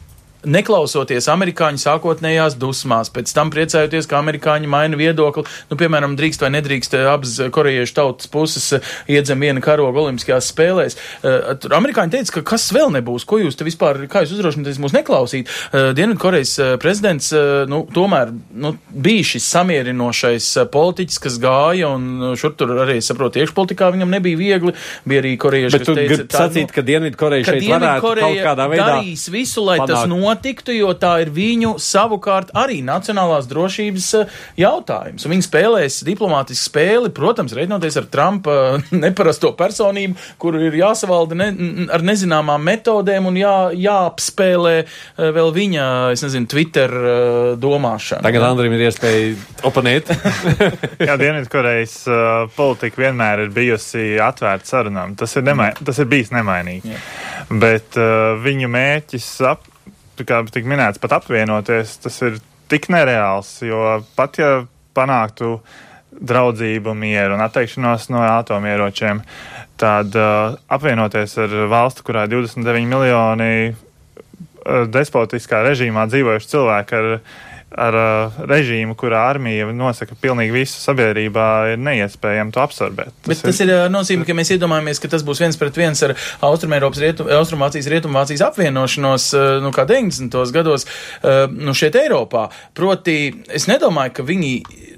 neklausoties 0.46 1.28
amerikāņu 1.30 1.80
sākotnējās 1.82 2.56
dusmās, 2.60 3.10
pēc 3.12 3.32
tam 3.36 3.50
priecājoties, 3.54 4.08
ka 4.08 4.20
amerikāņi 4.20 4.70
maina 4.70 4.98
viedokli, 4.98 5.44
nu, 5.70 5.78
piemēram, 5.78 6.16
drīkst 6.18 6.44
vai 6.44 6.52
nedrīkst 6.56 6.96
eh, 6.96 7.06
abas 7.10 7.36
korejiešu 7.52 7.96
tautas 7.96 8.30
puses 8.30 8.68
eh, 8.76 8.92
iedzem 9.16 9.42
viena 9.42 9.62
karoga 9.64 10.04
olimpiskajās 10.06 10.50
spēlēs. 10.52 10.96
Uh, 10.96 11.54
tur 11.60 11.74
amerikāņi 11.76 12.12
teica, 12.12 12.34
ka 12.36 12.42
kas 12.52 12.68
vēl 12.74 12.92
nebūs, 12.94 13.24
ko 13.28 13.40
jūs 13.40 13.58
te 13.58 13.66
vispār, 13.66 14.04
kā 14.10 14.22
jūs 14.22 14.36
uzdrošināties 14.36 14.78
mūs 14.82 14.94
neklausīt. 14.94 15.50
Dienvidkorejas 15.96 16.78
prezidents, 16.82 17.30
nu, 17.70 17.82
tomēr, 17.92 18.30
nu, 18.56 18.72
bija 18.90 19.24
šis 19.32 19.48
samierinošais 19.54 20.48
politiķis, 20.72 21.20
kas 21.22 21.38
gāja, 21.42 21.90
un 21.96 22.36
šur 22.38 22.54
tur 22.58 22.74
arī, 22.84 22.98
saprotu, 23.04 23.40
iekšpolitikā 23.42 23.90
viņam 23.94 24.14
nebija 24.16 24.40
viegli, 24.40 24.74
bija 25.08 25.24
arī 25.24 25.34
korejieši, 25.40 25.82
kas 25.82 25.90
teica, 25.90 26.20
tā, 26.22 26.44
sacīt, 26.44 26.70
nu, 26.70 26.76
ka 26.76 26.86
Dienvidkoreja 26.86 27.48
šeit 27.50 27.66
varētu 27.70 28.14
kaut 28.22 28.42
kādā 28.46 28.68
veidā 28.72 28.88
darīs 28.92 29.26
visu, 29.32 29.64
lai 29.66 29.80
panākt. 29.82 29.94
tas 29.94 30.10
notiktu 30.12 30.35
notiktu, 30.36 30.74
jo 30.76 30.92
tā 30.96 31.22
ir 31.24 31.32
viņu 31.34 31.76
savukārt 31.82 32.52
arī 32.56 32.82
nacionālās 32.84 33.48
drošības 33.48 34.08
eh, 34.20 34.34
jautājums. 34.60 35.24
Un 35.24 35.34
viņi 35.34 35.46
spēlēs 35.46 36.00
diplomātisku 36.06 36.70
spēli, 36.70 37.10
protams, 37.14 37.54
reiķinoties 37.56 37.96
ar 38.00 38.08
Trumpa 38.12 38.56
neparasto 39.04 39.52
personību, 39.56 40.16
kuru 40.38 40.66
ir 40.68 40.76
jāsavalda 40.82 41.38
ne, 41.38 41.48
ar 41.92 42.04
nezināmām 42.04 42.62
metodēm 42.66 43.28
un 43.30 43.38
jā, 43.40 43.54
jāapspēlē 43.86 44.74
eh, 44.82 45.30
vēl 45.36 45.52
viņa, 45.56 45.86
es 46.14 46.24
nezinu, 46.26 46.50
Twitter 46.50 46.92
eh, 46.92 47.52
domāšana. 47.60 48.24
Tagad 48.26 48.48
Andrim 48.50 48.76
ir 48.76 48.86
iespēja 48.88 49.34
oponēt. 49.66 50.12
jā, 51.08 51.16
Dienvidkorejas 51.20 51.96
politika 52.56 53.06
vienmēr 53.06 53.46
ir 53.46 53.54
bijusi 53.54 54.16
atvērta 54.22 54.68
sarunām. 54.68 55.16
Tas 55.18 55.32
ir, 55.38 55.46
nemai, 55.46 55.72
tas 55.80 55.98
ir 56.02 56.10
bijis 56.10 56.32
nemainīgi. 56.34 56.92
Jā. 56.92 57.00
Bet 57.62 57.98
uh, 58.00 58.36
viņu 58.42 58.68
mērķis 58.72 59.30
ap, 59.48 59.64
kā 60.24 60.40
tika 60.52 60.70
minēts, 60.70 61.00
pat 61.02 61.18
apvienoties, 61.18 61.98
tas 62.04 62.20
ir 62.24 62.38
tik 62.70 62.88
nereāls, 62.92 63.58
jo 63.66 63.98
pat 64.16 64.38
ja 64.40 64.50
panāktu 64.96 65.58
draudzību, 66.16 66.94
mieru 66.96 67.36
un 67.36 67.44
atteikšanos 67.44 68.08
no 68.14 68.22
atomieročiem, 68.24 69.20
tad 69.76 70.14
uh, 70.16 70.56
apvienoties 70.72 71.36
ar 71.42 71.56
valsti, 71.68 72.06
kurā 72.06 72.24
ir 72.24 72.32
29 72.32 72.88
miljoni 72.88 73.50
uh, 73.68 74.86
despotiskā 74.88 75.60
režīmā 75.66 76.06
dzīvojuši 76.08 76.52
cilvēki 76.54 76.96
ar 77.00 77.10
ar 77.74 77.96
uh, 77.98 78.36
režīmu, 78.46 78.94
kurā 78.98 79.24
armija 79.32 79.66
nosaka 79.74 80.14
pilnīgi 80.22 80.54
visu 80.54 80.78
sabiedrībā, 80.78 81.46
ir 81.72 81.80
neiespējami 81.82 82.54
to 82.54 82.62
absorbēt. 82.62 83.10
Tas 83.24 83.32
Bet 83.32 83.42
tas 83.42 83.60
ir, 83.64 83.72
ir 83.74 83.90
nozīmē, 83.90 84.26
ka 84.28 84.36
mēs 84.38 84.52
iedomājamies, 84.54 85.00
ka 85.02 85.10
tas 85.10 85.24
būs 85.26 85.42
viens 85.42 85.58
pret 85.58 85.80
viens 85.80 86.02
ar 86.06 86.14
Austrumēropas, 86.46 87.02
rietum, 87.02 87.30
Austrumvācijas, 87.40 87.88
Rietumvācijas 87.90 88.44
apvienošanos, 88.46 89.28
nu, 89.64 89.72
kā 89.74 89.82
90. 89.88 90.38
gados, 90.54 90.86
nu, 91.56 91.74
šeit 91.76 91.98
Eiropā. 91.98 92.46
Proti, 92.76 93.18
es 93.50 93.66
nedomāju, 93.70 94.14
ka 94.20 94.26
viņi, 94.30 94.52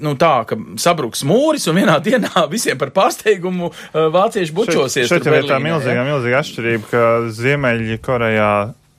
nu, 0.04 0.12
tā, 0.20 0.34
ka 0.48 0.60
sabruks 0.80 1.24
mūris 1.28 1.64
un 1.72 1.80
vienā 1.80 1.96
dienā 2.04 2.44
visiem 2.54 2.76
par 2.80 2.92
pārsteigumu 2.94 3.72
vācieši 3.94 4.54
bučosies. 4.54 5.08
Šeit, 5.08 5.24
šeit 5.24 5.32
ir 5.32 5.48
tā 5.48 5.56
milzīga, 5.62 6.04
milzīga 6.06 6.44
atšķirība, 6.44 6.92
ka 6.92 7.06
Ziemeļa 7.32 7.98
Korejā 8.04 8.52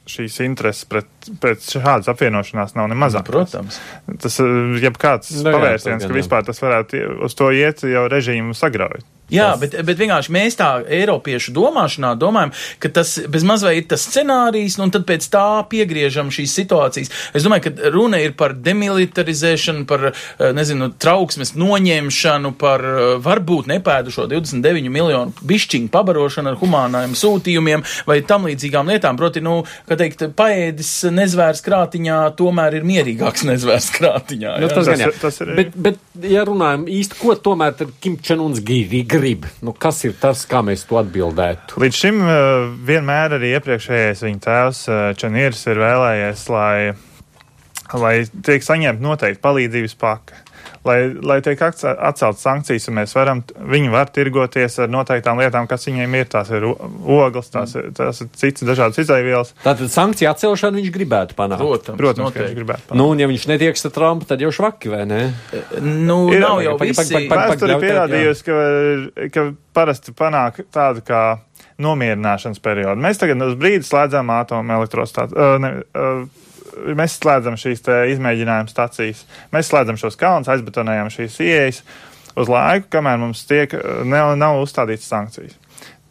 šīs 0.09 0.39
intereses 0.45 0.87
pret, 0.89 1.07
pret 1.41 1.63
šādas 1.63 2.09
apvienošanās 2.11 2.75
nav 2.77 2.89
ne 2.91 2.97
mazāk. 2.99 3.27
Nu, 3.27 3.35
protams. 3.35 3.79
Tas 4.23 4.39
ir 4.43 4.81
jebkāds 4.83 5.31
no, 5.37 5.49
nu 5.49 5.55
pavērsiens, 5.57 6.07
ka 6.07 6.15
vispār 6.15 6.47
tas 6.47 6.61
varētu 6.63 7.05
uz 7.27 7.37
to 7.37 7.51
iet 7.55 7.85
jau 7.87 8.07
režīmu 8.11 8.57
sagraut. 8.57 9.05
Jā, 9.33 9.49
bet, 9.61 9.75
bet 9.85 9.99
vienkārši 9.99 10.33
mēs 10.33 10.57
tā 10.59 10.69
Eiropiešu 10.99 11.53
domāšanā 11.53 12.15
domājam, 12.19 12.53
ka 12.81 12.91
tas 12.99 13.15
bezmaz 13.29 13.63
vai 13.65 13.75
ir 13.79 13.87
tas 13.89 14.03
scenārijs, 14.09 14.79
nu, 14.79 14.87
un 14.87 14.93
tad 14.93 15.05
pēc 15.09 15.27
tā 15.31 15.45
piegriežam 15.69 16.31
šīs 16.33 16.55
situācijas. 16.61 17.11
Es 17.37 17.45
domāju, 17.45 17.67
ka 17.67 17.91
runa 17.93 18.21
ir 18.23 18.33
par 18.39 18.55
demilitarizēšanu, 18.57 19.85
par, 19.89 20.09
eh, 20.11 20.51
nezinu, 20.55 20.91
trauksmes 20.97 21.53
noņemšanu, 21.59 22.53
par 22.59 22.85
eh, 22.85 22.99
varbūt 23.23 23.69
nepēdušo 23.69 24.27
29 24.31 24.89
miljonu 24.93 25.33
bišķiņu 25.45 25.91
pabarošanu 25.93 26.53
ar 26.53 26.59
humānajiem 26.61 27.15
sūtījumiem 27.17 27.85
vai 28.09 28.21
tam 28.25 28.49
līdzīgām 28.49 28.89
lietām. 28.93 29.19
Proti, 29.19 29.43
nu, 29.45 29.61
kā 29.89 29.99
teikt, 29.99 30.25
paēdis 30.39 30.93
nezvērs 31.13 31.61
krātiņā 31.65 32.19
tomēr 32.39 32.79
ir 32.79 32.87
mierīgāks 32.87 33.45
nezvērs 33.49 33.91
krātiņā. 33.97 34.57
Nu, 34.63 34.71
tas, 34.73 34.89
tas, 34.89 35.21
tas 35.21 35.41
ir. 35.43 35.53
Bet, 35.59 35.75
bet, 35.75 36.01
ja 36.25 36.45
runājam 36.47 36.87
īsti, 36.89 37.19
ko 37.21 37.35
tomēr 37.37 37.77
Kim 38.01 38.17
Čenuns 38.23 38.63
grib? 38.65 38.89
Grib? 39.19 39.45
Nu, 39.65 39.75
kas 39.75 40.01
ir 40.07 40.15
tas, 40.21 40.45
kā 40.49 40.63
mēs 40.65 40.87
to 40.89 40.99
atbildētu? 41.01 41.79
Līdz 41.83 42.01
šim 42.01 42.19
uh, 42.23 42.67
vienmēr 42.87 43.37
arī 43.37 43.53
iepriekšējais 43.59 44.25
viņa 44.25 44.43
tēvs 44.47 44.83
uh, 44.89 44.99
Čanieris 45.19 45.65
ir 45.69 45.81
vēlējies, 45.83 46.45
lai, 46.53 46.75
lai 47.99 48.13
tiek 48.47 48.65
saņemta 48.65 49.05
noteikti 49.05 49.43
palīdzības 49.43 49.99
paka 49.99 50.45
lai, 50.87 50.97
lai 51.25 51.39
tiek 51.45 51.61
atceltas 51.61 52.43
sankcijas, 52.43 52.87
un 52.89 52.97
mēs 52.99 53.15
varam, 53.17 53.43
viņi 53.73 53.91
var 53.93 54.11
tirgoties 54.15 54.79
ar 54.83 54.91
noteiktām 54.91 55.41
lietām, 55.41 55.67
kas 55.69 55.87
viņiem 55.89 56.17
ir. 56.19 56.29
Tās 56.29 56.51
ir 56.53 56.65
ogles, 56.69 57.49
tās, 57.53 57.73
ir, 57.79 57.89
tās 57.97 58.21
ir 58.23 58.29
citas 58.37 58.67
dažādas 58.69 59.01
izaivielas. 59.03 59.53
Tātad 59.63 59.91
sankciju 59.93 60.29
atcelšanu 60.31 60.81
viņš 60.81 60.93
gribētu 60.95 61.37
panākt. 61.39 61.63
Protams, 61.63 61.99
Protams 61.99 62.35
ka 62.35 62.45
viņš 62.45 62.57
gribētu 62.57 62.85
panākt. 62.87 62.99
Nu, 63.01 63.09
un 63.13 63.23
ja 63.23 63.29
viņš 63.31 63.47
netieks 63.53 63.87
ar 63.89 63.95
Trumpu, 63.95 64.29
tad 64.29 64.43
jau 64.43 64.51
švaki, 64.55 64.93
vai 64.93 65.03
ne? 65.09 65.21
Nu, 65.81 66.21
ir, 66.33 66.43
nav 66.43 66.63
jau 66.65 66.77
visi. 66.81 67.07
Vēsture 67.29 67.75
ir 67.75 67.83
pierādījusi, 67.83 68.47
ka, 68.47 68.57
ka 69.33 69.45
parasti 69.75 70.15
panāk 70.17 70.63
tādu 70.73 71.03
kā 71.05 71.23
nomierināšanas 71.79 72.59
periodu. 72.63 72.99
Mēs 73.01 73.21
tagad 73.21 73.41
uz 73.45 73.55
brīdi 73.59 73.87
slēdzam 73.87 74.31
atomu 74.35 74.75
elektrostāciju. 74.79 75.39
Uh, 75.39 75.59
ne, 75.63 75.71
uh, 75.95 76.48
mēs 76.97 77.17
slēdzam 77.19 77.57
šīs 77.59 77.83
izmēģinājuma 78.15 78.71
stacijas, 78.71 79.23
mēs 79.53 79.71
slēdzam 79.71 79.99
šos 79.99 80.19
kalnus, 80.19 80.51
aizbetonējam 80.51 81.11
šīs 81.13 81.39
ieejas 81.45 81.81
uz 82.39 82.51
laiku, 82.51 82.89
kamēr 82.93 83.19
mums 83.21 83.43
tiek, 83.49 83.73
nav, 84.07 84.35
nav 84.39 84.61
uzstādītas 84.63 85.09
sankcijas. 85.09 85.57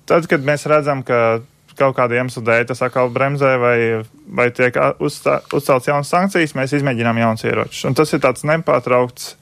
Tad, 0.09 0.27
kad 0.31 0.44
mēs 0.44 0.66
redzam, 0.68 1.05
ka 1.07 1.40
kaut 1.79 1.97
kāda 1.99 2.18
iemesla 2.18 2.42
dēļ 2.47 2.68
tas 2.71 2.83
atkal 2.85 3.11
bremzē 3.14 3.55
vai, 3.61 3.79
vai 4.35 4.49
tiek 4.55 4.77
uzstā, 5.05 5.38
uzcelts 5.55 5.88
jaunas 5.90 6.11
sankcijas, 6.11 6.57
mēs 6.59 6.75
izmēģinām 6.79 7.21
jaunas 7.23 7.44
ieročus. 7.47 7.85
Un 7.88 7.97
tas 7.99 8.12
ir 8.14 8.23
tāds 8.25 8.47
nepārtraukts 8.49 9.35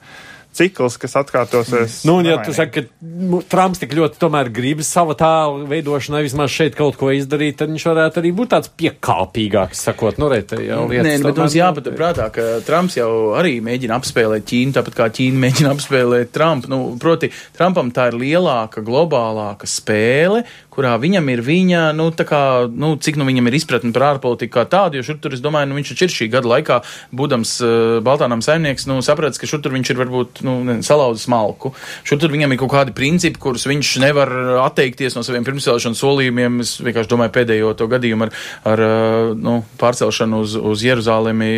cikls, 0.57 0.97
kas 1.01 1.15
atkārtosies. 1.21 2.01
Nu, 2.07 2.17
un, 2.21 2.27
ja 2.29 2.39
tu 2.43 2.53
saki, 2.55 2.83
ka 2.83 3.07
nu, 3.29 3.41
Trumps 3.47 3.81
tik 3.81 3.93
ļoti 3.97 4.19
tomēr 4.21 4.51
grib 4.53 4.81
savu 4.85 5.15
tēlu 5.17 5.67
veidošanai 5.69 6.23
vismaz 6.25 6.53
šeit 6.53 6.77
kaut 6.77 6.97
ko 6.99 7.11
izdarīt, 7.15 7.59
tad 7.61 7.71
viņš 7.73 7.87
varētu 7.91 8.21
arī 8.21 8.33
būt 8.37 8.53
tāds 8.55 8.71
piekāpīgāks, 8.79 9.83
sakot, 9.89 10.19
nu, 10.21 10.29
redz, 10.33 10.57
jau 10.57 10.83
lietas. 10.89 11.07
Nē, 11.07 11.15
nu, 11.21 11.29
bet 11.29 11.41
mums 11.41 11.57
jāpatur 11.57 11.97
prātā, 11.97 12.29
ka 12.33 12.47
Trumps 12.67 12.97
jau 12.99 13.11
arī 13.37 13.57
mēģina 13.65 13.97
apspēlēt 14.01 14.47
Ķīnu, 14.47 14.75
tāpat 14.77 14.97
kā 14.97 15.09
Ķīna 15.17 15.43
mēģina 15.45 15.73
apspēlēt 15.75 16.33
Trumpu. 16.35 16.71
Nu, 16.71 16.81
proti, 17.01 17.31
Trumpam 17.57 17.91
tā 17.95 18.09
ir 18.11 18.17
lielāka, 18.21 18.83
globālāka 18.85 19.69
spēle, 19.69 20.43
kurā 20.73 20.93
viņam 21.01 21.31
ir 21.33 21.41
viņa, 21.41 21.83
nu, 21.97 22.09
tā 22.13 22.27
kā, 22.29 22.41
nu, 22.69 22.93
cik 23.01 23.17
nu 23.17 23.25
viņam 23.27 23.49
ir 23.49 23.57
izpratne 23.57 23.93
par 23.95 24.11
ārpolitiku 24.11 24.53
kā 24.59 24.65
tādu, 24.69 24.99
jo 24.99 25.07
šur 25.07 25.17
tur, 25.23 25.33
es 25.33 25.41
domāju, 25.41 25.71
nu, 25.71 25.77
viņš 25.79 25.93
ir 25.95 26.13
šī 26.13 26.29
gada 26.33 26.51
laikā, 26.51 26.79
būdams 27.17 27.53
uh, 27.65 27.71
Baltānam 28.05 28.43
saimnieks, 28.45 28.85
nu, 28.89 28.99
sapratis, 29.05 29.41
ka 29.41 29.49
šur 29.49 29.63
tur 29.65 29.73
viņš 29.73 29.93
ir 29.93 30.01
varbūt, 30.03 30.43
nu, 30.47 30.77
salauzis 30.85 31.27
malku. 31.31 31.73
Šur 32.07 32.21
tur 32.21 32.33
viņam 32.33 32.53
ir 32.53 32.61
kaut 32.61 32.73
kādi 32.73 32.95
principi, 32.97 33.41
kurus 33.43 33.67
viņš 33.69 33.93
nevar 34.03 34.31
atteikties 34.63 35.17
no 35.17 35.25
saviem 35.27 35.45
pirmsvēlēšanu 35.47 35.99
solījumiem. 35.99 36.61
Es 36.63 36.77
vienkārši 36.83 37.11
domāju 37.13 37.35
pēdējo 37.37 37.73
to 37.77 37.89
gadījumu 37.91 38.27
ar, 38.27 38.33
ar 38.73 38.85
uh, 38.87 39.35
nu, 39.37 39.59
pārcelšanu 39.81 40.41
uz, 40.45 40.57
uz 40.57 40.85
Jeruzālemi 40.87 41.51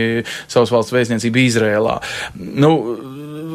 savas 0.48 0.74
valsts 0.74 0.96
vēstniecību 0.96 1.46
Izrēlā. 1.46 2.00
Nu, 2.40 2.74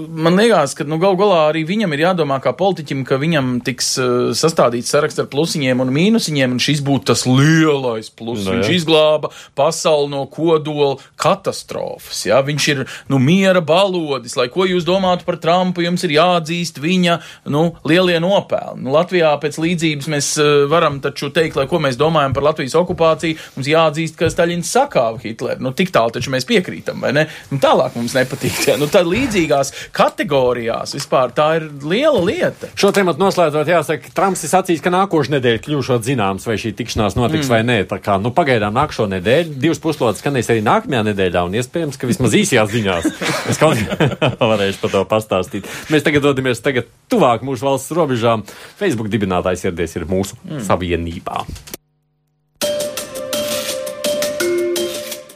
man 0.09 0.37
liekas, 0.39 0.75
ka 0.79 0.85
nu, 0.89 0.99
gal 1.03 1.17
galā 1.19 1.41
arī 1.51 1.65
viņam 1.69 1.93
ir 1.95 2.03
jādomā 2.05 2.39
kā 2.43 2.53
politiķim, 2.57 3.05
ka 3.07 3.19
viņam 3.21 3.59
tiks 3.65 3.95
uh, 4.03 4.33
sastādīts 4.37 4.91
saraksts 4.93 5.23
ar 5.23 5.29
plusiņiem 5.33 5.83
un 5.85 5.93
mīnusiņiem, 5.95 6.57
un 6.57 6.63
šis 6.63 6.83
būtu 6.85 7.11
tas 7.13 7.25
lielais 7.29 8.11
pluss. 8.11 8.45
No, 8.45 8.55
nu 8.55 8.63
viņš 8.63 8.71
izglāba 8.75 9.31
pasauli 9.59 10.11
no 10.13 10.25
kodola 10.31 10.99
katastrofas. 11.21 12.25
Ja? 12.29 12.41
Viņš 12.45 12.69
ir 12.73 12.83
nu, 13.13 13.21
miera 13.23 13.63
balodis, 13.65 14.37
lai 14.39 14.49
ko 14.53 14.67
jūs 14.69 14.87
domātu 14.87 15.27
par 15.29 15.39
Trumpu, 15.43 15.85
jums 15.85 16.05
ir 16.07 16.17
jāatzīst 16.17 16.81
viņa 16.83 17.19
nu, 17.55 17.67
lielie 17.89 18.19
nopelni. 18.23 18.85
Nu, 18.85 18.95
Latvijā 18.97 19.35
pēc 19.43 19.61
līdzības 19.63 20.11
mēs 20.15 20.31
uh, 20.43 20.53
varam 20.71 21.01
taču 21.05 21.31
teikt, 21.35 21.59
lai 21.61 21.69
ko 21.71 21.81
mēs 21.83 21.99
domājam 22.01 22.37
par 22.37 22.49
Latvijas 22.51 22.77
okupāciju, 22.81 23.39
mums 23.57 23.71
jāatzīst, 23.71 24.19
ka 24.21 24.33
Staļins 24.33 24.75
sakāva 24.77 25.23
Hitleru. 25.23 25.63
Nu, 25.65 25.75
tik 25.77 25.93
tālu 25.95 26.15
taču 26.15 26.33
mēs 26.35 26.49
piekrītam, 26.49 27.03
vai 27.05 27.15
ne? 27.17 27.29
Un 27.55 27.63
tālāk 27.63 27.97
mums 27.99 28.17
nepatīk. 28.17 28.63
Ja? 28.69 28.79
Nu, 28.81 28.89
tad 28.91 29.09
līdzīgās 29.11 29.73
kategorijās 29.95 30.95
vispār 30.97 31.33
tā 31.37 31.49
ir 31.59 31.69
liela 31.85 32.23
lieta. 32.25 32.71
Šo 32.79 32.93
tematu 32.95 33.23
noslēdzot, 33.23 33.71
jāsaka, 33.71 34.13
Trumps 34.17 34.45
ir 34.47 34.53
sacījis, 34.53 34.83
ka 34.85 34.93
nākošais 34.95 35.33
nedēļa 35.35 35.63
kļūšot 35.67 36.07
zināms, 36.07 36.47
vai 36.49 36.57
šī 36.61 36.75
tikšanās 36.79 37.19
notiks 37.19 37.49
mm. 37.49 37.53
vai 37.53 37.61
nē. 37.67 37.79
Tā 37.91 38.01
kā, 38.05 38.17
nu, 38.23 38.33
pagaidām 38.35 38.75
nākošo 38.77 39.09
nedēļu, 39.13 39.57
divas 39.61 39.83
puslodes 39.83 40.23
skanēs 40.25 40.51
arī 40.55 40.65
nākamajā 40.67 41.05
nedēļā, 41.11 41.45
un 41.49 41.59
iespējams, 41.61 42.01
ka 42.01 42.11
vismaz 42.11 42.37
īsajās 42.41 42.75
ziņās 42.75 43.11
es 43.53 43.61
kaut 43.61 43.81
kā 43.85 44.33
varēšu 44.41 44.83
par 44.83 44.97
to 44.97 45.05
pastāstīt. 45.11 45.71
Mēs 45.93 46.07
tagad 46.07 46.27
dodamies 46.27 46.65
tagad 46.65 46.91
tuvāk 47.13 47.45
mūsu 47.47 47.69
valsts 47.69 47.95
robežām. 47.97 48.45
Facebook 48.81 49.13
dibinātājs 49.13 49.69
ieradies 49.69 49.99
ir 49.99 50.09
mūsu 50.11 50.39
mm. 50.43 50.67
savienībā. 50.69 51.45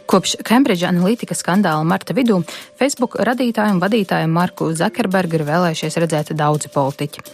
Kopš 0.09 0.39
Cambridge 0.41 0.87
Analytica 0.89 1.35
skandāla 1.37 1.85
marta 1.85 2.15
vidū 2.17 2.39
Facebook 2.81 3.19
radītāju 3.29 3.75
un 3.75 3.81
vadītāju 3.83 4.31
Marku 4.33 4.71
Zakerbergu 4.73 5.37
ir 5.37 5.45
vēlējušies 5.45 5.99
redzēt 6.01 6.33
daudzi 6.39 6.71
politiķi. 6.73 7.25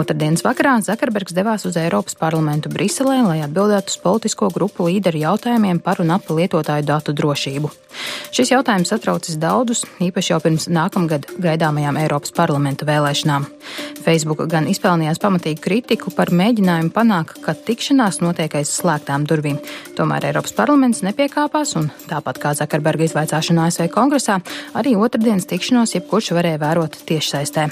Otradienas 0.00 0.40
vakarā 0.46 0.78
Zakerbergs 0.80 1.36
devās 1.36 1.66
uz 1.68 1.76
Eiropas 1.76 2.16
parlamentu 2.16 2.72
Briselē, 2.72 3.18
lai 3.26 3.42
atbildētu 3.44 3.92
uz 3.92 4.00
politisko 4.00 4.48
grupu 4.54 4.88
līderu 4.88 5.20
jautājumiem 5.26 5.82
par 5.84 6.00
un 6.00 6.14
ap 6.16 6.32
lietotāju 6.32 6.88
datu 6.88 7.12
drošību. 7.12 7.68
Šis 8.32 8.54
jautājums 8.54 8.88
satraucis 8.88 9.36
daudzus, 9.36 9.84
īpaši 10.00 10.32
jau 10.32 10.38
pirms 10.40 10.70
nākamgad 10.72 11.28
gaidāmajām 11.36 11.98
Eiropas 12.00 12.32
parlamenta 12.32 12.88
vēlēšanām. 12.88 13.44
Facebook 14.02 14.46
gan 14.48 14.70
izpelnījās 14.72 15.20
pamatīgu 15.20 15.60
kritiku 15.62 16.14
par 16.16 16.32
mēģinājumu 16.32 16.94
panākt, 16.96 17.42
ka 17.44 17.52
tikšanās 17.52 18.22
notiek 18.24 18.56
aiz 18.56 18.72
slēgtām 18.72 19.28
durvīm. 19.28 19.60
Tomēr 19.98 20.30
Eiropas 20.30 20.56
parlaments 20.56 21.04
nepiekāpās 21.04 21.76
un 21.76 21.92
tā 22.08 22.21
Tāpat 22.22 22.38
kā 22.38 22.50
Zakarberga 22.54 23.02
izvaicāšana 23.08 23.64
ASV 23.66 23.88
kongresā, 23.90 24.38
arī 24.78 24.94
otrdienas 24.94 25.50
tikšanos 25.50 25.98
jebkurš 25.98 26.36
varēja 26.38 26.62
vērot 26.62 27.02
tiešsaistē. 27.08 27.66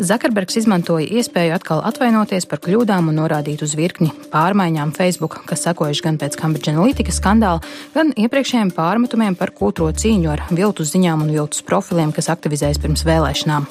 Zakarbergs 0.00 0.56
izmantoja 0.56 1.04
iespēju 1.18 1.52
atkal 1.52 1.82
atvainoties 1.84 2.46
par 2.48 2.62
kļūdām 2.64 3.10
un 3.10 3.18
norādīt 3.20 3.60
uz 3.64 3.74
virkni 3.76 4.08
pārmaiņām 4.32 4.94
Facebook, 4.96 5.42
kas 5.48 5.66
sekojuši 5.66 6.04
gan 6.06 6.16
pēc 6.20 6.38
Cambridge 6.40 6.72
Analytica 6.72 7.12
skandāla, 7.12 7.60
gan 7.92 8.12
iepriekšējiem 8.16 8.72
pārmetumiem 8.72 9.36
par 9.36 9.52
kūtro 9.52 9.90
cīņu 9.92 10.30
ar 10.32 10.44
viltus 10.50 10.94
ziņām 10.94 11.26
un 11.26 11.32
viltus 11.34 11.64
profiliem, 11.66 12.14
kas 12.16 12.30
aktivizējas 12.32 12.80
pirms 12.80 13.04
vēlēšanām. 13.08 13.66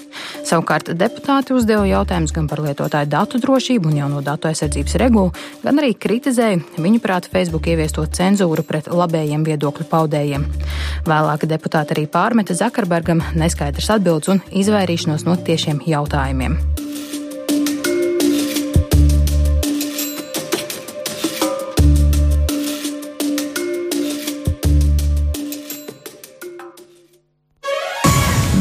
Savukārt 0.46 0.92
deputāti 1.00 1.56
uzdeva 1.58 1.88
jautājumus 1.90 2.36
gan 2.36 2.50
par 2.52 2.62
lietotāju 2.68 3.10
datu 3.10 3.42
drošību 3.42 3.90
un 3.90 3.98
jauno 4.04 4.22
datu 4.26 4.52
aizsardzības 4.52 4.98
regulu, 5.02 5.34
gan 5.66 5.82
arī 5.82 5.96
kritizēja 5.98 6.62
viņuprāt 6.78 7.32
Facebook 7.34 7.72
ieviesto 7.72 8.06
cenzūru 8.06 8.66
pret 8.68 8.92
labējiem 8.94 9.48
viedokļu 9.48 9.90
paudējiem. 9.90 10.46
Vēlāk 11.10 11.50
deputāti 11.50 11.98
arī 11.98 12.06
pārmeta 12.12 12.54
Zakarbergam 12.58 13.26
neskaidrs 13.34 13.90
atbildes 13.98 14.36
un 14.36 14.46
izvairīšanos 14.62 15.26
no 15.26 15.40
tiešiem 15.42 15.82
jautājumiem 15.90 16.11
jautājumiem. 16.12 16.58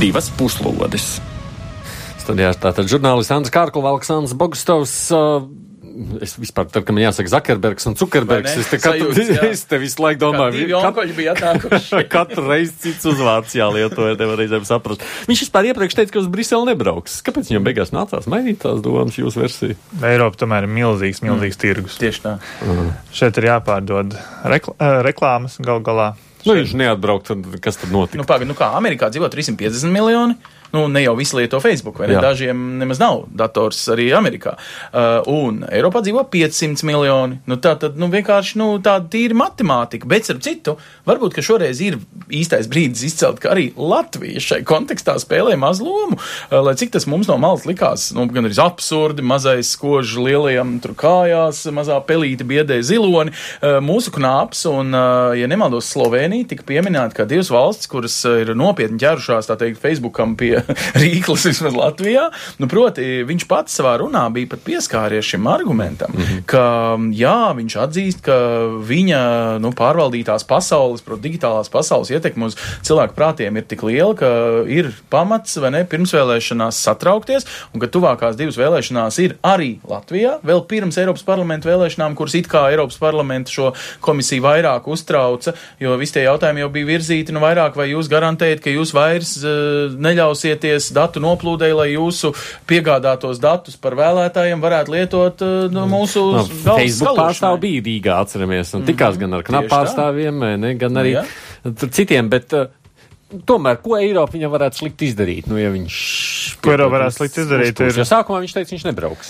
Divas 0.00 0.30
puslodes. 0.38 1.20
Studijā 2.20 2.54
tātad 2.56 2.88
žurnālists 2.88 3.32
Andris 3.34 3.52
Kārklis, 3.52 3.84
Aleksandrs 3.90 4.36
Bogstovs. 4.38 4.94
Uh, 5.12 5.44
es 6.24 6.34
vispār, 6.40 6.66
tad, 6.70 6.84
kad 6.86 6.94
man 6.96 7.02
jāsaka 7.02 7.30
Zakerbergs 7.34 7.88
un 7.90 7.96
Zukerbergs, 7.98 8.54
es 8.60 8.68
te, 8.70 8.78
katru, 8.80 9.10
Sajūtas, 9.16 9.42
es 9.50 9.64
te 9.68 9.80
visu 9.82 10.02
laiku 10.04 10.22
domāju, 10.22 10.66
ka 10.70 11.04
bija 11.16 11.34
atnākuši. 11.34 12.02
katru 12.14 12.44
reizi 12.48 12.74
cits 12.84 13.08
uzvārds 13.10 13.56
jālietoja, 13.58 14.16
nevar 14.20 14.40
reizēm 14.40 14.64
saprast. 14.68 15.04
Viņš 15.30 15.44
vispār 15.46 15.70
iepriekš 15.70 15.98
teica, 15.98 16.14
ka 16.14 16.22
uz 16.22 16.30
Briseli 16.32 16.70
nebrauks. 16.70 17.20
Kāpēc 17.26 17.50
viņam 17.52 17.66
beigās 17.66 17.92
nācās 17.94 18.28
mainīt 18.30 18.62
tās 18.64 18.80
domas, 18.84 19.18
jūsu 19.20 19.42
versiju? 19.42 19.78
Eiropa 20.06 20.40
tomēr 20.44 20.68
ir 20.68 20.74
milzīgs, 20.78 21.22
milzīgs 21.26 21.58
mm. 21.58 21.62
tirgus. 21.66 21.98
Tieši 22.00 22.24
tā. 22.24 22.36
Mm. 22.64 22.94
Šeit 23.16 23.40
ir 23.42 23.50
jāpārdod 23.50 24.16
rekl 24.54 24.76
eh, 24.76 25.00
reklāmas 25.06 25.60
gal 25.64 25.84
galā. 25.84 26.14
Nu, 26.46 26.54
viņš 26.56 26.72
neatbraukt, 26.80 27.28
tad 27.28 27.60
kas 27.60 27.76
tad 27.76 27.92
notika? 27.92 28.22
Nu, 28.22 28.24
pagaid, 28.28 28.48
nu 28.48 28.56
kā 28.56 28.70
Amerikā 28.78 29.10
dzīvo 29.12 29.28
350 29.28 29.92
miljoni 29.92 30.38
nu, 30.72 30.86
ne 30.88 31.02
jau 31.02 31.14
visi 31.18 31.36
lieto 31.36 31.60
Facebook, 31.60 31.98
vai 32.00 32.08
ne? 32.10 32.16
Jā. 32.16 32.22
Dažiem 32.30 32.60
nemaz 32.80 33.00
nav 33.02 33.24
dators 33.34 33.80
arī 33.92 34.10
Amerikā. 34.16 34.56
Uh, 34.90 35.26
un 35.30 35.64
Eiropā 35.70 36.02
dzīvo 36.04 36.22
500 36.30 36.86
miljoni. 36.86 37.40
Nu, 37.50 37.58
tā 37.62 37.74
tad 37.80 37.98
nu, 38.00 38.10
vienkārši 38.12 38.58
nu, 38.60 38.68
tāda 38.84 39.08
tīra 39.10 39.36
matemātika. 39.42 40.08
Bet, 40.10 40.28
starp 40.28 40.42
citu, 40.44 40.76
varbūt 41.08 41.40
šoreiz 41.42 41.80
ir 41.82 41.98
īstais 42.30 42.68
brīdis 42.70 43.02
izcelt, 43.08 43.40
ka 43.42 43.52
arī 43.54 43.70
Latvija 43.74 44.42
šai 44.44 44.60
kontekstā 44.68 45.16
spēlē 45.22 45.56
maz 45.60 45.82
lomu. 45.82 46.18
Uh, 46.18 46.60
lai 46.66 46.76
cik 46.78 46.94
tas 46.94 47.08
mums 47.10 47.30
no 47.30 47.38
malas 47.40 47.66
likās, 47.68 48.10
nu, 48.16 48.28
gan 48.30 48.46
arī 48.48 48.58
absurdi, 48.60 49.24
mazais 49.26 49.72
skož 49.74 50.16
lielajam 50.20 50.76
tur 50.84 50.94
kājās, 50.98 51.64
mazā 51.74 51.98
pelīte 52.06 52.46
biedē 52.46 52.80
ziloni. 52.86 53.34
Uh, 53.58 53.80
mūsu 53.84 54.12
knāps 54.14 54.66
un, 54.70 54.94
uh, 54.94 55.34
ja 55.38 55.50
nemaldos, 55.50 55.88
Slovenija 55.90 56.52
tika 56.52 56.66
pieminēta 56.68 57.20
kā 57.20 57.28
divas 57.28 57.50
valstis, 57.52 57.90
kuras 57.90 58.16
ir 58.28 58.54
nopietni 58.58 59.00
ķērušās, 59.00 59.48
tā 59.50 59.56
teikt, 59.58 59.80
Facebookam 59.82 60.36
pie 60.38 60.59
Rīklis 61.02 61.46
vismaz 61.50 61.76
Latvijā. 61.76 62.28
Nu, 62.60 62.68
proti, 62.70 63.22
viņš 63.26 63.46
pats 63.50 63.78
savā 63.80 63.96
runā 64.00 64.26
bija 64.34 64.50
pat 64.54 64.64
pieskāries 64.66 65.26
šim 65.26 65.46
argumentam, 65.50 66.12
mm 66.14 66.22
-hmm. 66.22 66.42
ka 66.50 66.64
jā, 67.16 67.54
viņš 67.56 67.76
atzīst, 67.84 68.22
ka 68.26 68.36
viņa 68.88 69.22
nu, 69.62 69.72
pārvaldītās 69.76 70.44
pasaules, 70.48 71.02
proti, 71.02 71.28
digitālās 71.28 71.70
pasaules 71.70 72.10
ietekme 72.10 72.50
uz 72.50 72.56
cilvēku 72.82 73.14
prātiem 73.14 73.56
ir 73.56 73.64
tik 73.64 73.82
liela, 73.86 74.14
ka 74.14 74.30
ir 74.66 74.90
pamats 75.10 75.56
vai 75.56 75.70
ne 75.70 75.84
pirmsvēlēšanās 75.84 76.82
satraukties, 76.84 77.46
un 77.74 77.80
ka 77.80 77.86
tuvākās 77.86 78.36
divas 78.36 78.58
vēlēšanās 78.60 79.18
ir 79.24 79.36
arī 79.42 79.78
Latvijā, 79.88 80.38
vēl 80.42 80.64
pirms 80.66 80.98
Eiropas 80.98 81.22
parlamenta 81.22 81.68
vēlēšanām, 81.70 82.14
kuras 82.18 82.34
it 82.34 82.48
kā 82.50 82.66
Eiropas 82.70 82.98
parlamenta 82.98 83.50
šo 83.50 83.72
komisiju 84.00 84.42
vairāk 84.42 84.88
uztrauca, 84.90 85.54
jo 85.80 85.96
visi 86.00 86.12
tie 86.18 86.26
jautājumi 86.26 86.64
jau 86.64 86.70
bija 86.74 86.86
virzīti 86.86 87.32
nu 87.32 87.40
vairāk, 87.40 87.76
vai 87.76 87.90
jūs 87.92 88.10
garantējat, 88.10 88.60
ka 88.64 88.70
jūs 88.74 88.94
vairs 88.96 89.36
uh, 89.44 89.94
neļausiet 89.94 90.49
piedalīsieties 90.50 90.90
datu 90.94 91.20
noplūdē, 91.22 91.70
lai 91.74 91.92
jūsu 91.94 92.32
piegādātos 92.68 93.40
datus 93.40 93.76
par 93.76 93.96
vēlētājiem 93.98 94.60
varētu 94.60 94.94
lietot 94.94 95.42
uh, 95.42 95.68
no 95.70 95.86
mm. 95.86 95.94
mūsu 95.94 96.24
no, 96.34 96.44
Facebook 96.76 97.16
pārstāv 97.18 97.60
bija 97.60 97.82
Rīgā, 97.86 98.18
atceramies, 98.24 98.74
un 98.74 98.84
tikās 98.84 99.16
mm 99.16 99.22
-hmm. 99.22 99.30
gan 99.30 99.34
ar 99.34 99.42
knap 99.42 99.70
pārstāvjiem, 99.70 100.44
ne, 100.60 100.74
gan 100.74 100.96
arī 100.96 101.16
nu, 101.18 101.22
ja. 101.22 101.88
citiem, 101.90 102.28
bet 102.28 102.52
uh, 102.52 102.68
Tomēr, 103.46 103.76
ko 103.78 103.94
Eiropa 103.94 104.34
viņam 104.34 104.50
varētu 104.50 104.76
slikt 104.80 105.02
izdarīt? 105.06 105.46
Nu, 105.46 105.54
ja 105.54 105.70
viņš 105.70 105.96
ko 106.64 106.72
Eiropa 106.72 106.96
varētu 106.96 107.14
slikt 107.14 107.36
izdarīt? 107.38 107.78
Ir... 107.78 107.92
Jo 107.94 108.02
sākumā 108.02 108.40
viņš 108.42 108.54
teica, 108.56 108.74
viņš 108.74 108.86
nebrauks. 108.88 109.28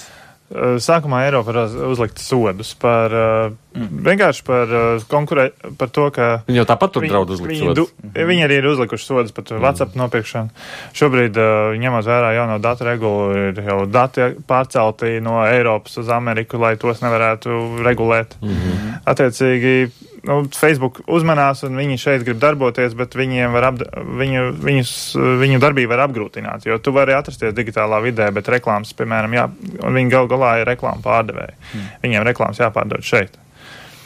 Sākumā 0.80 1.26
Eiropa 1.26 1.52
var 1.52 1.74
uzlikt 1.90 2.18
sodus 2.18 2.72
par 2.80 3.12
mm. 3.12 3.69
Vienkārši 3.76 4.44
par 4.46 4.72
konkurē, 5.10 5.50
par 5.78 5.92
to, 5.94 6.08
ka. 6.14 6.28
Viņi 6.48 6.60
jau 6.62 6.66
tāpat 6.68 6.94
tur 6.96 7.06
draud 7.06 7.30
uzlikt 7.30 7.52
viņi, 7.52 7.70
sodus. 7.70 7.92
Du, 7.92 8.08
mm. 8.08 8.28
viņi 8.30 8.46
arī 8.46 8.58
ir 8.60 8.68
uzlikuši 8.72 9.06
sodus 9.06 9.34
par 9.36 9.46
mm. 9.46 9.62
WhatsApp 9.62 9.96
nopirkšanu. 10.00 10.66
Šobrīd, 10.96 11.40
ņemot 11.80 12.10
vērā 12.10 12.34
jauno 12.38 12.58
datu 12.62 12.88
regulu, 12.88 13.30
ir 13.50 13.62
jau 13.70 13.80
dati 13.90 14.32
pārcelti 14.48 15.18
no 15.24 15.40
Eiropas 15.46 16.00
uz 16.02 16.12
Ameriku, 16.12 16.60
lai 16.62 16.76
tos 16.80 17.02
nevarētu 17.04 17.82
regulēt. 17.86 18.36
Mm 18.42 18.54
-hmm. 18.54 18.94
Attiecīgi, 19.10 19.90
nu, 20.28 20.40
Facebook 20.54 21.00
uzmanās 21.06 21.64
un 21.66 21.76
viņi 21.80 21.98
šeit 22.00 22.24
grib 22.26 22.40
darboties, 22.42 22.94
bet 22.98 23.14
viņiem 23.18 23.52
var 23.56 23.70
apd 23.70 23.84
viņu, 24.20 24.46
viņus, 24.64 24.94
viņu 25.40 25.60
darbību 25.62 25.92
var 25.94 26.04
apgrūtināt, 26.08 26.66
jo 26.66 26.78
tu 26.78 26.92
vari 26.96 27.14
atrasties 27.16 27.54
digitālā 27.56 28.02
vidē, 28.04 28.30
bet 28.34 28.48
reklāmas, 28.48 28.92
piemēram, 28.96 29.36
jā, 29.36 29.46
viņi 29.86 30.10
gal 30.10 30.28
galā 30.30 30.60
ir 30.60 30.66
reklāma 30.66 31.02
pārdevēji. 31.04 31.56
Mm. 31.74 31.86
Viņiem 32.02 32.28
reklāmas 32.30 32.60
jāpārdod 32.60 33.06
šeit. 33.06 33.38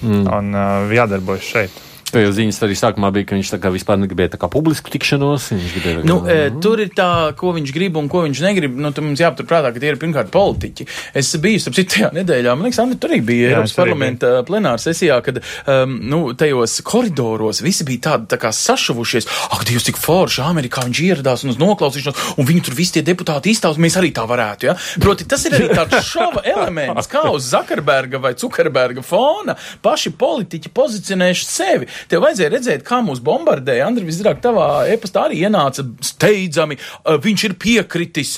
Mm. 0.04 0.28
Un 0.28 0.54
uh, 0.54 0.92
jādarbojas 0.92 1.48
šeit. 1.48 1.82
Jo 2.14 2.30
ziņas 2.34 2.60
arī 2.62 2.76
sākumā 2.78 3.10
bija, 3.14 3.26
ka 3.30 3.36
viņš 3.38 3.50
tā 3.54 3.58
kā 3.62 3.70
vispār 3.74 3.98
negribēja 3.98 4.34
tā 4.34 4.38
kā 4.42 4.48
publisku 4.52 4.92
tikšanos. 4.92 5.48
Gribēja, 5.50 6.04
nu, 6.06 6.20
kā, 6.22 6.34
e, 6.34 6.50
tur 6.62 6.82
ir 6.82 6.92
tā, 6.94 7.08
ko 7.38 7.54
viņš 7.56 7.72
grib 7.74 7.96
un 7.98 8.10
ko 8.12 8.22
viņš 8.26 8.42
negrib. 8.44 8.76
Nu, 8.78 8.92
mums 9.02 9.22
jāpaturprātā, 9.22 9.72
ka 9.74 9.82
tie 9.82 9.90
ir 9.90 9.98
pirmkārt 10.00 10.30
politiķi. 10.34 10.86
Es 11.18 11.32
biju, 11.42 11.62
starp 11.62 11.78
citu, 11.78 11.96
tajā 11.96 12.10
nedēļā, 12.14 12.54
man 12.54 12.68
liekas, 12.68 12.80
Andri, 12.84 12.98
tur 13.02 13.14
arī 13.14 13.20
bija 13.26 13.48
Jā, 13.48 13.56
Eiropas 13.56 13.74
parlamenta 13.78 14.30
bija. 14.30 14.44
plenāra 14.50 14.82
sesijā, 14.82 15.18
kad, 15.26 15.40
um, 15.70 15.96
nu, 16.12 16.20
tajos 16.38 16.76
koridoros 16.86 17.62
visi 17.64 17.86
bija 17.88 18.04
tādi 18.10 18.30
tā 18.34 18.38
kā 18.42 18.52
sašuvušies. 18.54 19.28
Ak, 19.56 19.66
Dievs, 19.66 19.88
cik 19.88 19.98
forši 19.98 20.44
Amerikā 20.44 20.84
viņš 20.86 21.02
ieradās 21.08 21.44
un 21.46 21.54
uz 21.54 21.60
noklausīšanos, 21.62 22.36
un 22.38 22.48
viņi 22.48 22.64
tur 22.68 22.78
visi 22.78 22.98
tie 22.98 23.04
deputāti 23.06 23.54
izstāv, 23.54 23.80
mēs 23.82 23.98
arī 23.98 24.12
tā 24.14 24.26
varētu, 24.28 24.70
ja? 24.70 24.76
Proti, 25.02 25.26
tas 25.28 25.42
ir 25.48 25.58
arī 25.58 25.70
tāds 25.74 26.06
šova 26.06 26.44
elements, 26.54 27.10
kā 27.10 27.26
uz 27.32 27.50
Zakarberga 27.50 28.20
vai 28.22 28.34
Cukerberga 28.38 29.02
fona 29.04 29.56
paši 29.82 30.14
politiķi 30.20 30.72
pozicionējuši 30.74 31.48
sevi. 31.48 31.90
Tev 32.10 32.24
vajadzēja 32.24 32.52
redzēt, 32.54 32.84
kā 32.86 33.00
mūs 33.04 33.22
bombardēja. 33.24 33.88
Andri, 33.88 34.06
visdrāk, 34.08 34.40
tavā 34.44 34.68
e-pastā 34.92 35.26
arī 35.28 35.40
ienāca 35.46 35.84
steidzami. 36.04 36.78
Viņš 37.24 37.46
ir 37.48 37.56
piekritis 37.60 38.34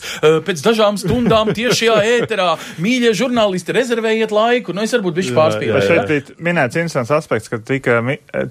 pēc 0.47 0.63
dažām 0.65 0.99
stundām 1.01 1.53
tiešajā 1.57 1.97
ēterā. 2.17 2.49
Mīļie 2.83 3.13
žurnālisti, 3.19 3.75
rezervējiet 3.77 4.35
laiku. 4.35 4.77
Nu, 4.77 4.85
es 4.87 4.95
varbūt 4.97 5.19
bišķi 5.21 5.37
pārspīlēju. 5.37 5.87
Šeit 5.87 6.13
bija 6.13 6.39
minēts 6.51 6.79
interesants 6.79 7.15
aspekts, 7.15 7.51
ka 7.53 7.61
tika, 7.63 8.01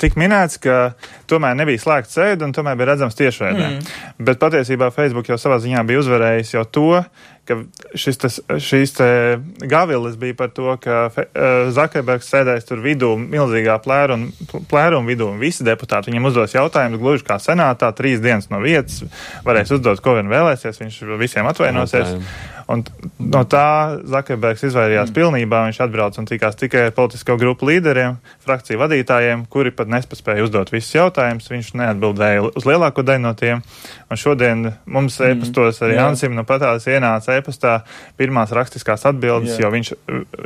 tika 0.01 0.21
minēts, 0.21 0.59
ka 0.61 0.79
tomēr 1.29 1.57
nebija 1.59 1.83
slēgts 1.83 2.17
sēde 2.17 2.47
un 2.47 2.55
tomēr 2.55 2.77
bija 2.79 2.93
redzams 2.93 3.17
tiešveidē. 3.19 3.69
Mm. 3.69 3.93
Bet 4.27 4.41
patiesībā 4.41 4.91
Facebook 4.95 5.29
jau 5.31 5.39
savā 5.41 5.59
ziņā 5.63 5.83
bija 5.87 6.03
uzvarējis 6.03 6.55
jau 6.57 6.65
to, 6.77 6.89
ka 7.45 7.57
šis, 7.97 8.19
tas, 8.21 8.39
šīs 8.61 8.95
gavilis 9.69 10.17
bija 10.19 10.37
par 10.37 10.51
to, 10.55 10.67
ka 10.81 11.05
uh, 11.11 11.29
Zakarbergs 11.75 12.29
sēdēs 12.31 12.67
tur 12.67 12.81
vidū, 12.83 13.13
milzīgā 13.19 13.77
plēruma, 13.83 14.31
plēruma 14.71 15.09
vidū, 15.11 15.29
un 15.33 15.41
visi 15.41 15.65
deputāti 15.67 16.11
viņam 16.11 16.29
uzdos 16.31 16.57
jautājumus, 16.57 17.01
gluži 17.01 17.27
kā 17.27 17.39
senātā, 17.41 17.91
trīs 17.97 18.23
dienas 18.23 18.49
no 18.53 18.61
vietas, 18.63 19.03
varēs 19.45 19.75
uzdot, 19.77 20.01
ko 20.03 20.17
vien 20.19 20.31
vēlēsies, 20.31 20.81
viņš 20.81 21.01
visiem 21.21 21.49
atvainosies. 21.51 22.17
Okay. 22.17 22.54
Un 22.71 22.81
no 23.21 23.43
tā 23.45 24.01
Zakarbergs 24.09 24.63
izvairījās 24.65 25.11
mm. 25.11 25.15
pilnībā. 25.15 25.61
Viņš 25.67 25.79
atbrauca 25.85 26.21
un 26.21 26.29
tikās 26.29 26.57
tikai 26.57 26.87
ar 26.87 26.95
politisko 26.97 27.37
grupu 27.37 27.69
līderiem, 27.69 28.17
frakciju 28.45 28.81
vadītājiem, 28.81 29.45
kuri 29.53 29.73
pat 29.75 29.91
nespēja 29.91 30.45
uzdot 30.47 30.71
visus 30.73 30.95
jautājumus. 30.97 31.51
Viņš 31.51 31.73
neatbildēja 31.77 32.47
uz 32.49 32.65
lielāko 32.65 33.05
daļu 33.05 33.23
no 33.27 33.33
tiem. 33.37 33.61
Un 34.09 34.21
šodien 34.21 34.71
mums 34.85 35.19
mm. 35.19 35.35
e-pastos 35.35 35.81
arī 35.85 35.99
Ansim 36.01 36.33
no 36.37 36.45
patās 36.47 36.87
ienāca 36.89 37.37
e-pastā 37.37 37.75
pirmās 38.17 38.53
rakstiskās 38.55 39.05
atbildes, 39.09 39.55
Jā. 39.55 39.65
jo 39.65 39.71
viņš, 39.73 39.93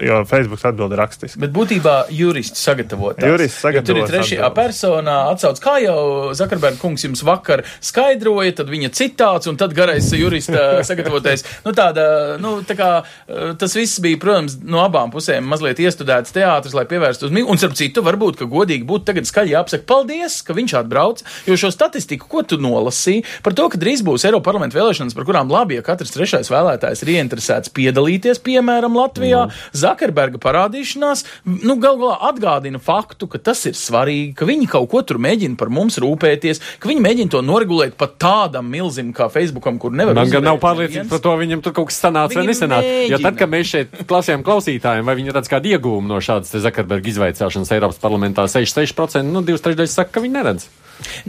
jo 0.10 0.19
Facebook 0.27 0.63
atbilda 0.67 0.99
rakstiski. 0.99 1.39
Bet 1.43 1.55
būtībā 1.55 1.95
jurists 2.15 2.63
sagatavot. 2.67 3.19
Jurists 3.23 3.63
sagatavot. 3.63 3.89
Tur 3.89 4.03
ir 4.03 4.12
trešajā 4.12 4.51
personā 4.55 5.17
atsauc, 5.32 5.60
kā 5.63 5.77
jau 5.84 5.99
Zakarberga 6.36 6.79
kungs 6.82 7.08
jums 7.08 7.23
vakar 7.27 7.63
skaidroja, 7.84 8.58
tad 8.60 8.71
viņa 8.71 8.91
citāts 8.95 9.49
un 9.51 9.60
tad 9.60 9.75
garais 9.77 10.12
jurista 10.15 10.84
sagatavotais. 10.88 11.45
Nu, 11.65 11.75
tāda 11.75 12.09
nu, 12.41 12.56
kā, 12.67 12.89
eh, 13.28 13.54
tas 13.60 13.76
viss 13.78 14.02
bija, 14.04 14.19
protams, 14.22 14.58
no 14.63 14.82
abām 14.84 15.12
pusēm 15.13 15.48
mazliet 15.50 15.82
iestudēts 15.84 16.34
teātris, 16.36 16.76
lai 16.78 16.86
pievērstu 16.89 17.28
uzmanību. 17.28 17.50
Un, 17.50 17.62
starp 17.62 17.78
citu, 17.80 18.04
varbūt, 18.06 18.39
ka 18.39 18.50
godīgi 18.50 18.88
būtu 18.88 19.10
tagad 19.10 19.30
skaļi 19.30 19.56
jāapsaka 19.56 19.88
paldies, 19.89 20.39
ka 20.45 20.56
viņš 20.58 20.76
atbrauc, 20.82 21.24
jo 21.48 21.58
šo 21.60 21.72
statistiku, 21.74 22.30
ko 22.32 22.43
tu 22.43 22.60
nolasīji, 22.62 23.26
par 23.45 23.56
to, 23.58 23.67
ka 23.72 23.82
drīz 23.82 24.04
būs 24.06 24.28
Eiropa 24.30 24.50
parlamenta 24.52 24.80
vēlēšanas, 24.80 25.15
par 25.17 25.28
kurām 25.28 25.52
labi, 25.52 25.80
ja 25.80 25.86
katrs 25.86 26.13
trešais 26.15 26.52
vēlētājs 26.52 27.04
ir 27.06 27.13
ieinteresēts 27.15 27.74
piedalīties, 27.76 28.41
piemēram, 28.45 28.98
Latvijā, 29.00 29.45
mm. 29.48 29.78
Zakarberga 29.80 30.41
parādīšanās, 30.41 31.26
nu, 31.45 31.78
gal 31.82 32.00
galā 32.02 32.17
atgādina 32.30 32.82
faktu, 32.84 33.30
ka 33.32 33.41
tas 33.50 33.65
ir 33.69 33.78
svarīgi, 33.78 34.34
ka 34.39 34.48
viņi 34.50 34.69
kaut 34.72 34.89
ko 34.91 35.04
tur 35.06 35.19
mēģina 35.22 35.58
par 35.60 35.72
mums 35.74 36.00
rūpēties, 36.02 36.62
ka 36.82 36.89
viņi 36.91 37.04
mēģina 37.06 37.34
to 37.36 37.43
noregulēt 37.45 37.98
pat 38.00 38.17
tādam 38.22 38.69
milzim 38.72 39.12
kā 39.15 39.30
Facebookam, 39.34 39.80
kur 39.82 39.93
nevar. 39.95 40.17
Man 40.17 40.32
gan 40.32 40.45
nav 40.45 40.60
pārliecības 40.63 41.10
par 41.12 41.24
to, 41.24 41.36
viņam 41.39 41.63
tur 41.65 41.76
kaut 41.78 41.89
kas 41.91 41.98
sanāca 41.99 42.39
vai 42.39 42.47
nesanāca. 42.49 42.91
Jo 43.12 43.21
tad, 43.23 43.38
kad 43.39 43.51
mēs 43.51 43.71
šeit 43.73 44.03
klasējam 44.09 44.43
klausītājiem, 44.47 45.07
vai 45.07 45.17
viņi 45.19 45.35
redz 45.35 45.51
kādu 45.51 45.73
iegūmu 45.75 46.09
no 46.09 46.19
šādas 46.23 46.55
Zakarberga 46.63 47.12
izvaicāšanas 47.13 47.73
Eiropas 47.75 48.01
parlamentā, 48.01 48.47
6-6%, 48.49 49.27
nu, 49.27 49.43
2 49.45 49.65
trešdaļas 49.67 49.97
saka, 50.01 50.17
ka 50.17 50.23
viņi 50.25 50.38
neredz. 50.39 50.69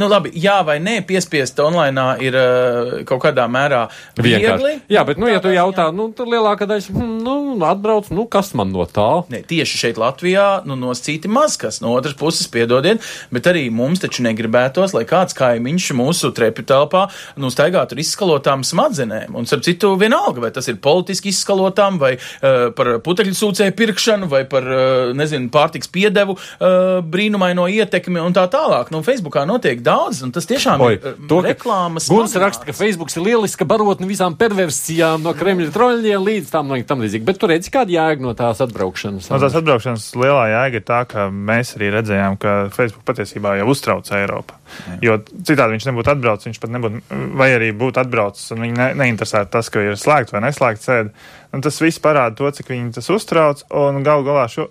Nu, 0.01 0.09
labi, 0.11 0.33
jā 0.39 0.61
vai 0.67 0.79
nē, 0.83 1.01
piespiest 1.09 1.59
online 1.63 2.17
ir 2.25 2.37
uh, 2.39 2.93
kaut 3.09 3.23
kādā 3.25 3.47
mērā 3.51 3.85
viegli. 4.19 4.41
Vienkārši. 4.41 4.75
Jā, 4.91 5.05
bet, 5.07 5.21
nu, 5.21 5.29
ja 5.31 5.41
tu 5.43 5.53
jautā, 5.53 5.89
nu, 5.95 6.09
tur 6.17 6.31
lielākā 6.31 6.67
daļa, 6.71 6.95
hmm, 6.95 7.17
nu, 7.25 7.37
atbrauc, 7.67 8.11
nu, 8.15 8.27
kas 8.31 8.53
man 8.59 8.73
no 8.75 8.87
tā? 8.89 9.09
Nē, 9.33 9.43
tieši 9.51 9.81
šeit 9.85 10.01
Latvijā, 10.01 10.49
nu, 10.69 10.77
noscīti 10.81 11.31
maz 11.31 11.57
kas, 11.61 11.81
no 11.85 11.95
otras 11.97 12.17
puses, 12.19 12.49
piedodiet, 12.51 13.05
bet 13.35 13.49
arī 13.51 13.67
mums 13.75 14.03
taču 14.03 14.25
negribētos, 14.27 14.95
lai 14.97 15.05
kāds 15.09 15.37
kaimiņš 15.39 15.91
mūsu 15.99 16.33
trepju 16.37 16.67
telpā, 16.71 17.07
nu, 17.41 17.53
staigātu 17.53 17.97
ar 17.97 18.03
izskalotām 18.03 18.65
smadzenēm. 18.67 19.37
Un, 19.39 19.49
starp 19.51 19.67
citu, 19.67 19.93
vienalga, 20.01 20.47
vai 20.47 20.53
tas 20.55 20.69
ir 20.71 20.81
politiski 20.83 21.31
izskalotām, 21.35 22.01
vai 22.03 22.17
uh, 22.17 22.71
par 22.77 22.97
putekļu 23.05 23.37
sūcēju 23.39 23.77
pirkšanu, 23.79 24.31
vai 24.31 24.43
par, 24.51 24.67
uh, 24.67 25.15
nezinu, 25.17 25.51
pārtiks 25.53 25.91
piedevu 25.93 26.37
uh, 26.37 27.01
brīnumaino 27.07 27.69
ietekmi 27.71 28.23
un 28.23 28.37
tā 28.37 28.47
tālāk. 28.51 28.93
Nu, 28.95 29.05
Facebookā 29.07 29.47
no 29.49 29.60
notiek 29.61 29.83
daudz, 29.85 30.23
un 30.25 30.33
tas 30.33 30.49
tiešām 30.49 30.81
Oi, 30.81 30.97
ir 30.97 31.17
to, 31.29 31.41
reklāmas. 31.45 32.09
Guns 32.11 32.35
raksta, 32.41 32.65
ka 32.67 32.75
Facebook 32.77 33.13
ir 33.13 33.25
lieliska 33.27 33.67
barotne 33.69 34.09
visām 34.09 34.37
perversijām, 34.41 35.21
no 35.25 35.35
Kremļa 35.37 35.69
troļļiem 35.75 36.25
līdz 36.27 36.53
tam, 36.53 36.73
tam 36.89 37.05
līdzīgi. 37.05 37.27
Bet 37.29 37.41
tur 37.41 37.53
redz, 37.53 37.69
kāda 37.73 37.93
jēga 37.93 38.25
no 38.25 38.33
tās 38.39 38.63
atbraukšanas. 38.65 39.29
No 39.31 39.41
tās 39.43 39.59
atbraukšanas 39.61 40.07
lielā 40.17 40.47
jēga 40.55 40.81
ir 40.81 40.87
tā, 40.89 41.03
ka 41.11 41.27
mēs 41.31 41.75
arī 41.77 41.93
redzējām, 41.99 42.39
ka 42.41 42.57
Facebook 42.75 43.05
patiesībā 43.11 43.59
jau 43.61 43.69
uztrauc 43.75 44.09
Eiropu. 44.17 44.57
Jā. 44.87 44.97
Jo 45.05 45.19
citādi 45.27 45.77
viņš 45.77 45.89
nebūtu 45.91 46.15
atbraucis, 46.15 46.51
viņš 46.51 46.63
pat 46.63 46.75
nebūtu, 46.77 47.03
vai 47.41 47.51
arī 47.57 47.73
būtu 47.77 48.01
atbraucis, 48.03 48.53
un 48.55 48.65
viņi 48.65 48.79
ne, 48.79 48.89
neinteresētu 49.03 49.53
tas, 49.53 49.71
ka 49.73 49.83
ir 49.85 49.99
slēgta 50.01 50.37
vai 50.37 50.45
neslēgta 50.47 50.87
sēde. 50.87 51.15
Un 51.51 51.65
tas 51.67 51.81
viss 51.83 51.99
parāda 51.99 52.37
to, 52.39 52.47
cik 52.55 52.71
viņi 52.71 52.95
tas 52.95 53.11
uztrauc, 53.11 53.65
un 53.75 54.05
gal 54.07 54.23
galā 54.23 54.45
šo, 54.53 54.69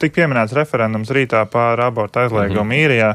tik 0.00 0.16
pieminēts 0.16 0.56
referendums 0.56 1.12
rītā 1.14 1.44
pār 1.50 1.84
abortu 1.86 2.24
aizliegumu 2.24 2.64
mm 2.64 2.70
-hmm. 2.72 2.84
īrijā 2.84 3.12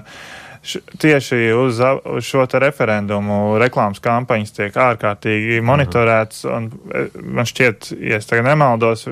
tieši 1.01 1.39
uz, 1.56 1.80
uz 2.17 2.25
šo 2.25 2.45
referendumu 2.62 3.58
reklāmas 3.62 4.01
kampaņas 4.04 4.56
tiek 4.56 4.80
ārkārtīgi 4.86 5.62
monitorēts. 5.65 6.45
Un, 6.51 6.69
e, 6.89 7.06
man 7.21 7.47
šķiet, 7.49 7.91
ja 8.01 8.19
es 8.21 8.30
tagad 8.30 8.47
nemaldos, 8.49 9.08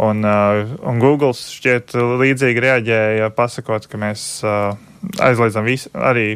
Un, 0.06 0.20
uh, 0.28 0.74
un 0.86 1.00
Google 1.00 1.32
šķiet 1.34 1.96
līdzīgi 1.96 2.62
reaģēja, 2.62 3.30
pasakot, 3.34 3.88
ka 3.90 3.98
mēs 4.00 4.26
uh, 4.44 4.76
aizliedzam 5.22 5.66
visu, 5.66 5.90
arī, 5.94 6.26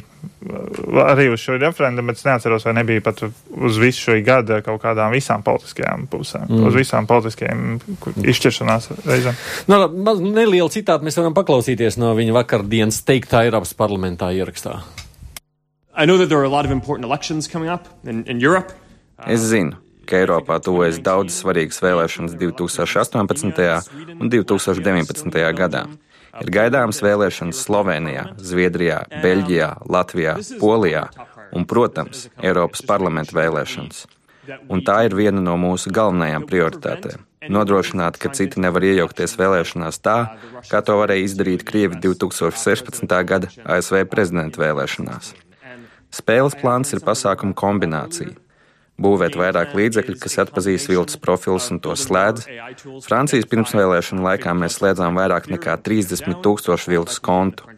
arī 1.05 1.27
uz 1.33 1.43
šo 1.43 1.57
referendumu, 1.61 2.11
bet 2.11 2.21
es 2.21 2.27
neatceros, 2.27 2.65
vai 2.69 2.75
nebija 2.79 3.05
pat 3.05 3.23
uz 3.25 3.81
visu 3.81 4.07
šo 4.07 4.17
gadu 4.27 4.61
kaut 4.67 4.81
kādām 4.83 5.13
visām 5.15 5.45
politiskajām 5.47 6.07
pusēm, 6.11 6.47
mm. 6.49 6.69
uz 6.71 6.79
visām 6.79 7.09
politiskajām 7.11 7.79
izšķiršanās 8.33 8.91
reizēm. 9.05 9.39
No, 9.71 9.83
nu, 9.89 10.17
nelielu 10.31 10.71
citātu 10.73 11.07
mēs 11.07 11.19
varam 11.21 11.37
paklausīties 11.37 12.01
no 12.01 12.15
viņa 12.19 12.37
vakardienas 12.41 13.03
teiktā 13.07 13.45
Eiropas 13.49 13.75
parlamentā 13.79 14.33
ierakstā. 14.37 14.81
I 15.95 16.07
know 16.07 16.17
that 16.19 16.29
there 16.29 16.39
are 16.39 16.49
a 16.49 16.53
lot 16.53 16.65
of 16.65 16.71
important 16.71 17.05
elections 17.05 17.49
coming 17.49 17.69
up 17.69 17.89
in, 18.05 18.25
in 18.25 18.41
Europe. 18.41 18.73
Es 19.27 19.43
zinu, 19.51 19.77
ka 20.09 20.21
Eiropā 20.23 20.61
tuvojas 20.65 21.01
daudz 21.05 21.35
svarīgas 21.43 21.83
vēlēšanas 21.85 22.37
2018. 22.41 24.17
un 24.21 24.31
2019. 24.33 25.43
gadā. 25.59 25.85
Ir 26.39 26.53
gaidāmas 26.55 27.01
vēlēšanas 27.03 27.65
Slovenijā, 27.67 28.29
Zviedrijā, 28.39 29.03
Beļģijā, 29.23 29.71
Latvijā, 29.91 30.37
Polijā 30.61 31.09
un, 31.57 31.67
protams, 31.67 32.29
Eiropas 32.39 32.85
parlamenta 32.87 33.35
vēlēšanas. 33.35 34.07
Un 34.71 34.83
tā 34.87 35.03
ir 35.07 35.15
viena 35.19 35.43
no 35.43 35.57
mūsu 35.61 35.91
galvenajām 35.95 36.47
prioritātēm- 36.49 37.27
nodrošināt, 37.57 38.19
ka 38.19 38.31
citi 38.31 38.61
nevar 38.61 38.83
iejaukties 38.83 39.37
vēlēšanās 39.37 40.01
tā, 40.01 40.19
kā 40.71 40.83
to 40.85 40.97
varēja 41.03 41.27
izdarīt 41.27 41.65
Krievi 41.65 42.01
2016. 42.01 43.25
gada 43.25 43.49
ASV 43.65 44.05
prezidenta 44.07 44.63
vēlēšanās. 44.63 45.35
Spēles 46.11 46.57
plāns 46.59 46.93
ir 46.93 47.01
pasākumu 47.01 47.55
kombinācija 47.55 48.35
būvēt 49.01 49.37
vairāk 49.41 49.75
līdzekļu, 49.79 50.17
kas 50.21 50.39
atpazīst 50.45 50.91
viltus 50.91 51.19
profilus 51.21 51.71
un 51.73 51.81
tos 51.83 52.07
slēdz. 52.09 52.47
Francijas 53.07 53.49
pirmsvēlēšanu 53.51 54.25
laikā 54.27 54.55
mēs 54.57 54.79
slēdzām 54.81 55.19
vairāk 55.21 55.51
nekā 55.53 55.77
30 55.87 56.41
tūkstošu 56.45 56.93
viltus 56.93 57.21
kontu. 57.25 57.69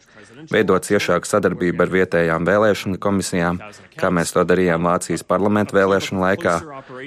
Veidot 0.51 0.83
ciešāku 0.83 1.27
sadarbību 1.29 1.85
ar 1.85 1.91
vietējām 1.93 2.47
vēlēšanu 2.47 2.99
komisijām, 3.03 3.61
kā 3.95 4.09
mēs 4.11 4.33
to 4.35 4.43
darījām 4.47 4.83
Vācijas 4.89 5.23
parlamentu 5.27 5.77
vēlēšanu 5.77 6.23
laikā, 6.23 6.55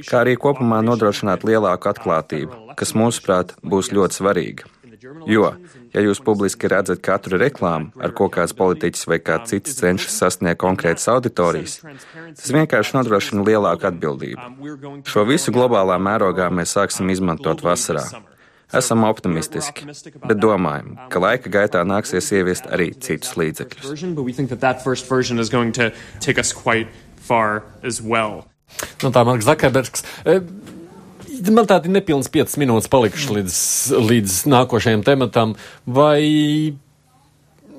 kā 0.08 0.22
arī 0.22 0.38
kopumā 0.40 0.80
nodrošināt 0.86 1.44
lielāku 1.44 1.92
atklātību, 1.92 2.76
kas 2.80 2.94
mūsuprāt 2.96 3.52
būs 3.60 3.92
ļoti 3.92 4.20
svarīga. 4.22 4.72
Jo, 5.28 5.52
ja 5.96 6.04
jūs 6.04 6.20
publiski 6.24 6.68
redzat 6.70 7.00
katru 7.04 7.40
reklāmu, 7.40 7.90
ar 8.02 8.12
ko 8.16 8.28
kāds 8.32 8.54
politiķis 8.56 9.08
vai 9.08 9.18
kāds 9.24 9.54
cits 9.54 9.78
cenšas 9.80 10.20
sasniegt 10.20 10.60
konkrētas 10.60 11.08
auditorijas, 11.12 11.80
tas 12.36 12.52
vienkārši 12.52 12.98
nodrošina 12.98 13.44
lielāku 13.46 13.88
atbildību. 13.90 15.02
Šo 15.08 15.24
visu 15.28 15.54
globālā 15.56 15.98
mērogā 16.02 16.50
mēs 16.52 16.76
sāksim 16.76 17.10
izmantot 17.14 17.64
vasarā. 17.64 18.04
Esam 18.74 19.04
optimistiski, 19.06 19.86
bet 20.26 20.40
domājam, 20.42 20.96
ka 21.12 21.20
laika 21.22 21.52
gaitā 21.54 21.84
nāksies 21.86 22.32
ieviest 22.34 22.66
arī 22.74 22.90
citus 22.98 23.36
līdzekļus. 23.38 23.92
Nu, 29.04 29.12
tā 29.14 29.22
Marks 29.22 29.46
Zakarbergs. 29.46 30.02
Man 31.52 31.68
tādi 31.68 31.90
nepilns 31.92 32.30
5 32.32 32.56
minūtes 32.62 32.90
palikušas 32.92 33.32
līdz, 33.36 33.58
līdz 34.10 34.36
nākošajam 34.52 35.04
tematam. 35.06 35.54
Vai 35.84 36.22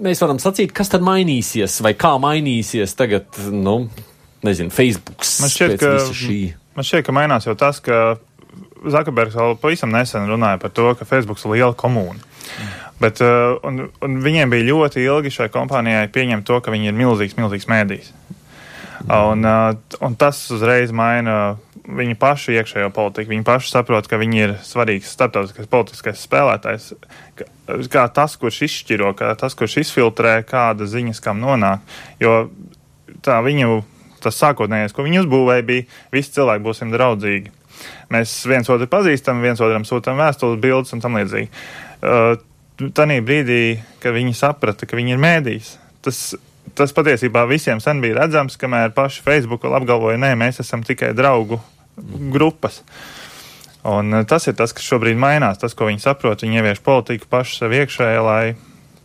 mēs 0.03 0.21
varam 0.23 0.39
sacīt, 0.41 0.73
kas 0.75 0.91
tad 0.93 1.05
mainīsies, 1.05 1.79
vai 1.85 1.93
kā 1.97 2.13
mainīsies 2.21 2.95
tagad, 2.97 3.27
nu, 3.53 3.79
nezinu, 4.45 4.73
Facebook? 4.73 5.25
Man 5.41 5.53
šķiet, 5.53 5.77
ka, 5.81 5.93
man 6.77 6.89
šķiet, 6.89 7.05
ka 7.07 7.15
mainās 7.15 7.49
jau 7.49 7.55
tas, 7.59 7.81
ka 7.83 8.17
Zakarbergs 8.87 9.37
vēl 9.37 9.55
pavisam 9.61 9.91
nesen 9.93 10.27
runāja 10.29 10.59
par 10.61 10.73
to, 10.75 10.91
ka 10.97 11.07
Facebook 11.07 11.41
ir 11.41 11.55
liela 11.55 11.73
komūna. 11.77 12.21
Mm. 12.21 12.75
Bet, 13.01 13.21
uh, 13.21 13.57
un, 13.67 13.87
un 14.01 14.17
viņiem 14.25 14.53
bija 14.53 14.65
ļoti 14.71 15.03
ilgi 15.05 15.33
šai 15.33 15.51
kompānijai 15.53 16.07
pieņemt 16.13 16.47
to, 16.47 16.57
ka 16.65 16.73
viņi 16.73 16.89
ir 16.89 16.97
milzīgs, 16.97 17.37
milzīgs 17.37 17.69
mēdījis. 17.69 18.13
Un, 19.13 19.45
uh, 19.45 19.97
un 20.03 20.15
tas 20.17 20.39
uzreiz 20.53 20.93
maina 20.95 21.57
viņu 21.87 22.17
pašu 22.19 22.53
iekšējo 22.57 22.89
politiku. 22.95 23.31
Viņi 23.31 23.45
paši 23.47 23.71
saprot, 23.71 24.07
ka 24.09 24.19
viņi 24.19 24.41
ir 24.43 24.53
svarīgs 24.65 25.11
starptautiskais 25.15 25.69
politiskais 25.71 26.23
spēlētājs. 26.27 26.89
Kā 27.93 28.07
tas, 28.13 28.35
kurš 28.39 28.61
izšķiro, 28.67 29.13
kā 29.17 29.31
tas, 29.39 29.55
kurš 29.57 29.79
izfiltrē, 29.83 30.39
kāda 30.47 30.87
ziņas 30.89 31.21
kam 31.23 31.39
nonāk. 31.43 31.83
Jo 32.23 32.49
tā 33.25 33.39
viņu, 33.45 33.81
tas 34.23 34.39
sākotnējais, 34.41 34.95
ko 34.95 35.05
viņi 35.07 35.23
uzbūvēja, 35.23 35.67
bija 35.67 35.87
visi 36.15 36.35
cilvēki 36.35 36.65
būsim 36.65 36.91
draudzīgi. 36.93 37.53
Mēs 38.13 38.33
viens 38.49 38.69
otru 38.73 38.89
pazīstam, 38.91 39.43
viens 39.43 39.61
otram 39.63 39.85
sūtām 39.87 40.19
vēstules, 40.19 40.59
bildes 40.63 40.95
un 40.95 41.03
tam 41.03 41.19
līdzīgi. 41.19 41.49
Uh, 42.01 42.35
Tanī 42.93 43.23
brīdī, 43.25 43.79
kad 44.03 44.13
viņi 44.13 44.35
saprata, 44.37 44.85
ka 44.85 44.97
viņi 44.99 45.15
ir 45.15 45.21
mēdījis, 45.23 45.69
tas 46.05 46.19
tas 46.77 46.91
patiesībā 46.93 47.41
visiem 47.49 47.79
sen 47.81 48.03
bija 48.03 48.19
redzams, 48.19 48.57
kamēr 48.59 48.91
paši 48.93 49.23
Facebook 49.25 49.65
apgalvoja, 49.65 50.19
nē, 50.21 50.35
mēs 50.37 50.59
esam 50.61 50.83
tikai 50.85 51.13
draugu 51.17 51.57
grupas. 52.33 52.81
Un 53.87 54.13
eh, 54.13 54.25
tas 54.27 54.47
ir 54.49 54.57
tas, 54.59 54.73
kas 54.75 54.85
šobrīd 54.87 55.19
mainās, 55.19 55.59
tas, 55.61 55.75
ko 55.77 55.89
viņi 55.89 56.03
saprot. 56.03 56.43
Viņi 56.43 56.61
ievieš 56.61 56.81
politiku 56.85 57.29
pašu 57.31 57.61
sev 57.61 57.75
iekšēji, 57.77 58.23
lai 58.25 58.43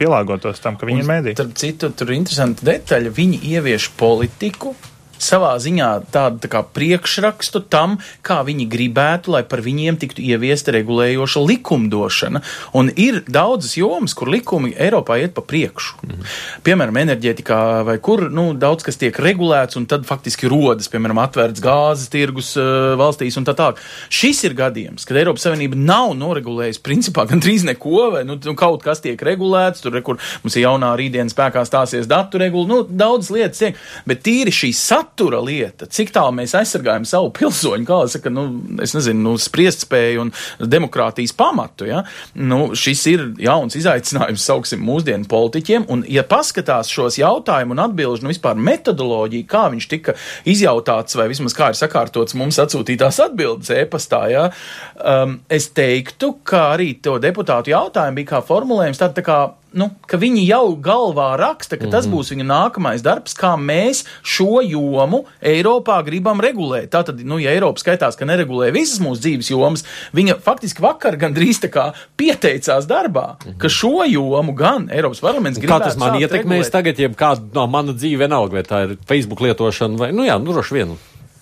pielāgotos 0.00 0.62
tam, 0.62 0.78
ka 0.78 0.88
viņi 0.88 1.04
ir 1.04 1.08
mēdī. 1.08 1.34
Starp 1.36 1.54
citu, 1.60 1.92
tur 1.94 2.10
ir 2.10 2.18
interesanti 2.18 2.66
detaļa. 2.66 3.12
Viņi 3.14 3.42
ievieš 3.52 3.92
politiku, 3.98 4.74
savā 5.22 5.54
ziņā 5.62 5.88
tādu 6.12 6.42
tā 6.42 6.50
kā 6.52 6.62
priekšrakstu 6.66 7.62
tam, 7.72 7.98
kā 8.26 8.40
viņi 8.46 8.66
gribētu, 8.70 9.32
lai 9.36 9.42
par 9.48 9.62
viņiem 9.64 9.98
tiktu 10.02 10.24
ieviesta 10.24 10.74
regulējoša 10.74 11.42
likumdošana. 11.46 12.42
Un 12.78 12.90
ir 12.96 13.22
daudzas 13.30 13.76
jomas, 13.78 14.14
kur 14.18 14.30
likumi 14.32 14.74
Eiropā 14.74 15.18
iet 15.22 15.34
pa 15.36 15.44
priekšu. 15.46 16.00
Mm. 16.06 16.26
Piemēram, 16.66 16.98
enerģētikā 17.04 17.60
vai 17.86 17.96
kur 18.02 18.26
nu, 18.32 18.50
daudz 18.58 18.86
kas 18.86 18.98
tiek 19.00 19.16
regulēts, 19.22 19.78
un 19.78 19.86
tad 19.90 20.06
faktiski 20.08 20.50
rodas, 20.50 20.90
piemēram, 20.92 21.20
atvērts 21.22 21.62
gāzes 21.62 22.10
tirgus 22.12 22.52
uh, 22.60 22.94
valstīs 23.00 23.38
un 23.40 23.46
tā 23.48 23.54
tālāk. 23.58 23.80
Šis 24.12 24.42
ir 24.48 24.56
gadījums, 24.58 25.06
kad 25.08 25.20
Eiropas 25.20 25.46
Savienība 25.46 25.78
nav 25.78 26.14
noregulējusi 26.18 26.82
principā 26.84 27.26
gandrīz 27.30 27.66
neko, 27.68 28.08
vai 28.16 28.24
nu, 28.28 28.38
kaut 28.58 28.84
kas 28.84 29.02
tiek 29.04 29.20
regulēts, 29.22 29.84
tur, 29.84 29.98
kur 30.04 30.20
mums 30.42 30.58
ir 30.58 30.66
jaunā 30.66 30.92
rītdienas 30.98 31.34
spēkā 31.36 31.64
stāsies 31.68 32.10
datu 32.10 32.40
regula, 32.42 32.68
nu, 32.68 32.80
daudz 32.86 33.30
lietas 33.34 33.62
tiek, 33.62 33.78
bet 34.08 34.24
tīri 34.26 34.52
šī 34.54 34.72
satura 34.76 35.11
satura 35.12 35.40
lieta, 35.44 35.86
cik 35.86 36.10
tālu 36.12 36.32
mēs 36.36 36.54
aizsargājam 36.56 37.04
savu 37.04 37.30
pilsoņu, 37.36 37.84
kā 37.86 37.98
saka, 38.08 38.30
nu, 38.32 38.62
es 38.82 38.94
nezinu, 38.94 39.20
nu, 39.20 39.34
spriestspēju 39.38 40.22
un 40.24 40.32
demokrātijas 40.60 41.34
pamatu, 41.36 41.86
ja, 41.86 42.02
nu, 42.34 42.72
šis 42.74 43.04
ir 43.12 43.24
jauns 43.42 43.76
izaicinājums, 43.76 44.44
sauksim, 44.44 44.82
mūsdienu 44.82 45.28
politiķiem, 45.28 45.86
un, 45.92 46.04
ja 46.08 46.24
paskatās 46.24 46.90
šos 46.92 47.18
jautājumu 47.20 47.76
un 47.76 47.84
atbilžu, 47.84 48.24
nu, 48.24 48.32
vispār 48.32 48.56
metodoloģiju, 48.56 49.48
kā 49.48 49.66
viņš 49.72 49.88
tika 49.92 50.16
izjautāts, 50.48 51.16
vai 51.18 51.28
vismaz 51.32 51.56
kā 51.56 51.72
ir 51.72 51.78
sakārtots 51.78 52.36
mums 52.38 52.60
atsūtītās 52.62 53.20
atbildes 53.26 53.72
e-pastā, 53.76 54.24
ja, 54.32 54.48
um, 54.96 55.40
es 55.52 55.68
teiktu, 55.76 56.38
ka 56.44 56.70
arī 56.72 56.94
to 57.04 57.18
deputātu 57.22 57.74
jautājumu 57.74 58.22
bija 58.22 58.34
kā 58.34 58.46
formulējums, 58.48 59.02
tāda 59.02 59.20
tā 59.20 59.26
kā 59.28 59.42
nu, 59.78 59.88
ka 60.08 60.18
viņi 60.20 60.44
jau 60.46 60.74
galvā 60.82 61.32
raksta, 61.40 61.76
ka 61.76 61.86
mm 61.86 61.88
-hmm. 61.88 61.92
tas 61.92 62.06
būs 62.06 62.32
viņa 62.32 62.46
nākamais 62.46 63.02
darbs, 63.02 63.34
kā 63.34 63.54
mēs 63.56 64.04
šo 64.22 64.62
jomu 64.64 65.24
Eiropā 65.40 66.02
gribam 66.04 66.40
regulēt. 66.40 66.90
Tātad, 66.90 67.22
nu, 67.24 67.38
ja 67.38 67.50
Eiropa 67.50 67.80
skaitās, 67.80 68.16
ka 68.16 68.24
neregulē 68.24 68.72
visas 68.72 69.00
mūsu 69.00 69.20
dzīves 69.20 69.50
jomas, 69.50 69.84
viņa 70.12 70.40
faktiski 70.40 70.82
vakar 70.82 71.16
gandrīz 71.16 71.60
tā 71.62 71.68
kā 71.68 71.92
pieteicās 72.16 72.86
darbā, 72.86 73.36
mm 73.36 73.50
-hmm. 73.50 73.58
ka 73.58 73.68
šo 73.68 74.04
jomu 74.08 74.52
gan 74.52 74.88
Eiropas 74.90 75.20
parlaments 75.20 75.58
grib. 75.58 75.70
Kā 75.70 75.78
tas 75.84 75.96
man 75.96 76.20
ietekmēs 76.20 76.68
regulēt. 76.68 76.70
tagad, 76.70 76.98
ja 76.98 77.08
kāda 77.08 77.42
no 77.54 77.66
mana 77.66 77.92
dzīve 77.92 78.18
vienalga, 78.18 78.52
vai 78.52 78.62
tā 78.62 78.84
ir 78.84 78.96
Facebook 79.06 79.40
lietošana 79.40 79.98
vai, 79.98 80.12
nu 80.12 80.24
jā, 80.24 80.38
nu, 80.38 80.52
droši 80.52 80.74
vien. 80.74 80.96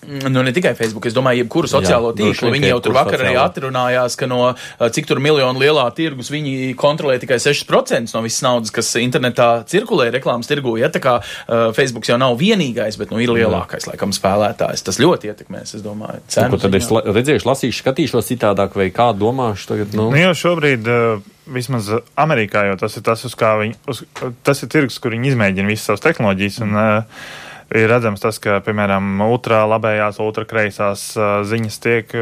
Nu, 0.06 0.42
ne 0.42 0.52
tikai 0.52 0.72
Facebook, 0.78 1.04
es 1.10 1.14
domāju, 1.14 1.42
jebkuru 1.42 1.68
sociālo 1.68 2.14
Jā, 2.14 2.16
tīklu. 2.22 2.50
Viņi 2.54 2.70
jau 2.70 2.78
tur 2.86 2.94
vakar 2.96 3.20
arī 3.20 3.34
atrunājās, 3.36 4.14
ka 4.16 4.28
no 4.30 4.38
cik 4.80 5.08
tur 5.10 5.20
miljonu 5.20 5.60
lielā 5.60 5.84
tirgus 5.96 6.30
viņi 6.32 6.72
kontrolē 6.80 7.18
tikai 7.20 7.36
6% 7.42 8.14
no 8.16 8.22
visas 8.24 8.40
naudas, 8.46 8.72
kas 8.72 8.88
internetā 9.02 9.50
cirkulē 9.68 10.08
reklāmas 10.14 10.48
tirgu. 10.48 10.78
Ja, 10.80 10.88
tā 10.92 11.02
kā 11.04 11.18
uh, 11.20 11.68
Facebook 11.76 12.08
jau 12.08 12.16
nav 12.20 12.38
vienīgais, 12.40 12.96
bet 13.00 13.12
nu, 13.12 13.20
ir 13.20 13.32
lielākais, 13.36 13.84
Jā. 13.84 13.92
laikam, 13.92 14.14
spēlētājs. 14.16 14.86
Tas 14.88 15.00
ļoti 15.02 15.34
ietekmēs, 15.34 15.74
es 15.76 15.84
domāju. 15.84 16.24
Cenu, 16.32 16.56
nu, 16.56 16.62
tad 16.64 16.80
es 16.80 16.88
la 16.94 17.04
redzēšu, 17.04 17.50
lasīšu, 17.50 17.82
skatīšos 17.84 18.32
citādāk, 18.32 18.80
vai 18.80 18.88
kā 18.94 19.10
domāšu 19.16 19.74
tagad. 19.74 19.92
Nu, 20.00 20.08
nu 20.14 20.24
jau 20.24 20.32
šobrīd. 20.46 20.88
Uh, 20.88 21.28
Vismaz 21.50 21.88
Amerikā 22.20 22.60
jau 22.68 22.76
tas 22.78 22.94
ir 22.94 23.02
tas, 23.02 23.24
uz 23.26 23.32
kā 23.34 23.56
viņi, 23.58 23.74
uz, 23.90 24.04
tas 24.46 24.60
ir 24.62 24.68
tirgus, 24.70 25.00
kur 25.02 25.16
viņi 25.16 25.32
izmēģina 25.32 25.66
visas 25.66 25.88
savas 25.88 26.04
tehnoloģijas. 26.04 26.60
Un, 26.62 26.76
uh, 26.78 27.48
ir 27.76 27.88
redzams 27.90 28.22
tas, 28.22 28.38
ka, 28.42 28.58
piemēram, 28.66 29.20
ultralabējās, 29.30 30.20
ultrakreisās 30.22 31.08
ziņas 31.50 31.80
tiek, 31.82 32.14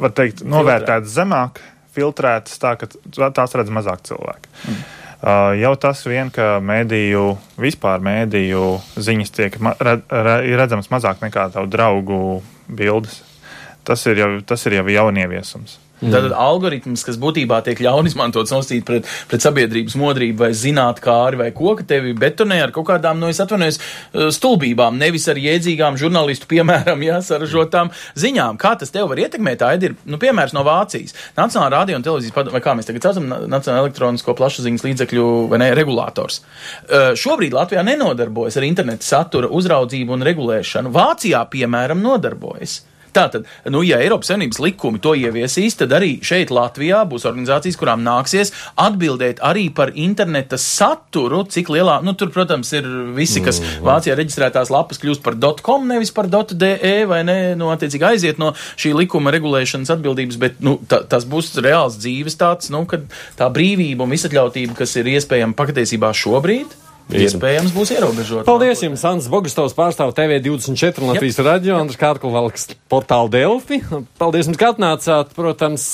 var 0.00 0.14
teikt, 0.16 0.44
novērtētas 0.46 1.14
zemāk, 1.14 1.60
filtrētas 1.94 2.60
tā, 2.62 2.74
ka 2.80 2.88
tās 3.34 3.56
redz 3.58 3.74
mazāk 3.74 4.06
cilvēku. 4.08 4.54
Mm. 4.68 4.86
Uh, 5.18 5.56
jau 5.58 5.72
tas 5.82 6.04
vien, 6.06 6.28
ka 6.30 6.60
mēdīju, 6.62 7.24
vispār 7.58 7.98
mēdīju 8.06 8.66
ziņas 9.02 9.32
tiek 9.34 9.56
red, 9.82 10.04
redzamas 10.60 10.92
mazāk 10.94 11.24
nekā 11.24 11.48
tavu 11.56 11.66
draugu 11.66 12.20
bildes, 12.70 13.16
tas 13.82 14.06
ir 14.06 14.22
jau, 14.22 14.28
tas 14.46 14.62
ir 14.70 14.78
jau 14.78 14.86
jaunieviesums. 14.94 15.80
Mm. 15.98 16.12
Tad 16.14 16.30
algoritms, 16.30 17.02
kas 17.06 17.16
būtībā 17.18 17.58
tiek 17.66 17.80
ļauni 17.82 18.12
izmantots 18.12 18.52
nosīt 18.54 18.84
pret, 18.86 19.06
pret 19.30 19.42
sabiedrības 19.42 19.96
modrību 19.98 20.44
vai 20.44 20.50
zināt 20.54 21.00
kāri 21.02 21.40
vai 21.40 21.48
ko, 21.56 21.72
ka 21.78 21.86
tevi 21.88 22.14
betonē 22.18 22.60
ar 22.62 22.72
kaut 22.74 22.86
kādām, 22.92 23.18
no 23.18 23.30
es 23.32 23.40
atvainojos, 23.42 23.80
uh, 23.80 24.28
stulbībām, 24.34 24.98
nevis 25.00 25.26
ar 25.30 25.40
jēdzīgām 25.42 25.98
žurnālistu, 25.98 26.46
piemēram, 26.50 27.02
jā, 27.08 27.18
saražotām 27.26 27.90
ziņām. 28.18 28.60
Kā 28.62 28.76
tas 28.78 28.94
tev 28.94 29.10
var 29.10 29.24
ietekmēt? 29.24 29.58
Tā 29.64 29.72
ir, 29.74 29.96
nu, 30.06 30.20
piemērs 30.22 30.54
no 30.54 30.62
Vācijas. 30.66 31.16
Nacionālā 31.38 31.72
radio 31.80 31.98
un 31.98 32.06
televīzijas 32.06 32.36
padome, 32.36 32.54
vai 32.54 32.62
kā 32.62 32.76
mēs 32.78 32.90
tagad 32.90 33.08
saucam, 33.08 33.26
Nacionālā 33.50 33.88
elektronisko 33.88 34.36
plašsaziņas 34.38 34.86
līdzekļu 34.86 35.26
vai 35.50 35.62
ne, 35.64 35.72
regulators. 35.78 36.44
Uh, 36.86 37.10
šobrīd 37.18 37.56
Latvijā 37.56 37.82
nenodarbojas 37.86 38.60
ar 38.60 38.68
interneta 38.68 39.06
satura 39.06 39.50
uzraudzību 39.50 40.14
un 40.14 40.22
regulēšanu. 40.30 40.94
Vācijā, 40.94 41.42
piemēram, 41.50 42.04
nodarbojas. 42.04 42.84
Tātad, 43.18 43.46
nu, 43.72 43.82
ja 43.82 43.98
Eiropas 44.02 44.30
Savienības 44.30 44.60
likumi 44.62 45.00
to 45.02 45.14
ieviesīs, 45.18 45.74
tad 45.80 45.94
arī 45.96 46.18
šeit 46.24 46.52
Latvijā 46.54 47.00
būs 47.10 47.26
organizācijas, 47.26 47.78
kurām 47.80 48.04
nāksies 48.06 48.52
atbildēt 48.78 49.42
arī 49.44 49.66
par 49.74 49.90
interneta 49.98 50.58
saturu, 50.60 51.42
cik 51.50 51.72
lielā, 51.74 51.98
nu, 52.06 52.14
tur, 52.18 52.30
protams, 52.34 52.70
ir 52.78 52.86
visi, 53.16 53.42
kas 53.44 53.58
mm. 53.58 53.82
Vācijā 53.88 54.14
reģistrētās 54.18 54.70
lapas 54.74 55.02
kļūst 55.02 55.24
par 55.24 55.38
.com, 55.66 55.86
nevis 55.90 56.14
par 56.14 56.30
.de, 56.30 56.72
vai 57.10 57.22
ne, 57.26 57.38
nu, 57.58 57.72
attiecīgi 57.74 58.06
aiziet 58.12 58.42
no 58.42 58.52
šī 58.78 58.94
likuma 59.00 59.34
regulēšanas 59.34 59.96
atbildības, 59.96 60.38
bet, 60.40 60.60
nu, 60.64 60.78
ta, 60.90 61.02
tas 61.10 61.26
būs 61.28 61.56
reāls 61.64 61.98
dzīves 61.98 62.38
tāds, 62.38 62.70
nu, 62.74 62.84
kad 62.90 63.08
tā 63.38 63.50
brīvība 63.50 64.06
un 64.06 64.14
visatļautība, 64.14 64.78
kas 64.78 64.94
ir 65.00 65.10
iespējama 65.16 65.58
patiesībā 65.58 66.14
šobrīd, 66.14 66.78
iespējams 67.14 67.72
būs 67.76 67.92
ierobežota. 67.94 68.46
Paldies 68.48 68.82
jums, 68.84 69.04
Ants 69.08 69.28
Bogustovs 69.32 69.76
pārstāv 69.76 70.12
TV24 70.16 71.04
un 71.04 71.14
Latvijas 71.14 71.40
radio, 71.44 71.78
Andris 71.80 72.00
Kārkulvalks 72.00 72.68
portāla 72.90 73.30
Delfi. 73.32 73.80
Paldies 74.20 74.50
jums, 74.50 74.60
ka 74.60 74.74
atnācāt, 74.74 75.32
protams. 75.36 75.88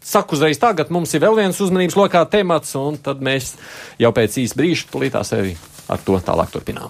Saku 0.00 0.32
uzreiz 0.32 0.56
tagad, 0.56 0.88
mums 0.88 1.12
ir 1.12 1.20
vēl 1.20 1.36
viens 1.36 1.58
uzmanības 1.60 1.98
lokā 1.98 2.24
temats, 2.32 2.72
un 2.80 2.96
tad 3.04 3.20
mēs 3.20 3.52
jau 4.00 4.08
pēc 4.16 4.38
īsa 4.40 4.56
brīža 4.56 4.88
tulītās 4.88 5.34
arī 5.36 5.52
ar 5.92 6.00
to 6.00 6.16
tālāk 6.24 6.50
turpinām. 6.54 6.88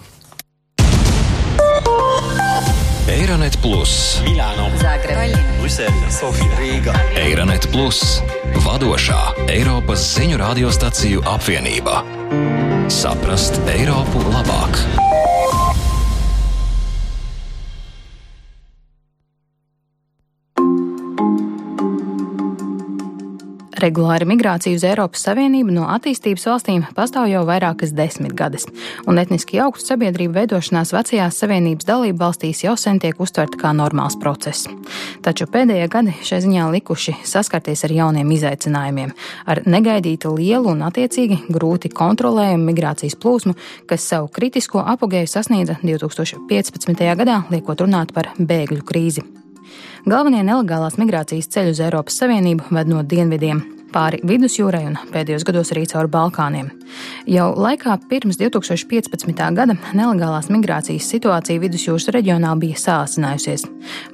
Eironet 3.11 3.59
Plus, 3.61 4.23
Milāno, 4.23 4.68
Zagreba, 4.79 5.27
Brisele, 5.59 6.11
Sofija, 6.14 6.55
Rīga. 6.61 6.95
Eironet 7.18 7.66
Plus, 7.75 8.23
vadošā 8.62 9.49
Eiropas 9.51 10.07
ziņu 10.14 10.39
radiostaciju 10.41 11.27
apvienība. 11.29 12.05
Saprast 12.91 13.55
Eiropu 13.70 14.18
labāk! 14.34 15.10
Regulāra 23.81 24.26
migrācija 24.28 24.76
uz 24.76 24.83
Eiropas 24.85 25.22
Savienību 25.24 25.72
no 25.72 25.87
attīstības 25.89 26.43
valstīm 26.45 26.83
pastāv 26.97 27.31
jau 27.31 27.47
vairākas 27.49 27.95
desmitgades, 27.97 28.66
un 29.09 29.16
etniski 29.22 29.61
augstu 29.62 29.95
sabiedrību 29.95 30.35
veidošanās 30.37 30.93
vecajās 30.93 31.39
Savienības 31.41 31.89
dalību 31.89 32.20
valstīs 32.20 32.61
jau 32.66 32.74
sen 32.76 33.01
tiek 33.01 33.16
uztverta 33.22 33.57
kā 33.62 33.72
normāls 33.76 34.18
process. 34.20 34.68
Taču 35.24 35.49
pēdējie 35.49 35.89
gadi 35.95 36.16
šai 36.26 36.43
ziņā 36.45 36.68
likuši 36.74 37.16
saskarties 37.33 37.87
ar 37.89 37.97
jauniem 37.97 38.37
izaicinājumiem, 38.37 39.16
ar 39.49 39.64
negaidītu 39.64 40.35
lielu 40.37 40.74
un 40.74 40.85
attiecīgi 40.91 41.47
grūti 41.49 41.89
kontrolējumu 41.95 42.72
migrācijas 42.74 43.16
plūsmu, 43.16 43.57
kas 43.89 44.09
savu 44.12 44.28
kritisko 44.35 44.85
apogēju 44.93 45.31
sasniedza 45.39 45.81
2015. 45.81 47.07
gadā, 47.22 47.45
liekot 47.55 47.87
runāt 47.87 48.12
par 48.12 48.35
bēgļu 48.37 48.85
krīzi. 48.85 49.24
Galvenie 50.09 50.45
nelegālās 50.47 50.99
migrācijas 51.01 51.51
ceļi 51.53 51.75
uz 51.75 51.85
Eiropas 51.85 52.23
Savienību 52.23 52.73
ved 52.75 52.91
no 52.91 53.03
dienvidiem 53.03 53.80
pāri 53.93 54.20
vidusjūrai 54.26 54.82
un 54.88 54.97
pēdējos 55.12 55.45
gados 55.47 55.72
arī 55.74 55.84
cauri 55.91 56.11
Balkāniem. 56.12 56.70
Jau 57.30 57.51
laikā 57.55 57.97
pirms 58.11 58.38
2015. 58.41 59.45
gada 59.57 59.76
nelegālās 59.97 60.51
migrācijas 60.53 61.09
situācija 61.12 61.62
vidusjūras 61.62 62.11
reģionā 62.16 62.53
bija 62.61 62.80
sāsinājusies. 62.80 63.66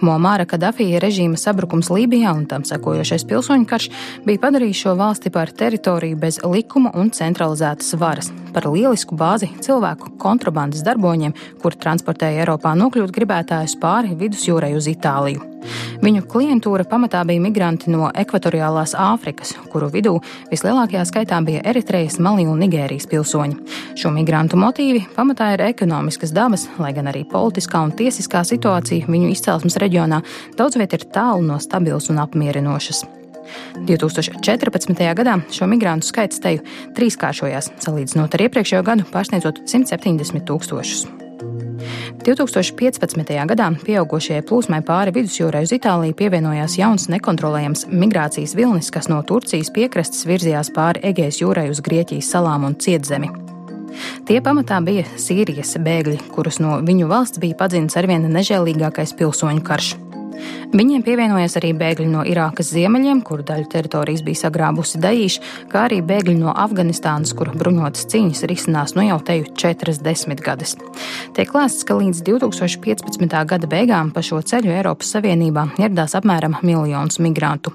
Muamāra 0.04 0.46
Kadafija 0.48 1.00
režīma 1.02 1.40
sabrukums 1.40 1.90
Lībijā 1.92 2.34
un 2.36 2.46
tam 2.50 2.66
sekojošais 2.68 3.26
pilsoņu 3.28 3.68
karš 3.70 3.90
bija 4.26 4.42
padarījis 4.44 4.84
šo 4.84 4.96
valsti 5.00 5.32
par 5.34 5.52
teritoriju 5.52 6.20
bez 6.20 6.40
likuma 6.44 6.92
un 6.98 7.10
centralizētas 7.14 7.96
varas, 8.00 8.30
par 8.54 8.68
lielisku 8.70 9.16
bāzi 9.18 9.50
cilvēku 9.64 10.16
kontrabandas 10.22 10.84
darboņiem, 10.86 11.36
kur 11.62 11.76
transportēja 11.76 12.44
Eiropā 12.44 12.76
nokļūt 12.78 13.14
gribētājus 13.16 13.78
pāri 13.82 14.16
vidusjūrai 14.18 14.74
uz 14.76 14.90
Itāliju. 14.92 15.55
Viņu 16.02 16.24
klientūra 16.30 16.86
pamatā 16.88 17.22
bija 17.28 17.42
migranti 17.42 17.90
no 17.92 18.10
ekvatoriālās 18.14 18.94
Āfrikas, 18.98 19.54
kuru 19.72 19.88
vidū 19.92 20.14
vislielākajā 20.50 21.04
skaitā 21.08 21.40
bija 21.46 21.64
Eritrejas, 21.72 22.18
Malī 22.22 22.46
un 22.50 22.60
Nigērijas 22.62 23.08
pilsoņi. 23.10 23.58
Šo 23.98 24.12
migrantu 24.14 24.60
motīvi 24.60 25.04
pamatā 25.16 25.52
ir 25.54 25.66
ekonomiskas 25.70 26.34
dabas, 26.36 26.68
lai 26.82 26.92
gan 26.96 27.10
arī 27.12 27.24
politiskā 27.28 27.82
un 27.86 27.94
tiesiskā 27.96 28.44
situācija 28.46 29.10
viņu 29.10 29.32
izcelsmes 29.34 29.78
reģionā 29.82 30.22
daudz 30.58 30.78
viet 30.80 30.96
ir 30.96 31.06
tālu 31.12 31.44
no 31.46 31.60
stabilas 31.62 32.10
un 32.12 32.22
apmierinošas. 32.24 33.04
2014. 33.86 35.14
gadā 35.20 35.36
šo 35.54 35.68
migrantu 35.70 36.10
skaits 36.10 36.42
teju 36.42 36.64
trīskāršojās, 36.96 37.70
salīdzinot 37.84 38.34
ar 38.34 38.48
iepriekšējo 38.48 38.82
gadu, 38.86 39.06
pārsniedzot 39.12 39.62
170 39.66 40.46
tūkstošus. 40.48 41.25
2015. 42.26 43.32
gadā 43.50 43.70
pieaugušajai 43.86 44.44
plūsmai 44.48 44.82
pāri 44.86 45.14
vidusjūrai 45.16 45.64
uz 45.66 45.74
Itāliju 45.76 46.16
pievienojās 46.18 46.78
jauns 46.80 47.08
nekontrolējams 47.12 47.86
migrācijas 47.92 48.56
vilnis, 48.58 48.92
kas 48.94 49.10
no 49.12 49.20
Turcijas 49.26 49.72
piekrastes 49.74 50.26
virzījās 50.28 50.72
pāri 50.76 51.04
Egejas 51.10 51.42
jūrai 51.42 51.68
uz 51.72 51.82
Grieķijas 51.84 52.32
salām 52.36 52.66
un 52.68 52.78
Cietzemi. 52.80 53.32
Tie 54.28 54.40
pamatā 54.44 54.80
bija 54.84 55.06
Sīrijas 55.20 55.76
bēgļi, 55.80 56.18
kurus 56.34 56.60
no 56.60 56.80
viņu 56.84 57.08
valsts 57.10 57.40
bija 57.40 57.56
padzinis 57.60 57.96
arvien 57.96 58.28
nežēlīgākais 58.32 59.16
pilsoņu 59.16 59.64
karš. 59.64 59.94
Viņiem 60.76 61.04
pievienojas 61.06 61.56
arī 61.60 61.72
bēgļi 61.78 62.08
no 62.10 62.24
Irākas 62.26 62.72
ziemeļiem, 62.74 63.22
kuru 63.26 63.46
daļu 63.46 63.68
teritorijas 63.72 64.24
bija 64.26 64.42
sagrābusi 64.42 65.00
Daīša, 65.02 65.52
kā 65.72 65.86
arī 65.86 66.02
bēgļi 66.04 66.36
no 66.40 66.52
Afganistānas, 66.52 67.32
kur 67.38 67.52
bruņotas 67.56 68.08
cīņas 68.12 68.44
risinās 68.50 68.96
nu 68.98 69.06
jau 69.06 69.20
teju 69.24 69.48
četras 69.56 70.02
desmitgades. 70.04 70.76
Tiek 71.38 71.54
lēsts, 71.56 71.86
ka 71.86 71.96
līdz 72.00 72.22
2015. 72.26 73.40
gada 73.54 73.70
beigām 73.70 74.12
pa 74.12 74.24
šo 74.26 74.42
ceļu 74.42 74.74
Eiropas 74.76 75.14
Savienībā 75.16 75.70
ieradās 75.78 76.18
apmēram 76.18 76.58
miljons 76.66 77.22
migrantu. 77.22 77.74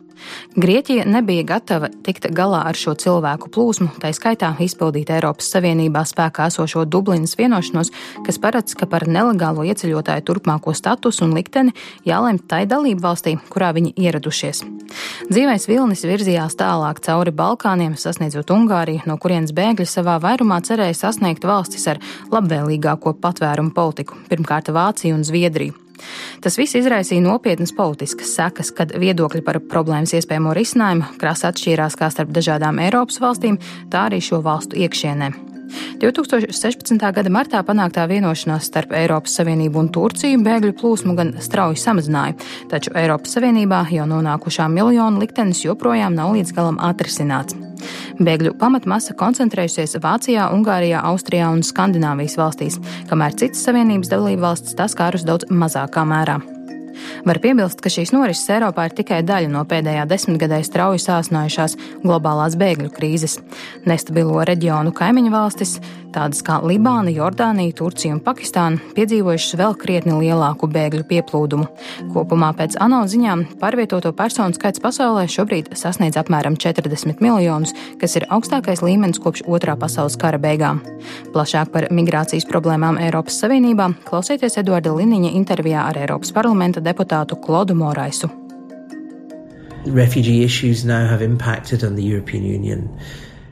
Grieķija 0.55 1.05
nebija 1.07 1.43
gatava 1.47 1.89
tikt 2.05 2.27
galā 2.35 2.63
ar 2.67 2.77
šo 2.77 2.93
cilvēku 2.99 3.49
plūsmu, 3.53 3.87
tā 4.01 4.11
skaitā 4.15 4.51
izpildīt 4.63 5.11
Eiropas 5.13 5.49
Savienībā 5.53 6.03
spēkā 6.07 6.49
esošo 6.51 6.83
Dublinas 6.85 7.37
vienošanos, 7.39 7.91
kas 8.25 8.39
paredz, 8.41 8.75
ka 8.77 8.87
par 8.91 9.07
nelegālo 9.07 9.65
ieceļotāju 9.67 10.25
turpmāko 10.27 10.75
statusu 10.77 11.25
un 11.27 11.35
likteni 11.37 11.75
jālemj 12.07 12.43
tai 12.51 12.63
dalību 12.69 13.03
valstī, 13.03 13.37
kurā 13.51 13.71
viņi 13.77 13.93
ieradušies. 13.95 14.63
Dzīvais 15.31 15.67
vilnis 15.69 16.03
virzījās 16.07 16.57
tālāk 16.59 16.99
cauri 17.05 17.31
Balkāniem, 17.35 17.95
sasniedzot 17.99 18.51
Ungāriju, 18.51 19.05
no 19.07 19.15
kurienes 19.21 19.55
bēgļi 19.55 19.87
savā 19.87 20.17
vairumā 20.23 20.59
cerēja 20.67 20.97
sasniegt 21.05 21.47
valstis 21.47 21.87
ar 21.87 22.01
labvēlīgāko 22.33 23.15
patvērumu 23.23 23.71
politiku, 23.75 24.19
pirmkārt 24.31 24.73
Vāciju 24.75 25.15
un 25.15 25.25
Zviedriju. 25.27 25.77
Tas 26.41 26.57
viss 26.59 26.77
izraisīja 26.79 27.23
nopietnas 27.25 27.75
politiskas 27.77 28.33
sekas, 28.37 28.73
kad 28.75 28.95
viedokļi 28.97 29.43
par 29.45 29.61
problēmas 29.71 30.15
iespējamo 30.17 30.55
risinājumu 30.57 31.13
krasi 31.21 31.49
atšķīrās 31.51 31.99
kā 31.99 32.11
starp 32.13 32.33
dažādām 32.35 32.81
Eiropas 32.87 33.21
valstīm, 33.23 33.61
tā 33.91 34.07
arī 34.09 34.21
šo 34.23 34.41
valstu 34.45 34.79
iekšienē. 34.81 35.50
2016. 36.01 36.97
gada 37.15 37.33
martā 37.33 37.61
panāktā 37.65 38.07
vienošanās 38.09 38.69
starp 38.69 38.93
Eiropas 38.97 39.35
Savienību 39.39 39.81
un 39.81 39.89
Turciju 39.93 40.41
bēgļu 40.45 40.75
plūsmu 40.79 41.15
gan 41.17 41.33
strauji 41.43 41.81
samazināja, 41.81 42.37
taču 42.71 42.93
Eiropas 42.97 43.35
Savienībā 43.37 43.83
jau 43.95 44.07
nonākušā 44.09 44.69
miljonu 44.71 45.21
liktenis 45.21 45.65
joprojām 45.65 46.15
nav 46.17 46.33
līdz 46.37 46.55
galam 46.57 46.79
atrisināts. 46.81 47.57
Bēgļu 48.21 48.53
pamatmasa 48.61 49.15
koncentrējusies 49.17 49.97
Vācijā, 50.03 50.51
Ungārijā, 50.53 51.01
Austrijā 51.11 51.49
un 51.53 51.63
Skandināvijas 51.65 52.37
valstīs, 52.37 52.79
kamēr 53.09 53.37
citas 53.37 53.65
Savienības 53.65 54.13
dalību 54.13 54.45
valstis 54.45 54.77
tas 54.77 54.97
kārus 54.97 55.25
daudz 55.27 55.49
mazākā 55.49 56.05
mērā. 56.05 56.41
Var 57.25 57.39
piebilst, 57.43 57.81
ka 57.83 57.91
šīs 57.91 58.13
norises 58.15 58.49
Eiropā 58.53 58.87
ir 58.89 58.95
tikai 58.97 59.21
daļa 59.27 59.51
no 59.53 59.63
pēdējā 59.69 60.07
desmitgadē 60.09 60.61
strauji 60.65 61.01
sāsinājušās 61.03 61.77
globālās 62.03 62.57
bēgļu 62.59 62.91
krīzes. 62.95 63.39
Nestabilo 63.89 64.41
reģionu 64.47 64.93
kaimiņu 64.95 65.33
valstis, 65.33 65.77
tādas 66.11 66.41
kā 66.45 66.59
Libāna, 66.65 67.11
Jordānija, 67.13 67.75
Turcija 67.77 68.15
un 68.15 68.21
Pakistāna, 68.23 68.81
piedzīvojušas 68.95 69.57
vēl 69.59 69.77
krietni 69.79 70.17
lielāku 70.17 70.67
bēgļu 70.71 71.05
pieplūdumu. 71.09 71.67
Kopumā 72.15 72.51
pēc 72.57 72.77
ANO 72.83 73.03
ziņām 73.11 73.45
pārvietoto 73.61 74.11
personu 74.17 74.57
skaits 74.57 74.83
pasaulē 74.83 75.27
šobrīd 75.31 75.71
sasniedz 75.77 76.19
apmēram 76.19 76.57
40 76.59 77.23
miljonus, 77.23 77.75
kas 78.01 78.17
ir 78.19 78.27
augstākais 78.33 78.83
līmenis 78.85 79.21
kopš 79.23 79.45
otrā 79.47 79.77
pasaules 79.79 80.17
kara 80.19 80.41
beigām. 80.41 80.81
Plašāk 81.31 81.71
par 81.73 81.87
migrācijas 81.93 82.47
problēmām 82.49 82.99
Eiropas 83.01 83.39
Savienībā 83.41 83.91
klausieties 84.07 84.59
Eduarda 84.61 84.93
Liniņa 84.95 85.33
intervijā 85.37 85.87
ar 85.87 86.01
Eiropas 86.03 86.33
parlamenta 86.35 86.81
deputātu 86.83 86.90
Klodu 86.93 87.73
Moraisu. 87.73 88.29
Refugee 89.85 90.43
issues 90.43 90.85
now 90.85 91.07
have 91.07 91.21
impacted 91.21 91.83
on 91.83 91.95
the 91.95 92.03
European 92.03 92.43
Union. 92.43 92.89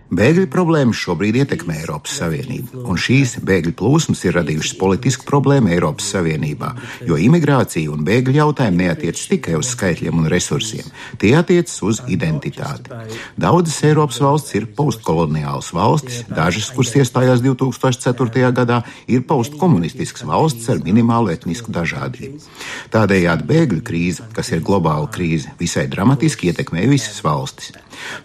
Bēgļu 0.10 0.48
problēmas 0.50 0.98
šobrīd 0.98 1.36
ietekmē 1.44 1.76
Eiropas 1.84 2.16
Savienību, 2.18 2.82
un 2.90 2.98
šīs 2.98 3.36
bēgļu 3.46 3.76
plūsmas 3.78 4.24
ir 4.26 4.34
radījušas 4.40 4.78
politisku 4.80 5.26
problēmu 5.28 5.70
Eiropas 5.76 6.08
Savienībā, 6.16 6.72
jo 7.06 7.18
imigrācija 7.22 7.92
un 7.94 8.02
bēgļu 8.08 8.34
jautājumi 8.40 8.88
neatiecas 8.88 9.28
tikai 9.30 9.54
uz 9.60 9.70
skaitļiem 9.76 10.18
un 10.18 10.30
resursiem, 10.34 10.88
tie 11.22 11.36
attiecas 11.38 11.76
uz 11.86 12.02
identitāti. 12.10 12.90
Daudzas 13.38 13.78
Eiropas 13.86 14.18
valstis 14.24 14.58
ir 14.58 14.66
postkoloniālas 14.80 15.70
valstis, 15.78 16.24
dažas, 16.26 16.72
kuras 16.74 16.96
iestājās 16.98 17.46
2004. 17.46 18.50
gadā, 18.58 18.82
ir 19.06 19.22
postkomunistiskas 19.30 20.26
valstis 20.26 20.72
ar 20.74 20.82
minimālu 20.88 21.36
etnisku 21.36 21.70
dažādību. 21.76 22.42
Tādējādi 22.90 23.46
bēgļu 23.54 23.86
krīze, 23.86 24.26
kas 24.34 24.50
ir 24.58 24.66
globāla 24.66 25.06
krīze, 25.14 25.54
visai 25.62 25.86
dramatiski 25.86 26.50
ietekmē 26.50 26.90
visas 26.90 27.22
valstis. 27.22 27.76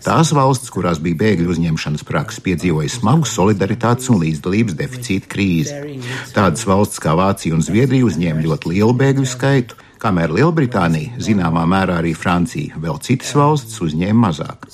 Tās 0.04 0.30
valstis, 0.34 0.70
kurās 0.70 1.00
bija 1.02 1.18
bēgļu 1.18 1.54
uzņemšanas 1.74 2.06
praksa, 2.06 2.42
piedzīvoja 2.44 2.88
smagu 2.88 3.26
solidaritātes 3.26 4.10
un 4.10 4.22
līdzdalības 4.22 4.76
deficīta 4.78 5.28
krīzi. 5.28 5.98
Tādas 6.34 6.66
valstis 6.66 7.02
kā 7.02 7.14
Vācija 7.18 7.54
un 7.54 7.62
Zviedrija 7.62 8.06
uzņēma 8.06 8.44
ļoti 8.44 8.70
lielu 8.70 8.94
bēgļu 8.94 9.26
skaitu, 9.26 9.74
kamēr 9.98 10.30
Lielbritānija, 10.36 11.16
zināmā 11.18 11.64
mērā 11.66 11.98
arī 12.02 12.12
Francija, 12.14 12.76
vēl 12.78 13.00
citas 13.02 13.32
valstis 13.34 13.80
uzņēma 13.80 14.28
mazāk. 14.28 14.68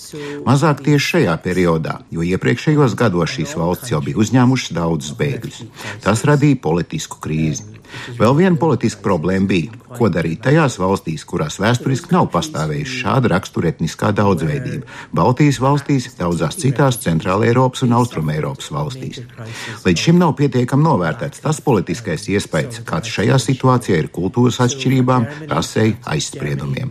Mazāk 0.44 0.82
tieši 0.84 1.06
šajā 1.14 1.36
periodā, 1.44 2.00
jo 2.10 2.24
iepriekšējos 2.26 2.96
gados 2.98 3.36
šīs 3.36 3.54
valstis 3.56 3.94
jau 3.94 4.02
bija 4.04 4.20
uzņēmušas 4.20 4.74
daudzus 4.76 5.14
bēgļus. 5.16 5.62
Tas 6.04 6.26
radīja 6.26 6.60
politisku 6.60 7.22
krīzi. 7.22 7.79
Vēl 8.18 8.36
viena 8.38 8.58
politiska 8.60 9.02
problēma 9.04 9.48
bija, 9.50 9.80
ko 9.96 10.08
darīt 10.12 10.42
tajās 10.44 10.78
valstīs, 10.80 11.24
kurās 11.26 11.58
vēsturiski 11.62 12.12
nav 12.14 12.28
pastāvējusi 12.34 13.00
šāda 13.02 13.32
rakstura 13.34 13.70
etniskā 13.72 14.12
daudzveidība- 14.16 14.86
Baltijas 15.18 15.60
valstīs, 15.62 16.08
daudzās 16.18 16.58
citās 16.60 17.00
Centrāla 17.02 17.48
Eiropas 17.48 17.82
un 17.82 17.92
Austrum 17.98 18.30
Eiropas 18.30 18.70
valstīs. 18.70 19.22
Līdz 19.84 20.04
šim 20.04 20.18
nav 20.18 20.36
pietiekami 20.38 20.84
novērtēts 20.84 21.42
tas 21.42 21.60
politiskais 21.60 22.28
iespējas, 22.28 22.84
kāds 22.84 23.10
šajā 23.10 23.38
situācijā 23.42 23.98
ir 23.98 24.08
kultūras 24.08 24.60
atšķirībām, 24.60 25.26
rasei, 25.48 25.96
aizspriedumiem. 26.06 26.90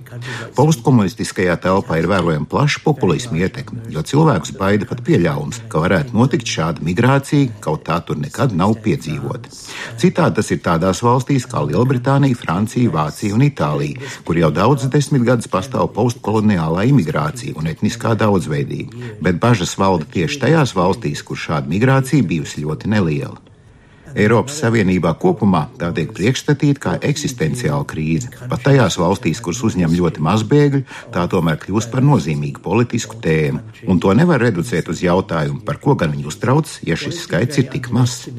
Postkomunistiskajā 0.56 1.56
telpā 1.62 2.00
ir 2.00 2.08
vērojama 2.08 2.50
plaša 2.50 2.84
populisma 2.84 3.38
ietekme, 3.38 3.80
jo 3.89 4.02
cilvēkus 4.02 4.56
baida 4.58 4.86
pat 4.86 5.04
pieļaujums, 5.08 5.62
ka 5.70 5.80
varētu 5.80 6.14
notikt 6.14 6.45
šāda 6.50 6.84
migrācija, 6.84 7.52
kaut 7.64 7.86
tā 7.88 8.00
tur 8.06 8.18
nekad 8.18 8.56
nav 8.56 8.76
piedzīvota. 8.84 9.50
Citādi 10.00 10.36
tas 10.39 10.52
ir 10.52 10.60
tādā 10.66 10.89
tādās 10.90 11.04
valstīs 11.06 11.46
kā 11.46 11.62
Lielbritānija, 11.62 12.38
Francija, 12.38 12.90
Vācija 12.90 13.36
un 13.36 13.44
Itālija, 13.46 14.02
kur 14.26 14.38
jau 14.40 14.50
daudzas 14.50 14.90
desmitgadus 14.90 15.48
pastāv 15.48 15.92
postkoloniālā 15.94 16.88
imigrācija 16.90 17.54
un 17.60 17.70
etniskā 17.70 18.16
daudzveidība, 18.18 19.14
bet 19.22 19.38
bažas 19.40 19.76
valda 19.78 20.06
tieši 20.10 20.42
tajās 20.42 20.74
valstīs, 20.74 21.22
kur 21.22 21.38
šāda 21.38 21.70
migrācija 21.70 22.26
bijusi 22.26 22.66
ļoti 22.66 22.90
neliela. 22.90 23.38
Eiropas 24.16 24.57
Savienībā 24.62 25.14
kopumā 25.22 25.66
tā 25.80 25.91
tiek 25.95 26.12
priekšstatīta 26.16 26.82
kā 26.84 26.93
eksistenciāla 27.05 27.86
krīze. 27.89 28.32
Pat 28.49 28.64
tajās 28.66 28.97
valstīs, 28.99 29.41
kuras 29.43 29.62
uzņem 29.68 29.93
ļoti 29.97 30.24
maz 30.26 30.43
bēgļu, 30.49 30.82
tā 31.14 31.26
tomēr 31.30 31.60
kļūst 31.62 31.91
par 31.93 32.05
nozīmīgu 32.05 32.64
politisku 32.66 33.20
tēmu. 33.22 33.62
Un 33.89 34.01
to 34.01 34.14
nevar 34.18 34.41
reducēt 34.41 34.89
uz 34.91 35.03
jautājumu, 35.03 35.62
par 35.68 35.80
ko 35.84 35.95
gan 35.99 36.14
viņi 36.16 36.28
uztraucas, 36.32 36.80
ja 36.88 36.97
šis 36.99 37.22
skaits 37.26 37.62
ir 37.62 37.70
tik 37.74 37.91
mazs. 37.95 38.30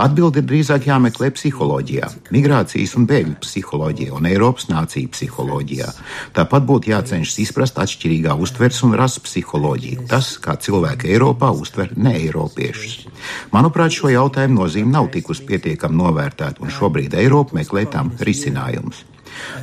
Atbildi 0.00 0.42
ir 0.42 0.48
drīzāk 0.50 0.88
jāmeklē 0.90 1.30
psiholoģijā, 1.36 2.10
migrācijas 2.34 2.96
un 2.98 3.06
bēgļu 3.10 3.36
psiholoģijā 3.44 4.16
un 4.16 4.28
Eiropas 4.30 4.68
nāciju 4.72 5.12
psiholoģijā. 5.14 5.90
Tāpat 6.36 6.66
būtu 6.68 6.92
jācenšas 6.92 7.38
izprast 7.44 7.78
atšķirīgā 7.82 8.34
uztveres 8.40 8.82
un 8.86 8.96
rasu 8.98 9.22
psiholoģiju, 9.24 10.06
tas, 10.10 10.34
kā 10.42 10.56
cilvēki 10.60 11.12
Eiropā 11.14 11.52
uztver 11.54 11.94
ne 11.96 12.16
Eiropiešus. 12.18 13.06
Manuprāt, 13.54 13.94
šo 13.94 14.10
jautājumu 14.12 14.62
nozīme 14.62 14.92
nav 14.94 15.10
tikusi 15.20 15.46
pietiekami 15.48 16.00
novērtēta, 16.00 16.64
un 16.64 16.72
šobrīd 16.72 17.14
Eiropa 17.20 17.60
meklē 17.60 17.86
tam 17.92 18.14
risinājumus. 18.24 19.04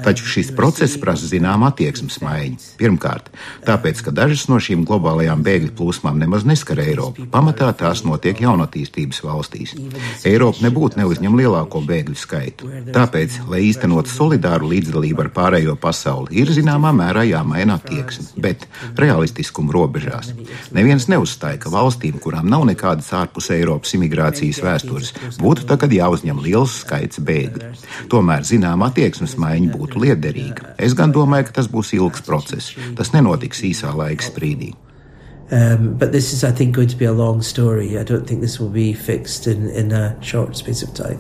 Taču 0.05 0.27
šis 0.29 0.51
process 0.57 0.99
prasa 1.01 1.27
zināmu 1.29 1.67
attieksmes 1.69 2.19
maiņu. 2.23 2.59
Pirmkārt, 2.79 3.29
tāpēc, 3.67 4.01
ka 4.05 4.13
dažas 4.15 4.47
no 4.51 4.59
šīm 4.63 4.85
globālajām 4.87 5.43
bēgļu 5.45 5.73
plūsmām 5.77 6.19
nemaz 6.21 6.45
neskar 6.47 6.81
Eiropu. 6.83 7.27
Pamatā 7.33 7.69
tās 7.77 8.03
notiek 8.07 8.39
jaunatīstības 8.43 9.23
valstīs. 9.25 9.75
Eiropa 10.27 10.63
nebūtu 10.65 11.01
neuzņem 11.01 11.37
lielāko 11.39 11.81
bēgļu 11.87 12.17
skaitu. 12.17 12.71
Tāpēc, 12.95 13.41
lai 13.51 13.63
īstenotu 13.67 14.11
solidāru 14.11 14.71
līdzdalību 14.71 15.25
ar 15.25 15.31
pārējo 15.35 15.77
pasauli, 15.81 16.41
ir 16.43 16.53
zināmā 16.55 16.93
mērā 16.95 17.25
jāmaina 17.27 17.77
attieksme, 17.81 18.29
bet 18.41 18.67
realistiskuma 18.99 19.73
robežās. 19.75 20.33
Neviens 20.75 21.07
neuzstāja, 21.11 21.59
ka 21.63 21.71
valstīm, 21.73 22.19
kurām 22.23 22.49
nav 22.51 22.65
nekādas 22.69 23.09
ārpus 23.17 23.51
Eiropas 23.55 23.93
imigrācijas 23.97 24.61
vēstures, 24.63 25.13
būtu 25.41 25.67
tagad 25.69 25.93
jāuzņem 25.95 26.41
liels 26.43 26.79
skaits 26.83 27.21
bēgļu. 27.23 27.73
Tomēr 28.11 28.45
zināma 28.47 28.91
attieksmes 28.91 29.37
maiņa 29.41 29.66
viņa 29.67 29.77
būtu 29.77 30.01
liederīga. 30.01 30.75
Es 30.79 30.95
gan 30.97 31.13
domāju, 31.13 31.49
ka 31.49 31.59
tas 31.59 31.67
būs 31.67 31.93
ilgs 31.97 32.23
process. 32.25 32.73
Tas 32.97 33.13
nenotiks 33.13 33.63
īsā 33.63 33.93
laika 33.95 34.23
sprīdī. 34.23 34.73
Um, 35.49 35.95
but 35.97 36.11
this 36.11 36.33
is, 36.33 36.43
I 36.43 36.51
think, 36.51 36.75
going 36.75 36.89
to 36.89 36.97
be 36.97 37.05
a 37.05 37.13
long 37.13 37.41
story. 37.41 37.97
I 37.97 38.03
don't 38.03 38.27
think 38.27 38.41
this 38.41 38.59
will 38.59 38.69
be 38.69 38.93
fixed 38.93 39.47
in, 39.47 39.69
in 39.69 39.93
a 39.93 40.17
short 40.21 40.57
space 40.57 40.83
of 40.83 40.93
time. 40.93 41.19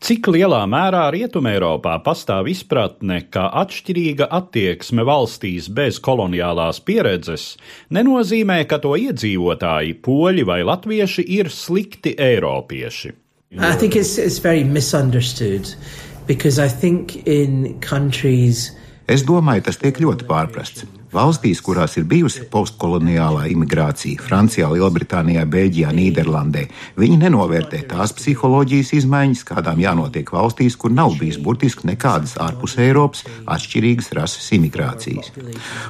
Cik 0.00 0.30
lielā 0.32 0.62
mērā 0.64 1.10
Rietumēropā 1.12 1.98
pastāv 2.00 2.46
izpratne, 2.48 3.18
ka 3.28 3.50
atšķirīga 3.60 4.30
attieksme 4.32 5.04
valstīs 5.04 5.68
bez 5.68 5.98
koloniālās 6.00 6.80
pieredzes 6.80 7.58
nenozīmē, 7.92 8.62
ka 8.64 8.80
to 8.80 8.94
iedzīvotāji, 8.96 9.98
poļi 10.00 10.46
vai 10.48 10.62
latvieši, 10.64 11.26
ir 11.36 11.52
slikti 11.52 12.14
eiropieši? 12.16 13.12
I 13.60 13.74
think 13.76 13.94
it's, 13.94 14.16
it's 14.16 14.38
very 14.38 14.64
misunderstood 14.64 15.68
because 15.68 16.09
Es 19.10 19.24
domāju, 19.26 19.66
tas 19.66 19.78
tiek 19.80 19.96
ļoti 19.98 20.26
pārprasts. 20.28 20.86
Valstīs, 21.10 21.58
kurās 21.66 21.96
ir 21.98 22.04
bijusi 22.06 22.44
postkoloniālā 22.52 23.48
imigrācija, 23.50 24.22
Francijā, 24.22 24.68
Lielbritānijā, 24.70 25.42
Beļģijā, 25.50 25.90
Nīderlandē, 25.96 26.62
viņi 27.02 27.16
nenovērtē 27.24 27.80
tās 27.90 28.14
psiholoģijas 28.14 28.92
izmaiņas, 29.00 29.42
kādām 29.48 29.82
jānotiek 29.82 30.30
valstīs, 30.30 30.78
kur 30.78 30.94
nav 30.94 31.16
bijis 31.18 31.40
burtiski 31.42 31.90
nekādas 31.90 32.36
ārpus 32.38 32.78
Eiropas 32.78 33.24
atšķirīgas 33.50 34.12
rases 34.20 34.46
imigrācijas. 34.54 35.34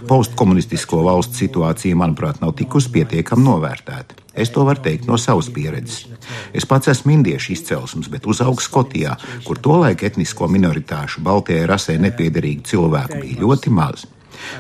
Postkomunistisko 0.08 1.04
valstu 1.04 1.42
situācija, 1.44 2.00
manuprāt, 2.00 2.40
nav 2.40 2.56
tikusi 2.56 2.94
pietiekami 2.96 3.44
novērtēta. 3.50 4.19
Es 4.34 4.52
to 4.54 4.64
varu 4.64 4.82
teikt 4.84 5.08
no 5.10 5.18
savas 5.18 5.50
pieredzes. 5.50 6.06
Es 6.54 6.66
pats 6.68 6.90
esmu 6.92 7.16
indiešu 7.16 7.52
izcelsmes, 7.56 8.10
bet 8.12 8.28
uzaugu 8.30 8.62
Skotijā, 8.62 9.16
kur 9.46 9.58
tolaik 9.58 10.04
etnisko 10.06 10.48
minoritāšu, 10.50 11.24
baltajai 11.26 11.66
rasē 11.70 11.98
nepiederīgu 11.98 12.66
cilvēku 12.70 13.22
bija 13.24 13.42
ļoti 13.42 13.74
maz. 13.74 14.06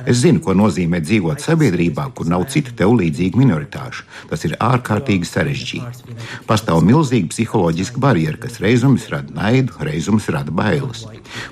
Es 0.08 0.20
zinu, 0.22 0.42
ko 0.44 0.54
nozīmē 0.56 1.00
dzīvot 1.04 1.42
sabiedrībā, 1.44 2.08
kur 2.16 2.28
nav 2.30 2.46
citu 2.52 2.74
tev 2.76 2.94
līdzīgu 2.98 3.40
minoritāšu. 3.40 4.06
Tas 4.30 4.44
ir 4.48 4.56
ārkārtīgi 4.60 5.28
sarežģīti. 5.28 6.16
Pastāv 6.48 6.82
milzīga 6.86 7.30
psiholoģiska 7.32 8.02
barjera, 8.02 8.40
kas 8.40 8.60
reizums 8.62 9.08
rada 9.12 9.34
naidu, 9.36 9.76
reizums 9.86 10.28
rada 10.32 10.54
bailes. 10.54 11.06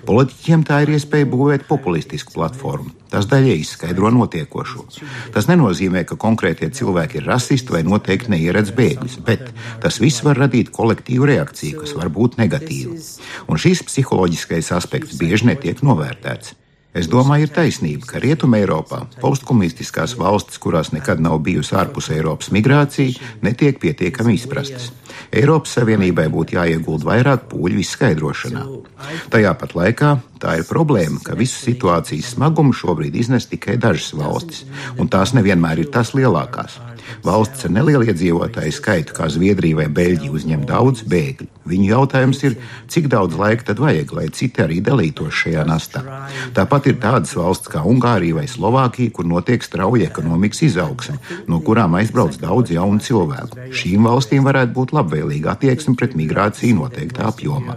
Politiķiem 0.09 0.64
tā 0.68 0.83
ir 0.85 0.97
iespēja 0.97 1.29
būvēt 1.31 1.68
populistisku 1.70 2.35
platformu. 2.35 2.95
Tas 3.09 3.24
daļai 3.29 3.57
izskaidro 3.62 4.11
notiekošo. 4.12 4.85
Tas 5.33 5.49
nenozīmē, 5.49 6.05
ka 6.09 6.18
konkrētie 6.20 6.68
cilvēki 6.76 7.22
ir 7.22 7.29
rasisti 7.31 7.72
vai 7.72 7.81
noteikti 7.87 8.35
neieredz 8.35 8.74
bēgļus, 8.76 9.18
bet 9.24 9.49
tas 9.83 10.01
viss 10.03 10.24
var 10.26 10.41
radīt 10.45 10.72
kolektīvu 10.76 11.31
reakciju, 11.33 11.85
kas 11.85 11.97
var 11.97 12.12
būt 12.12 12.37
negatīva. 12.41 12.99
Un 13.49 13.61
šis 13.61 13.85
psiholoģiskais 13.89 14.72
aspekts 14.76 15.16
bieži 15.20 15.49
netiek 15.49 15.81
novērtēts. 15.85 16.57
Es 16.97 17.05
domāju, 17.11 17.45
ir 17.45 17.51
taisnība, 17.53 18.07
ka 18.09 18.20
Rietumē 18.22 18.62
Eiropā 18.62 19.03
postkomunistiskās 19.20 20.14
valstis, 20.16 20.57
kurās 20.62 20.89
nekad 20.95 21.20
nav 21.20 21.36
bijusi 21.45 21.76
ārpus 21.76 22.09
Eiropas 22.14 22.49
migrācija, 22.55 23.20
netiek 23.45 23.76
pietiekami 23.82 24.39
izprastas. 24.39 24.89
Eiropas 25.28 25.74
Savienībai 25.76 26.30
būtu 26.32 26.57
jāiegulda 26.57 27.11
vairāk 27.11 27.45
pūļu 27.51 27.82
izskaidrošanā. 27.82 28.64
Tajā 29.28 29.53
pat 29.61 29.76
laikā 29.76 30.14
tā 30.41 30.57
ir 30.62 30.68
problēma, 30.70 31.20
ka 31.24 31.36
visu 31.36 31.61
situācijas 31.61 32.32
smagumu 32.39 32.72
šobrīd 32.72 33.20
iznes 33.20 33.51
tikai 33.53 33.76
dažas 33.76 34.14
valstis, 34.16 34.64
un 34.97 35.12
tās 35.12 35.36
nevienmēr 35.36 35.84
ir 35.84 35.93
tās 35.93 36.14
lielākās. 36.16 36.80
Valsts 37.27 37.67
ar 37.67 37.73
nelielu 37.75 38.09
iedzīvotāju 38.09 38.75
skaitu, 38.75 39.15
kā 39.17 39.29
Zviedrija 39.33 39.81
vai 39.81 39.89
Beļģija, 39.93 40.33
uzņem 40.35 40.65
daudz 40.69 41.05
bēgļu. 41.09 41.49
Viņu 41.69 41.89
jautājums 41.91 42.41
ir, 42.49 42.57
cik 42.89 43.11
daudz 43.13 43.37
laika 43.37 43.69
tad 43.71 43.83
vajag, 43.83 44.13
lai 44.17 44.27
citi 44.33 44.63
arī 44.65 44.79
dalītos 44.85 45.35
šajā 45.43 45.67
nastā. 45.69 46.03
Tāpat 46.57 46.89
ir 46.89 46.99
tādas 47.03 47.35
valsts 47.37 47.69
kā 47.73 47.83
Ungārija 47.85 48.39
vai 48.39 48.47
Slovākija, 48.49 49.13
kur 49.13 49.29
notiek 49.29 49.65
strauja 49.65 50.09
ekonomikas 50.09 50.65
izaugsme, 50.71 51.19
no 51.51 51.61
kurām 51.65 51.99
aizbrauc 52.01 52.39
daudz 52.41 52.73
jaunu 52.73 53.03
cilvēku. 53.05 53.69
Šīm 53.77 54.09
valstīm 54.09 54.49
varētu 54.49 54.75
būt 54.79 54.97
labvēlīga 54.97 55.57
attieksme 55.57 55.97
pret 55.99 56.17
migrāciju 56.19 56.81
noteiktā 56.81 57.29
apjomā. 57.29 57.77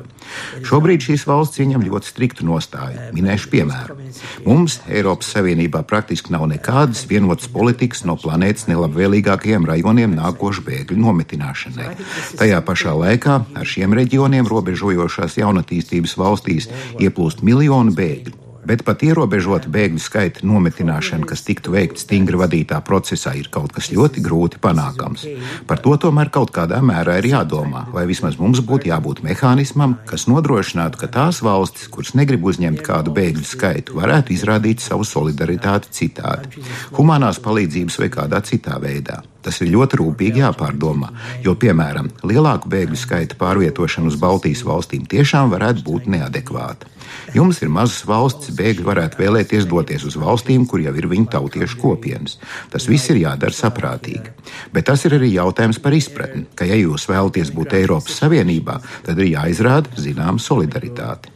Šobrīd 0.68 1.06
šīs 1.06 1.26
valsts 1.30 1.62
ieņem 1.62 1.86
ļoti 1.88 2.12
striktu 2.12 2.48
nostāju. 2.48 3.10
Minēšu 3.16 3.52
piemēru. 3.54 3.98
Mums 4.46 4.80
Eiropas 4.90 5.32
Savienībā 5.36 5.84
praktiski 5.88 6.34
nav 6.36 6.48
nekādas 6.52 7.06
vienotas 7.10 7.50
politikas 7.52 8.06
no 8.08 8.18
planētas 8.22 8.68
nelabvēlīgākajiem 8.72 9.68
rajoniem 9.70 10.16
nākošu 10.18 10.66
bēgļu 10.68 11.00
nometināšanai. 11.02 11.96
Tajā 12.42 12.62
pašā 12.68 12.96
laikā 12.98 13.40
ar 13.56 13.74
šiem 13.74 13.96
reģioniem 13.98 14.50
robežojošās 14.52 15.40
jaunatīstības 15.42 16.18
valstīs 16.20 16.72
ieplūst 17.00 17.46
miljonu 17.46 17.96
bēgļu. 17.98 18.41
Bet 18.68 18.84
pat 18.86 19.01
ierobežota 19.05 19.70
bēgļu 19.74 20.01
skaita 20.01 20.45
nometināšana, 20.45 21.26
kas 21.30 21.41
tiktu 21.47 21.74
veikta 21.74 22.03
stingri 22.03 22.38
vadītā 22.38 22.78
procesā, 22.86 23.34
ir 23.38 23.49
kaut 23.53 23.74
kas 23.74 23.89
ļoti 23.93 24.22
grūti 24.24 24.62
panākams. 24.62 25.26
Par 25.70 25.82
to 25.82 25.95
tomēr 26.05 26.30
kaut 26.34 26.53
kādā 26.55 26.82
mērā 26.86 27.18
ir 27.22 27.32
jādomā, 27.32 27.88
vai 27.93 28.05
vismaz 28.09 28.38
mums 28.41 28.62
būtu 28.66 28.91
jābūt 28.91 29.24
mehānismam, 29.26 29.97
kas 30.09 30.28
nodrošinātu, 30.30 31.01
ka 31.01 31.09
tās 31.12 31.41
valstis, 31.45 31.89
kuras 31.91 32.14
negrib 32.18 32.45
uzņemt 32.45 32.86
kādu 32.86 33.14
bēgļu 33.18 33.47
skaitu, 33.49 33.97
varētu 33.97 34.38
izrādīt 34.38 34.86
savu 34.86 35.07
solidaritāti 35.07 35.93
citādi, 35.97 36.62
humanās 36.97 37.41
palīdzības 37.41 38.01
vai 38.03 38.14
kādā 38.14 38.45
citā 38.45 38.78
veidā. 38.84 39.24
Tas 39.42 39.58
ir 39.64 39.72
ļoti 39.74 39.98
rūpīgi 40.02 40.44
jāpārdomā, 40.44 41.10
jo, 41.46 41.56
piemēram, 41.58 42.12
lielāku 42.28 42.70
bēgļu 42.72 43.00
skaita 43.00 43.38
pārvietošana 43.42 44.12
uz 44.12 44.18
Baltijas 44.22 44.62
valstīm 44.68 45.08
tiešām 45.10 45.50
varētu 45.54 45.86
būt 45.88 46.10
neadekvāta. 46.14 46.89
Jums 47.36 47.62
ir 47.64 47.72
mazas 47.72 48.04
valstis, 48.08 48.54
bēgļi 48.58 48.86
varētu 48.86 49.20
vēlēties 49.20 49.68
doties 49.70 50.06
uz 50.08 50.18
valstīm, 50.20 50.66
kur 50.70 50.84
jau 50.84 50.94
ir 50.96 51.08
viņu 51.12 51.30
tautiešu 51.34 51.80
kopienas. 51.82 52.38
Tas 52.72 52.88
viss 52.92 53.12
ir 53.12 53.22
jādara 53.24 53.56
saprātīgi. 53.56 54.34
Bet 54.76 54.89
tas 54.92 55.06
ir 55.08 55.18
arī 55.18 55.34
jautājums 55.34 55.82
par 55.84 55.96
izpratni, 55.98 56.46
ka, 56.56 56.68
ja 56.68 56.78
jūs 56.80 57.08
vēlaties 57.12 57.54
būt 57.56 57.78
Eiropas 57.82 58.20
Savienībā, 58.22 58.80
tad 59.08 59.20
ir 59.20 59.34
jāizrāda 59.34 59.96
zināma 60.00 60.44
solidaritāte. 60.44 61.34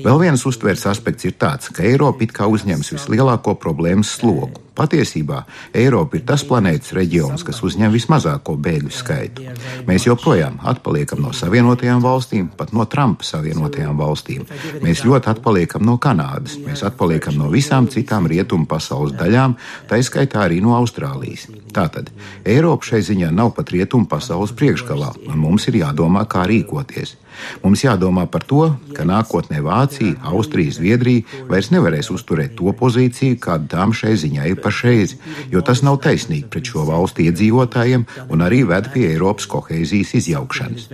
Vēl 0.00 0.20
viens 0.22 0.44
uztvērs 0.48 0.86
aspekts 0.88 1.28
ir 1.28 1.36
tāds, 1.38 1.68
ka 1.74 1.84
Eiropa 1.84 2.24
it 2.24 2.32
kā 2.36 2.48
uzņems 2.50 2.94
vislielāko 2.96 3.56
problēmas 3.60 4.16
slogu. 4.16 4.62
Patiesībā 4.72 5.42
Eiropa 5.76 6.16
ir 6.16 6.22
tas 6.24 6.42
planētas 6.48 6.94
reģions, 6.96 7.42
kas 7.44 7.58
uzņem 7.66 7.92
vismazāko 7.92 8.54
bēgļu 8.56 8.92
skaitu. 8.96 9.44
Mēs 9.84 10.06
joprojām 10.06 10.56
atpaliekam 10.72 11.20
no 11.20 11.34
Savienotajām 11.36 12.00
valstīm, 12.00 12.48
pat 12.56 12.72
no 12.72 12.86
Trumpa 12.88 13.26
Savienotajām 13.28 14.00
valstīm. 14.00 14.46
Mēs 14.80 15.04
ļoti 15.04 15.28
atpaliekam 15.34 15.84
no 15.84 15.98
Kanādas, 16.00 16.56
mēs 16.64 16.86
atpaliekam 16.88 17.36
no 17.36 17.50
visām 17.52 17.90
citām 17.92 18.30
rietumu 18.32 18.64
pasaules 18.70 19.12
daļām, 19.18 19.58
tā 19.90 20.00
izskaitā 20.00 20.46
arī 20.46 20.62
no 20.64 20.72
Austrālijas. 20.78 21.50
Tātad 21.72 22.08
Eiropa 22.48 22.88
šai 22.88 23.02
ziņā 23.12 23.28
nav 23.32 23.52
pat 23.58 23.74
rietumu 23.76 24.08
pasaules 24.08 24.56
priekšgalā, 24.56 25.12
un 25.28 25.36
mums 25.42 25.68
ir 25.68 25.82
jādomā, 25.84 26.24
kā 26.24 26.48
rīkoties. 26.48 27.18
Mums 27.62 27.84
jādomā 27.84 28.26
par 28.30 28.44
to, 28.48 28.66
ka 28.96 29.06
nākotnē 29.08 29.60
Vācija, 29.82 30.14
Austrija, 30.22 30.70
Zviedrija 30.76 31.42
vairs 31.50 31.72
nevarēs 31.74 32.10
uzturēt 32.14 32.54
to 32.58 32.70
pozīciju, 32.78 33.38
kāda 33.42 33.66
tām 33.74 33.94
šai 33.96 34.14
ziņā 34.20 34.46
ir 34.52 34.60
pašreiz, 34.62 35.16
jo 35.50 35.62
tas 35.66 35.82
nav 35.82 35.98
taisnīgi 36.04 36.46
pret 36.52 36.70
šo 36.70 36.86
valstu 36.86 37.26
iedzīvotājiem 37.26 38.06
un 38.30 38.46
arī 38.46 38.62
ved 38.68 38.92
pie 38.94 39.08
Eiropas 39.10 39.48
kohēzijas 39.50 40.14
izjaukšanas. 40.20 40.88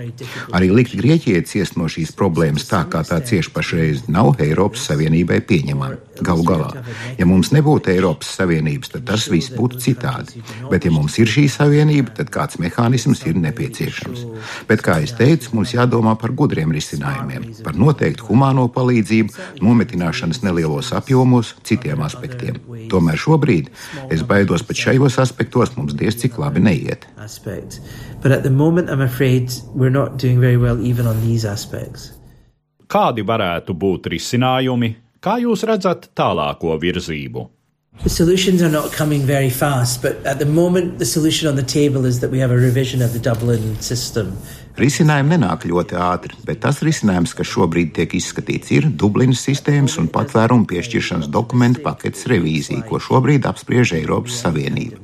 Arī 0.56 0.72
likt 0.72 0.96
Grieķijai 0.98 1.44
ciest 1.48 1.76
no 1.76 1.88
šīs 1.90 2.14
problēmas 2.16 2.68
tā, 2.70 2.84
kā 2.88 3.04
tā 3.04 3.20
cieši 3.20 3.52
pašreiz, 3.54 4.06
nav 4.08 4.38
Eiropas 4.44 4.88
Savienībai 4.88 5.42
pieņemama. 5.48 6.04
Galu 6.24 6.42
galā, 6.42 6.68
ja 7.18 7.26
mums 7.28 7.52
nebūtu 7.54 7.92
Eiropas 7.92 8.32
Savienības, 8.40 8.90
tad 8.94 9.04
tas 9.06 9.28
viss 9.30 9.52
būtu 9.54 9.78
citādi. 9.82 10.42
Bet, 10.70 10.86
ja 10.88 10.90
mums 10.90 11.14
ir 11.22 11.30
šī 11.30 11.44
savienība, 11.52 12.10
tad 12.16 12.32
kāds 12.34 12.58
mehānisms 12.58 13.22
ir 13.28 13.38
nepieciešams. 13.38 14.24
Bet, 14.66 14.82
kā 14.82 14.98
jau 15.04 15.12
teicu, 15.20 15.52
mums 15.54 15.76
jādomā 15.76 16.16
par 16.18 16.34
gudriem 16.34 16.74
risinājumiem, 16.74 17.46
par 17.62 17.78
noteiktu 17.78 18.26
humāno 18.32 18.66
palīdzību, 18.78 19.34
nometināšanas 19.64 20.40
nelielos 20.46 20.92
apjomos, 20.96 21.52
citiem 21.66 22.04
aspektiem. 22.06 22.60
Tomēr 22.92 23.20
šobrīd. 23.20 23.72
Es 24.14 24.22
baidos 24.22 24.64
pat 24.68 24.80
šajos 24.86 25.18
aspektos 25.24 25.74
mums 25.76 25.96
diez 25.98 26.16
cik 26.22 26.38
labi 26.40 26.62
neiet. 26.64 27.04
Kādi 32.88 33.22
varētu 33.28 33.74
būt 33.76 34.10
risinājumi? 34.14 34.94
Kā 35.20 35.36
jūs 35.42 35.66
redzat 35.68 36.10
tālāko 36.16 36.78
virzību? 36.80 37.48
The 38.02 38.08
solutions 38.08 38.62
are 38.62 38.70
not 38.70 38.92
coming 38.92 39.22
very 39.22 39.50
fast, 39.50 40.02
but 40.02 40.24
at 40.24 40.38
the 40.38 40.46
moment, 40.46 41.00
the 41.00 41.04
solution 41.04 41.48
on 41.48 41.56
the 41.56 41.64
table 41.64 42.04
is 42.04 42.20
that 42.20 42.30
we 42.30 42.38
have 42.38 42.52
a 42.52 42.56
revision 42.56 43.02
of 43.02 43.12
the 43.12 43.18
Dublin 43.18 43.74
system. 43.80 44.38
Risinājumi 44.78 45.32
nenāk 45.34 45.64
ļoti 45.66 45.96
ātri, 45.98 46.36
bet 46.46 46.60
tas 46.62 46.76
risinājums, 46.86 47.32
kas 47.34 47.48
šobrīd 47.50 47.96
tiek 47.96 48.12
izskatīts, 48.14 48.70
ir 48.76 48.84
Dublinas 49.00 49.40
sistēmas 49.42 49.96
un 49.98 50.06
patvērumu 50.14 50.68
piešķiršanas 50.70 51.26
dokumentu 51.34 51.82
paketes 51.82 52.28
revīzija, 52.30 52.84
ko 52.86 53.00
šobrīd 53.02 53.48
apspriež 53.50 53.96
Eiropas 53.98 54.38
Savienība. 54.44 55.02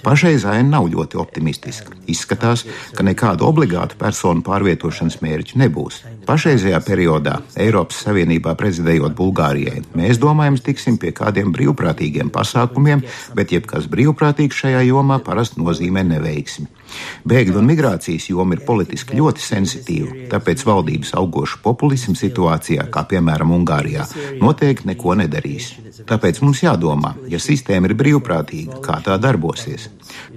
Pašreiz 0.00 0.46
aina 0.48 0.78
nav 0.78 0.88
ļoti 0.88 1.20
optimistiska. 1.20 1.98
Izskatās, 2.08 2.64
ka 2.96 3.04
nekādu 3.04 3.44
obligātu 3.44 4.00
personu 4.00 4.40
pārvietošanas 4.46 5.20
mērķu 5.20 5.60
nebūs. 5.60 6.00
Pašreizajā 6.24 6.80
periodā, 6.88 7.42
Eiropas 7.60 8.00
Savienībā 8.06 8.56
prezidējot 8.56 9.18
Bulgārijai, 9.20 9.84
mēs 10.00 10.16
domājam, 10.22 10.56
tiksim 10.56 10.96
pie 10.96 11.12
kādiem 11.12 11.52
brīvprātīgiem 11.52 12.32
pasākumiem, 12.32 13.04
bet 13.36 13.52
jebkas 13.52 13.90
brīvprātīgs 13.92 14.64
šajā 14.64 14.86
jomā 14.88 15.20
parasti 15.28 15.60
nozīmē 15.60 16.08
neveiksmi. 16.14 16.79
Bēgļu 17.28 17.60
un 17.60 17.68
migrācijas 17.70 18.30
joma 18.30 18.56
ir 18.56 18.64
politiski 18.66 19.18
ļoti 19.18 19.44
sensitīva, 19.44 20.16
tāpēc 20.32 20.64
valdības 20.68 21.14
augoša 21.20 21.60
populisma 21.64 22.16
situācijā, 22.18 22.88
kā 22.92 23.04
piemēram 23.10 23.54
Ungārijā, 23.60 24.06
noteikti 24.40 24.90
neko 24.92 25.16
nedarīs. 25.20 25.72
Tāpēc 26.08 26.40
mums 26.44 26.62
jādomā, 26.64 27.14
ja 27.28 27.40
sistēma 27.42 27.90
ir 27.90 27.96
brīvprātīga, 27.98 28.80
kā 28.84 29.00
tā 29.04 29.18
darbosies. 29.20 29.88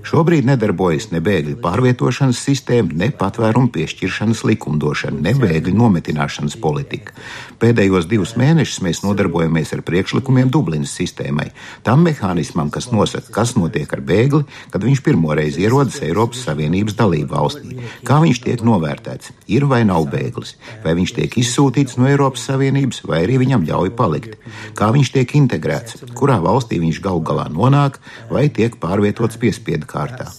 Šobrīd 0.04 0.46
nedarbojas 0.46 1.10
ne 1.14 1.22
bēgļu 1.24 1.56
pārvietošanas 1.64 2.42
sistēma, 2.46 2.94
ne 3.00 3.10
patvērumu 3.16 3.72
piešķiršanas 3.74 4.44
likumdošana, 4.50 5.22
ne 5.24 5.34
bēgļu 5.40 5.74
nometināšanas 5.80 6.58
politika. 6.62 7.16
Pēdējos 7.62 8.10
divus 8.12 8.36
mēnešus 8.40 8.84
mēs 8.84 9.02
nodarbojamies 9.06 9.74
ar 9.78 9.84
priekšlikumiem 9.88 10.52
Dublinas 10.54 10.94
sistēmai, 11.00 11.50
tam 11.88 12.04
mehānismam, 12.08 12.70
kas 12.74 12.92
nosaka, 12.92 13.32
kas 13.34 13.56
notiek 13.56 13.96
ar 13.96 14.04
bēgli, 14.04 14.44
kad 14.74 14.84
viņš 14.84 15.04
pirmoreiz 15.06 15.58
ierodas 15.62 16.02
Eiropas 16.04 16.43
Savienības 16.44 16.98
dalību 17.00 17.34
valstī, 17.34 17.78
kā 18.08 18.20
viņš 18.24 18.42
tiek 18.46 18.64
novērtēts, 18.66 19.32
ir 19.56 19.66
vai 19.72 19.82
nav 19.88 20.08
bēglis, 20.12 20.56
vai 20.84 20.96
viņš 21.00 21.16
tiek 21.20 21.38
izsūtīts 21.44 21.98
no 22.00 22.10
Eiropas 22.10 22.46
Savienības, 22.50 23.04
vai 23.10 23.24
arī 23.26 23.40
viņam 23.44 23.68
ļauj 23.70 23.94
palikt, 24.00 24.36
kā 24.78 24.92
viņš 24.96 25.14
tiek 25.18 25.36
integrēts, 25.40 26.04
kurā 26.18 26.40
valstī 26.44 26.82
viņš 26.84 27.02
galu 27.04 27.24
galā 27.26 27.48
nonāk, 27.54 28.00
vai 28.32 28.50
tiek 28.54 28.78
pārvietots 28.82 29.40
piespiedu 29.42 29.90
kārtā. 29.90 30.30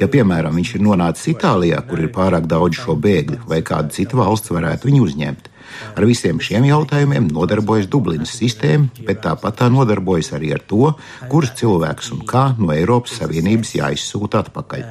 Ja, 0.00 0.08
piemēram, 0.10 0.56
viņš 0.58 0.76
ir 0.76 0.84
nonācis 0.84 1.32
Itālijā, 1.32 1.80
kur 1.88 2.02
ir 2.02 2.12
pārāk 2.12 2.48
daudz 2.50 2.82
šo 2.82 2.98
bēgļu, 2.98 3.44
vai 3.48 3.62
kāda 3.64 3.94
cita 3.94 4.18
valsts 4.18 4.52
varētu 4.52 4.90
viņu 4.90 5.06
uzņemt. 5.08 5.51
Ar 5.96 6.06
visiem 6.08 6.40
šiem 6.42 6.66
jautājumiem 6.68 7.28
nodarbojas 7.32 7.88
Dublinas 7.92 8.34
sistēma, 8.38 8.90
bet 9.06 9.22
tāpat 9.26 9.60
tā 9.60 9.70
nodarbojas 9.72 10.32
arī 10.36 10.52
ar 10.56 10.64
to, 10.66 10.92
kurus 11.32 11.54
cilvēkus 11.60 12.12
un 12.16 12.26
kā 12.28 12.50
no 12.58 12.72
Eiropas 12.74 13.18
Savienības 13.20 13.76
jāizsūta 13.78 14.44
atpakaļ. 14.46 14.86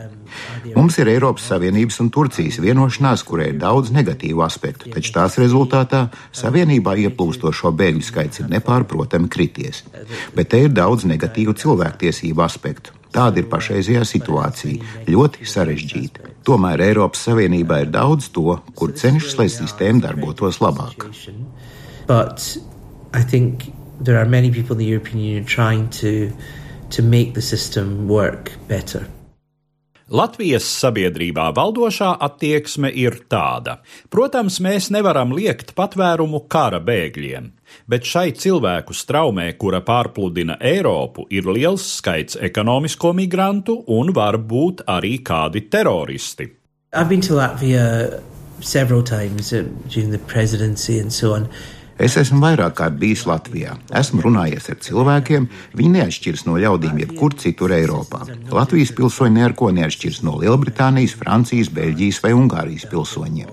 Mums 0.76 0.96
ir 1.02 1.10
Eiropas 1.12 1.50
Savienības 1.52 2.00
un 2.04 2.12
Turcijas 2.14 2.62
vienošanās, 2.64 3.26
kurai 3.28 3.50
ir 3.52 3.60
daudz 3.60 3.92
negatīvu 3.96 4.46
aspektu, 4.46 4.92
taču 4.94 5.12
tās 5.18 5.36
rezultātā 5.42 6.06
Savienībā 6.38 6.96
ieplūstošo 7.08 7.74
bēgļu 7.76 8.08
skaits 8.08 8.44
ir 8.44 8.50
nepārprotami 8.54 9.30
krities. 9.32 9.84
Bet 10.36 10.54
te 10.54 10.64
ir 10.68 10.74
daudz 10.76 11.08
negatīvu 11.10 11.58
cilvēktiesību 11.60 12.48
aspektu. 12.48 13.01
Tāda 13.12 13.42
ir 13.42 13.50
pašreizējā 13.52 14.04
situācija- 14.08 14.92
ļoti 15.14 15.48
sarežģīta. 15.54 16.32
Tomēr 16.48 16.82
Eiropas 16.82 17.28
Savienībā 17.28 17.82
ir 17.84 17.92
daudz 17.92 18.30
to, 18.32 18.60
kur 18.76 18.94
cenšas, 18.94 19.38
lai 19.38 19.48
sistēma 19.48 20.02
darbotos 20.02 20.60
labāk. 20.64 21.06
But 22.08 22.58
I 23.14 23.22
think 23.22 23.72
there 24.00 24.18
are 24.18 24.26
many 24.26 24.50
people 24.50 24.74
in 24.74 24.80
the 24.80 24.86
European 24.86 25.20
Union 25.20 25.46
trying 25.46 25.90
to, 26.02 26.32
to 26.90 27.02
make 27.02 27.34
the 27.34 27.42
system 27.42 28.08
work 28.08 28.54
better. 28.68 29.06
Latvijas 30.12 30.66
sabiedrībā 30.68 31.46
valdošā 31.56 32.10
attieksme 32.26 32.90
ir 33.00 33.16
tāda. 33.32 33.78
Protams, 34.12 34.58
mēs 34.60 34.90
nevaram 34.92 35.32
liekt 35.32 35.72
patvērumu 35.78 36.42
kara 36.52 36.82
bēgļiem, 36.84 37.48
bet 37.88 38.10
šai 38.10 38.34
cilvēku 38.36 38.92
straumē, 38.92 39.48
kura 39.56 39.80
pārpludina 39.88 40.58
Eiropu, 40.60 41.30
ir 41.32 41.48
liels 41.48 41.86
skaits 42.02 42.36
ekonomisko 42.36 43.14
migrantu 43.16 43.78
un 43.88 44.12
varbūt 44.12 44.84
arī 44.92 45.22
kādi 45.24 45.70
teroristi. 45.72 46.50
I've 46.92 47.08
been 47.08 47.22
to 47.22 47.40
Latvia 47.40 48.20
several 48.60 49.04
times 49.04 49.54
uh, 49.54 49.64
during 49.88 50.12
the 50.12 50.20
presidency 50.20 51.00
and 51.00 51.14
so 51.14 51.34
on. 51.36 51.48
Es 52.02 52.16
esmu 52.18 52.40
vairāk 52.42 52.74
kārt 52.80 52.96
bijis 52.98 53.28
Latvijā. 53.30 53.76
Esmu 54.00 54.24
runājies 54.26 54.72
ar 54.74 54.80
cilvēkiem, 54.82 55.44
viņi 55.78 55.92
neatšķiras 56.00 56.48
no 56.48 56.56
ļaudīm 56.58 56.98
jebkur 57.04 57.36
citur 57.38 57.76
Eiropā. 57.76 58.24
Latvijas 58.50 58.94
pilsoņi 58.98 59.38
neko 59.38 59.70
neatšķiras 59.78 60.24
no 60.26 60.40
Lielbritānijas, 60.42 61.14
Francijas, 61.20 61.70
Beļģijas 61.76 62.24
vai 62.24 62.34
Ungārijas 62.34 62.88
pilsoņiem. 62.90 63.52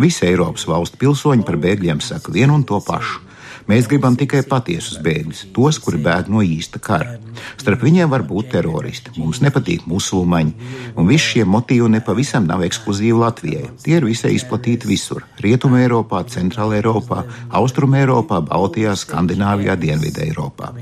Visi 0.00 0.30
Eiropas 0.30 0.64
valstu 0.70 1.02
pilsoņi 1.02 1.44
par 1.44 1.60
bēgļiem 1.60 2.00
saka 2.00 2.32
vienu 2.32 2.56
un 2.56 2.64
to 2.64 2.80
pašu. 2.86 3.29
Mēs 3.70 3.86
gribam 3.86 4.16
tikai 4.18 4.40
patiesus 4.50 4.96
bēgļus, 4.98 5.44
tos, 5.54 5.76
kuri 5.78 6.00
bēg 6.02 6.26
no 6.32 6.40
īsta 6.42 6.80
kara. 6.82 7.20
Starp 7.60 7.84
viņiem 7.86 8.08
var 8.10 8.24
būt 8.26 8.48
teroristi, 8.56 9.12
mums 9.14 9.38
nepatīk 9.44 9.84
musulmaņi, 9.86 10.70
un 10.98 11.06
visi 11.06 11.36
šie 11.36 11.44
motīvi 11.46 11.86
nepavisam 11.92 12.48
nav 12.48 12.64
ekskluzīvi 12.66 13.20
Latvijai. 13.20 13.68
Tie 13.84 13.94
ir 13.94 14.06
visai 14.08 14.32
izplatīti 14.34 14.90
visur- 14.90 15.22
Rietumē 15.44 15.84
Eiropā, 15.84 16.24
Centrālā 16.26 16.80
Eiropā, 16.80 17.22
Austrumē 17.60 18.02
Eiropā, 18.02 18.40
Baltijā, 18.42 18.96
Skandināvijā, 18.98 19.78
Dienvidē 19.78 20.26
Eiropā. 20.26 20.72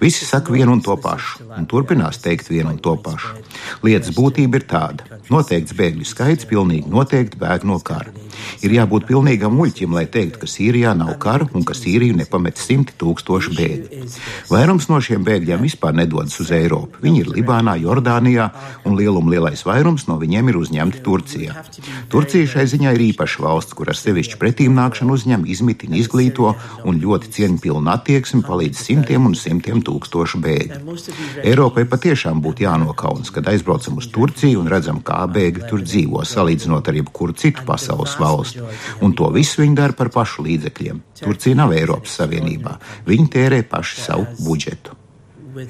Visi 0.00 0.26
saka 0.26 0.52
vienu 0.52 0.72
un 0.72 0.82
to 0.82 0.96
pašu, 0.96 1.48
un 1.56 1.64
turpinās 1.66 2.20
teikt 2.20 2.50
vienu 2.50 2.74
un 2.74 2.78
to 2.78 2.94
pašu. 2.96 3.40
Lietas 3.82 4.12
būtība 4.12 4.60
ir 4.60 4.68
tāda: 4.68 5.00
noteikts 5.30 5.72
bēgļu 5.72 6.04
skaits 6.04 6.44
pilnīgi 6.44 6.92
noteikti 6.92 7.40
bēg 7.40 7.64
no 7.64 7.80
kara. 7.80 8.12
Ir 8.60 8.70
jābūt 8.70 9.06
pilnīgam 9.08 9.56
muļķim, 9.56 9.94
lai 9.94 10.04
teiktu, 10.04 10.40
ka 10.40 10.46
Sīrijā 10.46 10.94
nav 10.96 11.16
kara 11.18 11.48
un 11.54 11.64
ka 11.64 11.72
Sīriju 11.72 12.12
nepatīk 12.16 12.33
jāizpamet 12.34 12.58
simti 12.58 12.94
tūkstoši 12.98 13.54
bēgļu. 13.54 14.08
Vairums 14.50 14.88
no 14.88 15.00
šiem 15.00 15.24
bēgļiem 15.24 15.62
vispār 15.62 15.94
nedodas 15.94 16.38
uz 16.40 16.50
Eiropu. 16.50 16.98
Viņi 17.02 17.20
ir 17.22 17.30
Libānā, 17.30 17.76
Jordānijā, 17.78 18.50
un 18.84 18.96
lieluma 18.96 19.30
lielais 19.34 19.64
vairums 19.64 20.06
no 20.08 20.18
viņiem 20.18 20.50
ir 20.50 20.58
uzņemti 20.58 21.02
Turcijā. 21.04 21.64
Turcija 22.10 22.46
šai 22.46 22.66
ziņā 22.66 22.94
ir 22.94 23.04
īpaša 23.12 23.42
valsts, 23.42 23.74
kur 23.74 23.88
ar 23.88 23.98
sevišķu 23.98 24.38
pretīmnākšanu 24.40 25.14
uzņem, 25.14 25.46
izmitina, 25.46 25.96
izglīto 25.96 26.54
un 26.84 27.00
ļoti 27.00 27.30
cieņpilnu 27.34 27.92
attieksmi 27.94 28.42
palīdz 28.44 28.82
simtiem 28.82 29.26
un 29.26 29.36
simtiem 29.38 29.82
tūkstošu 29.84 30.40
bēgļu. 30.44 30.98
Eiropai 31.44 31.86
patiešām 31.90 32.42
būtu 32.44 32.66
jānokaunas, 32.66 33.30
kad 33.34 33.48
aizbraucam 33.50 34.00
uz 34.00 34.10
Turciju 34.14 34.62
un 34.62 34.70
redzam, 34.70 35.00
kā 35.04 35.22
bēgļi 35.30 35.70
tur 35.70 35.84
dzīvo, 35.84 36.24
salīdzinot 36.28 36.88
ar 36.90 37.00
jebkuru 37.00 37.36
citu 37.38 37.64
pasaules 37.66 38.16
valsti. 38.20 38.62
Un 39.04 39.14
to 39.16 39.30
visu 39.34 39.62
viņi 39.62 39.78
dara 39.78 39.96
par 39.96 40.10
pašu 40.14 40.44
līdzekļiem. 40.46 41.02
Turcija 41.24 41.56
nav 41.58 41.72
Eiropas 41.76 42.13
Savienībā. 42.14 42.76
Viņi 43.08 43.30
tērē 43.36 43.62
paši 43.70 44.04
savu 44.06 44.28
budžetu. 44.42 45.00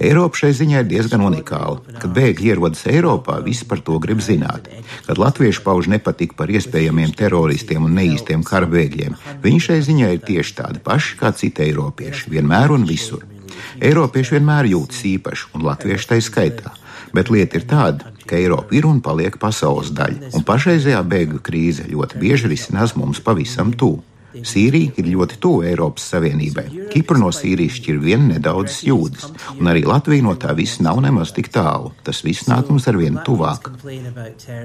Eiropa 0.00 0.38
šai 0.38 0.52
ziņā 0.56 0.80
ir 0.80 0.88
diezgan 0.88 1.24
unikāla. 1.26 1.82
Kad 2.00 2.12
bēgļi 2.16 2.52
ierodas 2.54 2.86
Eiropā, 2.88 3.36
visi 3.44 3.66
par 3.68 3.82
to 3.84 3.98
grib 4.00 4.22
zināt. 4.24 4.70
Kad 5.04 5.20
latvieši 5.20 5.60
pauž 5.64 5.90
nepatiku 5.92 6.38
par 6.38 6.52
iespējamiem 6.52 7.12
teroristiem 7.16 7.84
un 7.84 7.98
neīstiem 7.98 8.44
kara 8.46 8.68
bēgļiem, 8.70 9.18
viņi 9.44 9.60
šai 9.66 9.80
ziņā 9.84 10.14
ir 10.14 10.24
tieši 10.24 10.56
tādi 10.60 10.80
paši 10.84 11.18
kā 11.20 11.34
citi 11.36 11.66
eiropieši, 11.68 12.32
vienmēr 12.32 12.72
un 12.78 12.88
visur. 12.88 13.26
Eiropieši 13.84 14.38
vienmēr 14.38 14.70
jūtas 14.72 15.04
īpaši, 15.10 15.52
un 15.54 15.68
latvieši 15.68 16.10
tai 16.14 16.20
skaitā. 16.24 16.72
Bet 17.14 17.30
lieta 17.30 17.60
ir 17.60 17.68
tāda, 17.70 18.10
ka 18.26 18.38
Eiropa 18.40 18.74
ir 18.74 18.88
un 18.88 18.98
paliek 19.04 19.36
pasaules 19.38 19.92
daļa, 19.94 20.32
un 20.34 20.48
pašreizējā 20.48 21.04
bēgļu 21.12 21.44
krīze 21.44 21.86
ļoti 21.90 22.18
bieži 22.18 22.50
risinās 22.50 22.96
mums 22.98 23.20
pavisam 23.22 23.70
tuvu. 23.76 24.02
Sīrija 24.42 24.96
ir 24.98 25.10
ļoti 25.14 25.38
tuvu 25.42 25.62
Eiropas 25.68 26.08
Savienībai. 26.14 26.66
Kipra 26.90 27.20
no 27.20 27.30
Sīrijas 27.34 27.78
šķir 27.78 28.00
vien 28.02 28.26
nedaudz 28.32 28.80
jūdas, 28.88 29.30
un 29.54 29.70
arī 29.70 29.84
Latvija 29.86 30.26
no 30.26 30.34
tā 30.40 30.56
viss 30.58 30.82
nav 30.82 31.00
nemaz 31.04 31.34
tik 31.36 31.52
tālu. 31.54 31.92
Tas 32.02 32.24
viss 32.26 32.48
nāk 32.50 32.70
mums 32.72 32.88
ar 32.90 32.98
vienu 32.98 33.22
tuvāk. 33.26 33.70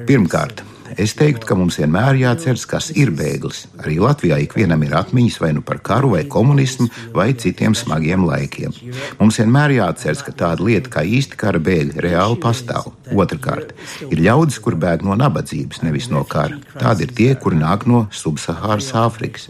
Pirmkārt, 0.09 0.63
es 0.97 1.13
teiktu, 1.17 1.45
ka 1.49 1.57
mums 1.59 1.77
vienmēr 1.79 2.17
jāatceras, 2.19 2.65
kas 2.69 2.89
ir 2.97 3.11
bēglis. 3.15 3.65
Arī 3.81 3.97
Latvijā 4.01 4.39
ikvienam 4.43 4.83
ir 4.85 4.95
atmiņas 4.97 5.39
vai 5.43 5.51
nu 5.57 5.63
par 5.65 5.81
karu, 5.85 6.13
vai 6.15 6.23
komunismu, 6.29 6.87
vai 7.15 7.31
citiem 7.33 7.75
smagiem 7.77 8.25
laikiem. 8.27 8.73
Mums 9.19 9.39
vienmēr 9.41 9.75
jāatceras, 9.77 10.23
ka 10.25 10.33
tāda 10.35 10.65
lieta 10.65 10.93
kā 10.93 11.03
īsti 11.05 11.39
kara 11.39 11.61
bēgļi 11.63 12.05
reāli 12.05 12.39
pastāv. 12.41 12.91
Otrakārt, 13.09 13.73
ir 14.09 14.23
ļaudis, 14.25 14.59
kur 14.63 14.77
bēg 14.79 15.05
no 15.07 15.17
nabadzības, 15.19 15.83
nevis 15.85 16.09
no 16.13 16.23
kara. 16.29 16.59
Tādi 16.77 17.07
ir 17.07 17.13
tie, 17.17 17.29
kuri 17.39 17.59
nāk 17.59 17.87
no 17.89 18.05
Subsahāras 18.13 18.91
Āfrikas. 18.97 19.49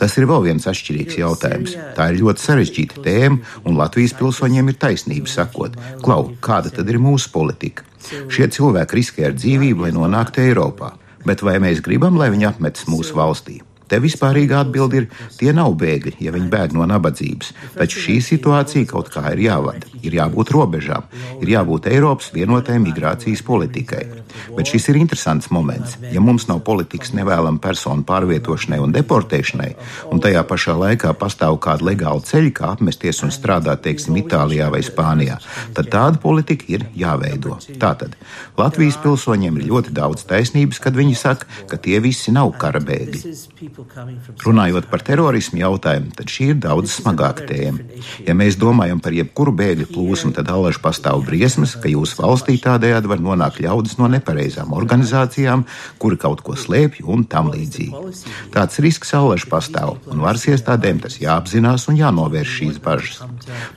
Tas 0.00 0.16
ir 0.18 0.28
vēl 0.30 0.48
viens 0.48 0.66
atšķirīgs 0.70 1.20
jautājums. 1.20 1.76
Tā 1.96 2.10
ir 2.12 2.22
ļoti 2.22 2.46
sarežģīta 2.46 3.04
tēma, 3.06 3.42
un 3.64 3.78
Latvijas 3.80 4.16
pilsoņiem 4.18 4.72
ir 4.72 4.80
taisnība 4.82 5.30
sakot, 5.30 5.76
klau, 6.02 6.32
kāda 6.42 6.72
tad 6.74 6.90
ir 6.90 7.00
mūsu 7.02 7.32
politika? 7.34 7.86
Šie 8.32 8.50
cilvēki 8.52 8.98
riskē 9.00 9.30
ar 9.30 9.38
dzīvību, 9.38 9.86
lai 9.86 9.94
nonāktu 9.96 10.44
Eiropā, 10.44 10.92
bet 11.26 11.42
vai 11.46 11.58
mēs 11.62 11.82
gribam, 11.84 12.18
lai 12.20 12.30
viņi 12.34 12.50
apmetas 12.50 12.86
mūsu 12.90 13.16
valstī? 13.18 13.60
Te 13.86 14.00
vispārīga 14.02 14.60
atbilde 14.64 15.02
ir, 15.02 15.08
tie 15.38 15.52
nav 15.54 15.76
bēgļi, 15.78 16.16
ja 16.26 16.32
viņi 16.34 16.48
bēg 16.50 16.74
no 16.74 16.86
nabadzības, 16.90 17.52
taču 17.76 18.02
šī 18.02 18.16
situācija 18.24 18.88
kaut 18.90 19.12
kā 19.14 19.22
ir 19.34 19.44
jāvada, 19.46 19.86
ir 20.02 20.16
jābūt 20.18 20.50
robežām, 20.56 21.06
ir 21.38 21.52
jābūt 21.54 21.86
Eiropas 21.92 22.32
vienotai 22.34 22.80
migrācijas 22.82 23.44
politikai. 23.46 24.02
Bet 24.56 24.72
šis 24.72 24.88
ir 24.90 24.98
interesants 25.00 25.50
moments. 25.54 25.96
Ja 26.12 26.20
mums 26.24 26.48
nav 26.50 26.62
politikas 26.66 27.14
nevēlama 27.16 27.62
personu 27.62 28.04
pārvietošanai 28.08 28.80
un 28.82 28.94
deportēšanai, 28.96 29.70
un 30.10 30.22
tajā 30.24 30.42
pašā 30.50 30.76
laikā 30.80 31.14
pastāv 31.20 31.60
kāda 31.62 31.86
legāla 31.90 32.24
ceļa, 32.26 32.52
kā 32.58 32.72
apmesties 32.74 33.22
un 33.26 33.34
strādāt, 33.34 33.84
teiksim, 33.86 34.18
Itālijā 34.18 34.68
vai 34.72 34.82
Spānijā, 34.86 35.38
tad 35.76 35.90
tāda 35.92 36.20
politika 36.22 36.66
ir 36.72 36.86
jāveido. 36.96 37.60
Tātad 37.80 38.16
Latvijas 38.58 38.98
pilsoņiem 39.02 39.60
ir 39.60 39.70
ļoti 39.70 39.94
daudz 39.96 40.26
taisnības, 40.28 40.82
kad 40.82 40.96
viņi 40.98 41.16
saka, 41.18 41.48
ka 41.70 41.78
tie 41.80 42.00
visi 42.02 42.34
nav 42.34 42.54
kara 42.60 42.82
bēgļi. 42.82 43.36
Runājot 43.76 44.86
par 44.88 45.02
terorismu 45.04 45.60
jautājumu, 45.60 46.12
tad 46.16 46.30
šī 46.32 46.48
ir 46.52 46.58
daudz 46.64 46.94
smagāka 46.96 47.44
tēma. 47.48 47.82
Ja 48.24 48.32
mēs 48.38 48.56
domājam 48.60 49.02
par 49.04 49.12
jebkuru 49.16 49.52
bēgļu 49.56 49.88
plūsmu, 49.92 50.32
tad 50.36 50.48
allaž 50.52 50.78
pastāv 50.82 51.24
briesmas, 51.26 51.74
ka 51.80 51.90
jūsu 51.92 52.20
valstī 52.22 52.56
tādējādi 52.62 53.10
var 53.10 53.20
nonākt 53.20 53.60
ļaudis 53.64 53.98
no 54.00 54.08
nepareizām 54.12 54.72
organizācijām, 54.76 55.66
kuri 56.00 56.20
kaut 56.22 56.40
ko 56.46 56.56
slēpj 56.56 57.04
un 57.04 57.26
tam 57.28 57.50
līdzīgi. 57.52 58.14
Tāds 58.54 58.80
risks 58.84 59.12
allaž 59.16 59.44
pastāv, 59.50 59.98
un 60.08 60.24
varas 60.24 60.46
iestādēm 60.48 61.02
tas 61.04 61.20
jāapzinās 61.20 61.88
un 61.90 62.00
jānovērš 62.00 62.56
šīs 62.60 62.80
bažas. 62.84 63.22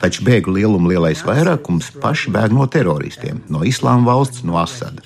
Taču 0.00 0.24
bēgļu 0.28 0.56
lieluma 0.60 0.94
lielais 0.94 1.24
vairākums 1.26 1.92
paši 2.00 2.32
bēg 2.32 2.56
no 2.56 2.64
teroristiem, 2.70 3.44
no 3.52 3.64
islāma 3.68 4.14
valsts, 4.14 4.46
no 4.48 4.56
Asada. 4.60 5.04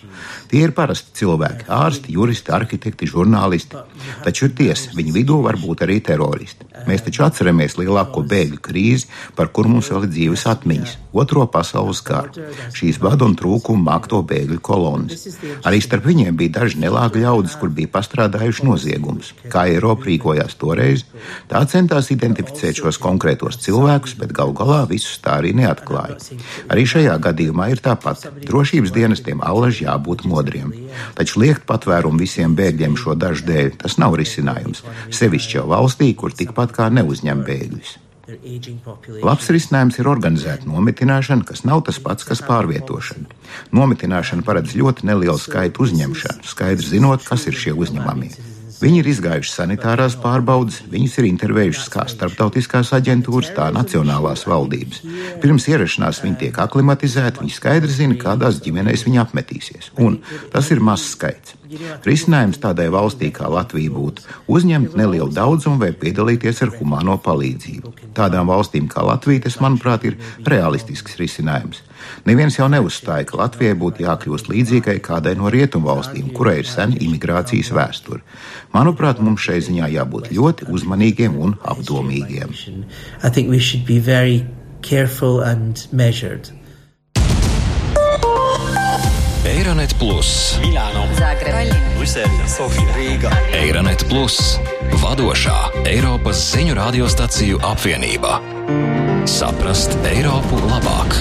Tie 0.55 0.61
ir 0.63 0.71
parasti 0.71 1.17
cilvēki, 1.19 1.65
ārsti, 1.75 2.13
juristi, 2.15 2.53
arhitekti, 2.55 3.09
žurnālisti. 3.11 3.81
Taču 4.23 4.47
ir 4.47 4.53
tiesa, 4.55 4.93
viņu 4.95 5.15
vidū 5.17 5.41
var 5.43 5.59
būt 5.59 5.81
arī 5.83 5.97
teroristi. 5.99 6.69
Mēs 6.87 7.03
taču 7.03 7.25
atceramies 7.27 7.75
lielāko 7.79 8.23
bēgļu 8.31 8.61
krīzi, 8.63 9.09
par 9.35 9.49
kuru 9.57 9.73
mums 9.73 9.89
vēl 9.91 10.07
ir 10.07 10.13
dzīves 10.13 10.45
atmiņas- 10.53 10.93
Otro 11.23 11.47
pasaules 11.47 12.01
karu. 12.03 12.45
Šīs 12.75 13.01
badu 13.03 13.27
un 13.27 13.35
trūkumu 13.39 13.83
mākto 13.83 14.21
bēgļu 14.23 14.61
kolonas. 14.61 15.27
Arī 15.65 15.81
starp 15.83 16.07
viņiem 16.07 16.37
bija 16.37 16.61
daži 16.61 16.79
nelāgi 16.83 17.23
ļaudis, 17.25 17.59
kur 17.59 17.71
bija 17.71 17.89
pastrādājuši 17.89 18.65
noziegumus. 18.67 19.33
Kā 19.49 19.67
Eiropa 19.71 20.07
rīkojās 20.07 20.55
toreiz, 20.59 21.05
tā 21.49 21.65
centās 21.67 22.11
identificēt 22.11 22.79
šos 22.83 22.99
konkrētos 22.99 23.59
cilvēkus, 23.59 24.19
bet 24.19 24.33
galu 24.33 24.53
galā 24.53 24.87
visus 24.89 25.19
tā 25.19 25.39
arī 25.39 25.55
neatklāja. 25.55 26.19
Arī 26.69 26.83
šajā 26.85 27.19
gadījumā 27.19 27.71
ir 27.71 27.79
tāpat. 27.79 28.27
Drošības 28.47 28.91
dienestiem 28.91 29.41
allaž 29.41 29.83
jābūt 29.83 30.27
moderniem 30.27 30.44
modriem. 30.45 30.73
Taču 31.17 31.41
liekt 31.41 31.65
patvērumu 31.67 32.21
visiem 32.21 32.55
bēgļiem 32.57 32.97
šo 33.01 33.17
dažu 33.17 33.47
dēļ, 33.49 33.77
tas 33.81 33.97
nav 33.99 34.17
risinājums. 34.21 34.85
Sevišķi 35.11 35.59
jau 35.59 35.69
valstī, 35.73 36.15
kur 36.15 36.33
tikpat 36.33 36.75
kā 36.77 36.91
neuzņem 36.93 37.45
bēgļus. 37.45 37.99
Labs 39.21 39.51
risinājums 39.53 39.99
ir 40.01 40.09
organizēta 40.09 40.65
nometināšana, 40.65 41.45
kas 41.45 41.65
nav 41.69 41.85
tas 41.85 41.99
pats, 42.01 42.25
kas 42.25 42.41
pārvietošana. 42.45 43.29
Nometināšana 43.77 44.45
paredz 44.47 44.73
ļoti 44.81 45.05
nelielu 45.11 45.37
skaitu 45.39 45.85
uzņemšanu, 45.85 46.49
skaidri 46.49 46.89
zinot, 46.97 47.25
kas 47.29 47.45
ir 47.51 47.61
šie 47.61 47.77
uzņemamie. 47.77 48.33
Viņi 48.81 49.01
ir 49.01 49.09
izgājuši 49.09 49.53
sanitārās 49.53 50.17
pārbaudes, 50.21 50.81
viņus 50.91 51.19
ir 51.21 51.29
intervējušas 51.29 51.91
kā 51.93 52.05
starptautiskās 52.11 52.91
aģentūras, 52.97 53.53
tā 53.57 53.69
nacionālās 53.75 54.45
valdības. 54.51 55.03
Pirms 55.43 55.69
ierašanās 55.71 56.23
viņi 56.25 56.41
tiek 56.43 56.59
aklimatizēti, 56.65 57.43
viņi 57.45 57.55
skaidri 57.55 57.95
zina, 57.95 58.19
kādās 58.21 58.59
ģimenēs 58.65 59.07
viņi 59.07 59.23
apmetīsies. 59.23 59.93
Un 60.03 60.19
tas 60.53 60.71
ir 60.75 60.83
mazs 60.85 61.15
skaits. 61.15 61.55
Risinājums 62.05 62.61
tādai 62.63 62.91
valstī 62.93 63.31
kā 63.35 63.49
Latvija 63.51 63.93
būtu 63.95 64.27
uzņemt 64.53 64.99
nelielu 64.99 65.31
daudzumu 65.35 65.81
vai 65.81 65.93
piedalīties 65.97 66.63
ar 66.67 66.75
humāno 66.77 67.17
palīdzību. 67.25 67.95
Tādām 68.15 68.51
valstīm 68.53 68.91
kā 68.93 69.03
Latvija 69.07 69.47
tas, 69.47 69.59
manuprāt, 69.65 70.07
ir 70.11 70.19
realistisks 70.47 71.19
risinājums. 71.21 71.83
Neviens 72.25 72.57
jau 72.57 72.71
neuzstāja, 72.73 73.27
ka 73.29 73.37
Latvijai 73.43 73.77
būtu 73.77 74.05
jākļūst 74.07 74.49
līdzīgai 74.49 74.97
kādai 75.05 75.35
no 75.37 75.51
rietumvalstīm, 75.53 76.31
kurai 76.37 76.63
ir 76.63 76.69
sena 76.69 76.97
imigrācijas 76.97 77.69
vēsture. 77.77 78.25
Manuprāt, 78.73 79.21
mums 79.21 79.45
šai 79.45 79.61
ziņā 79.67 79.91
jābūt 79.93 80.33
ļoti 80.33 80.71
uzmanīgiem 80.73 81.37
un 81.37 81.57
apdomīgiem. 81.61 82.57
Eironet 89.45 89.93
Plus, 90.01 90.57
Milāno, 90.65 91.05
Zagreba, 91.19 91.77
Brisele, 91.99 92.49
Sofija, 92.49 92.97
Rīga. 92.97 93.33
Eironet 93.61 94.05
Plus, 94.09 94.57
vadošā 95.05 95.85
Eiropas 95.89 96.41
ziņu 96.55 96.77
radiostaciju 96.81 97.61
apvienība. 97.69 98.41
Saprast 99.29 99.97
Eiropu 100.09 100.61
labāk! 100.69 101.21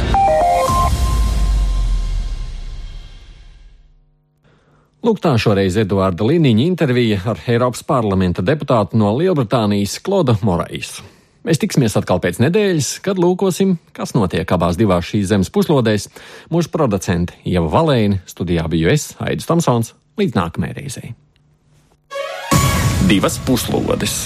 Lūk, 5.04 5.18
tā 5.20 5.34
šoreiz 5.36 5.76
Eduarda 5.82 6.24
Liniņa 6.24 6.62
intervija 6.64 7.18
ar 7.28 7.40
Eiropas 7.52 7.82
parlamenta 7.84 8.40
deputātu 8.40 8.96
no 8.96 9.10
Lielbritānijas 9.18 9.98
Klodu 10.00 10.38
Moraisu. 10.48 11.04
Mēs 11.44 11.60
tiksimies 11.60 11.98
atkal 12.00 12.22
pēc 12.24 12.40
nedēļas, 12.40 12.92
kad 13.04 13.20
lūkosim, 13.20 13.74
kas 13.92 14.16
notiek 14.16 14.48
abās 14.56 14.80
divās 14.80 15.10
šīs 15.10 15.28
zemes 15.34 15.52
puslodēs. 15.52 16.08
Mūsu 16.48 16.72
producenti 16.72 17.36
Ieva 17.52 17.68
Valēni, 17.74 18.22
studijā 18.32 18.64
biju 18.72 18.94
es, 18.94 19.10
Aidis 19.20 19.50
Tomsons. 19.50 19.92
Līdz 20.22 20.40
nākamajai 20.40 20.78
reizei. 20.80 21.12
Divas 23.12 23.36
puslodes! 23.44 24.22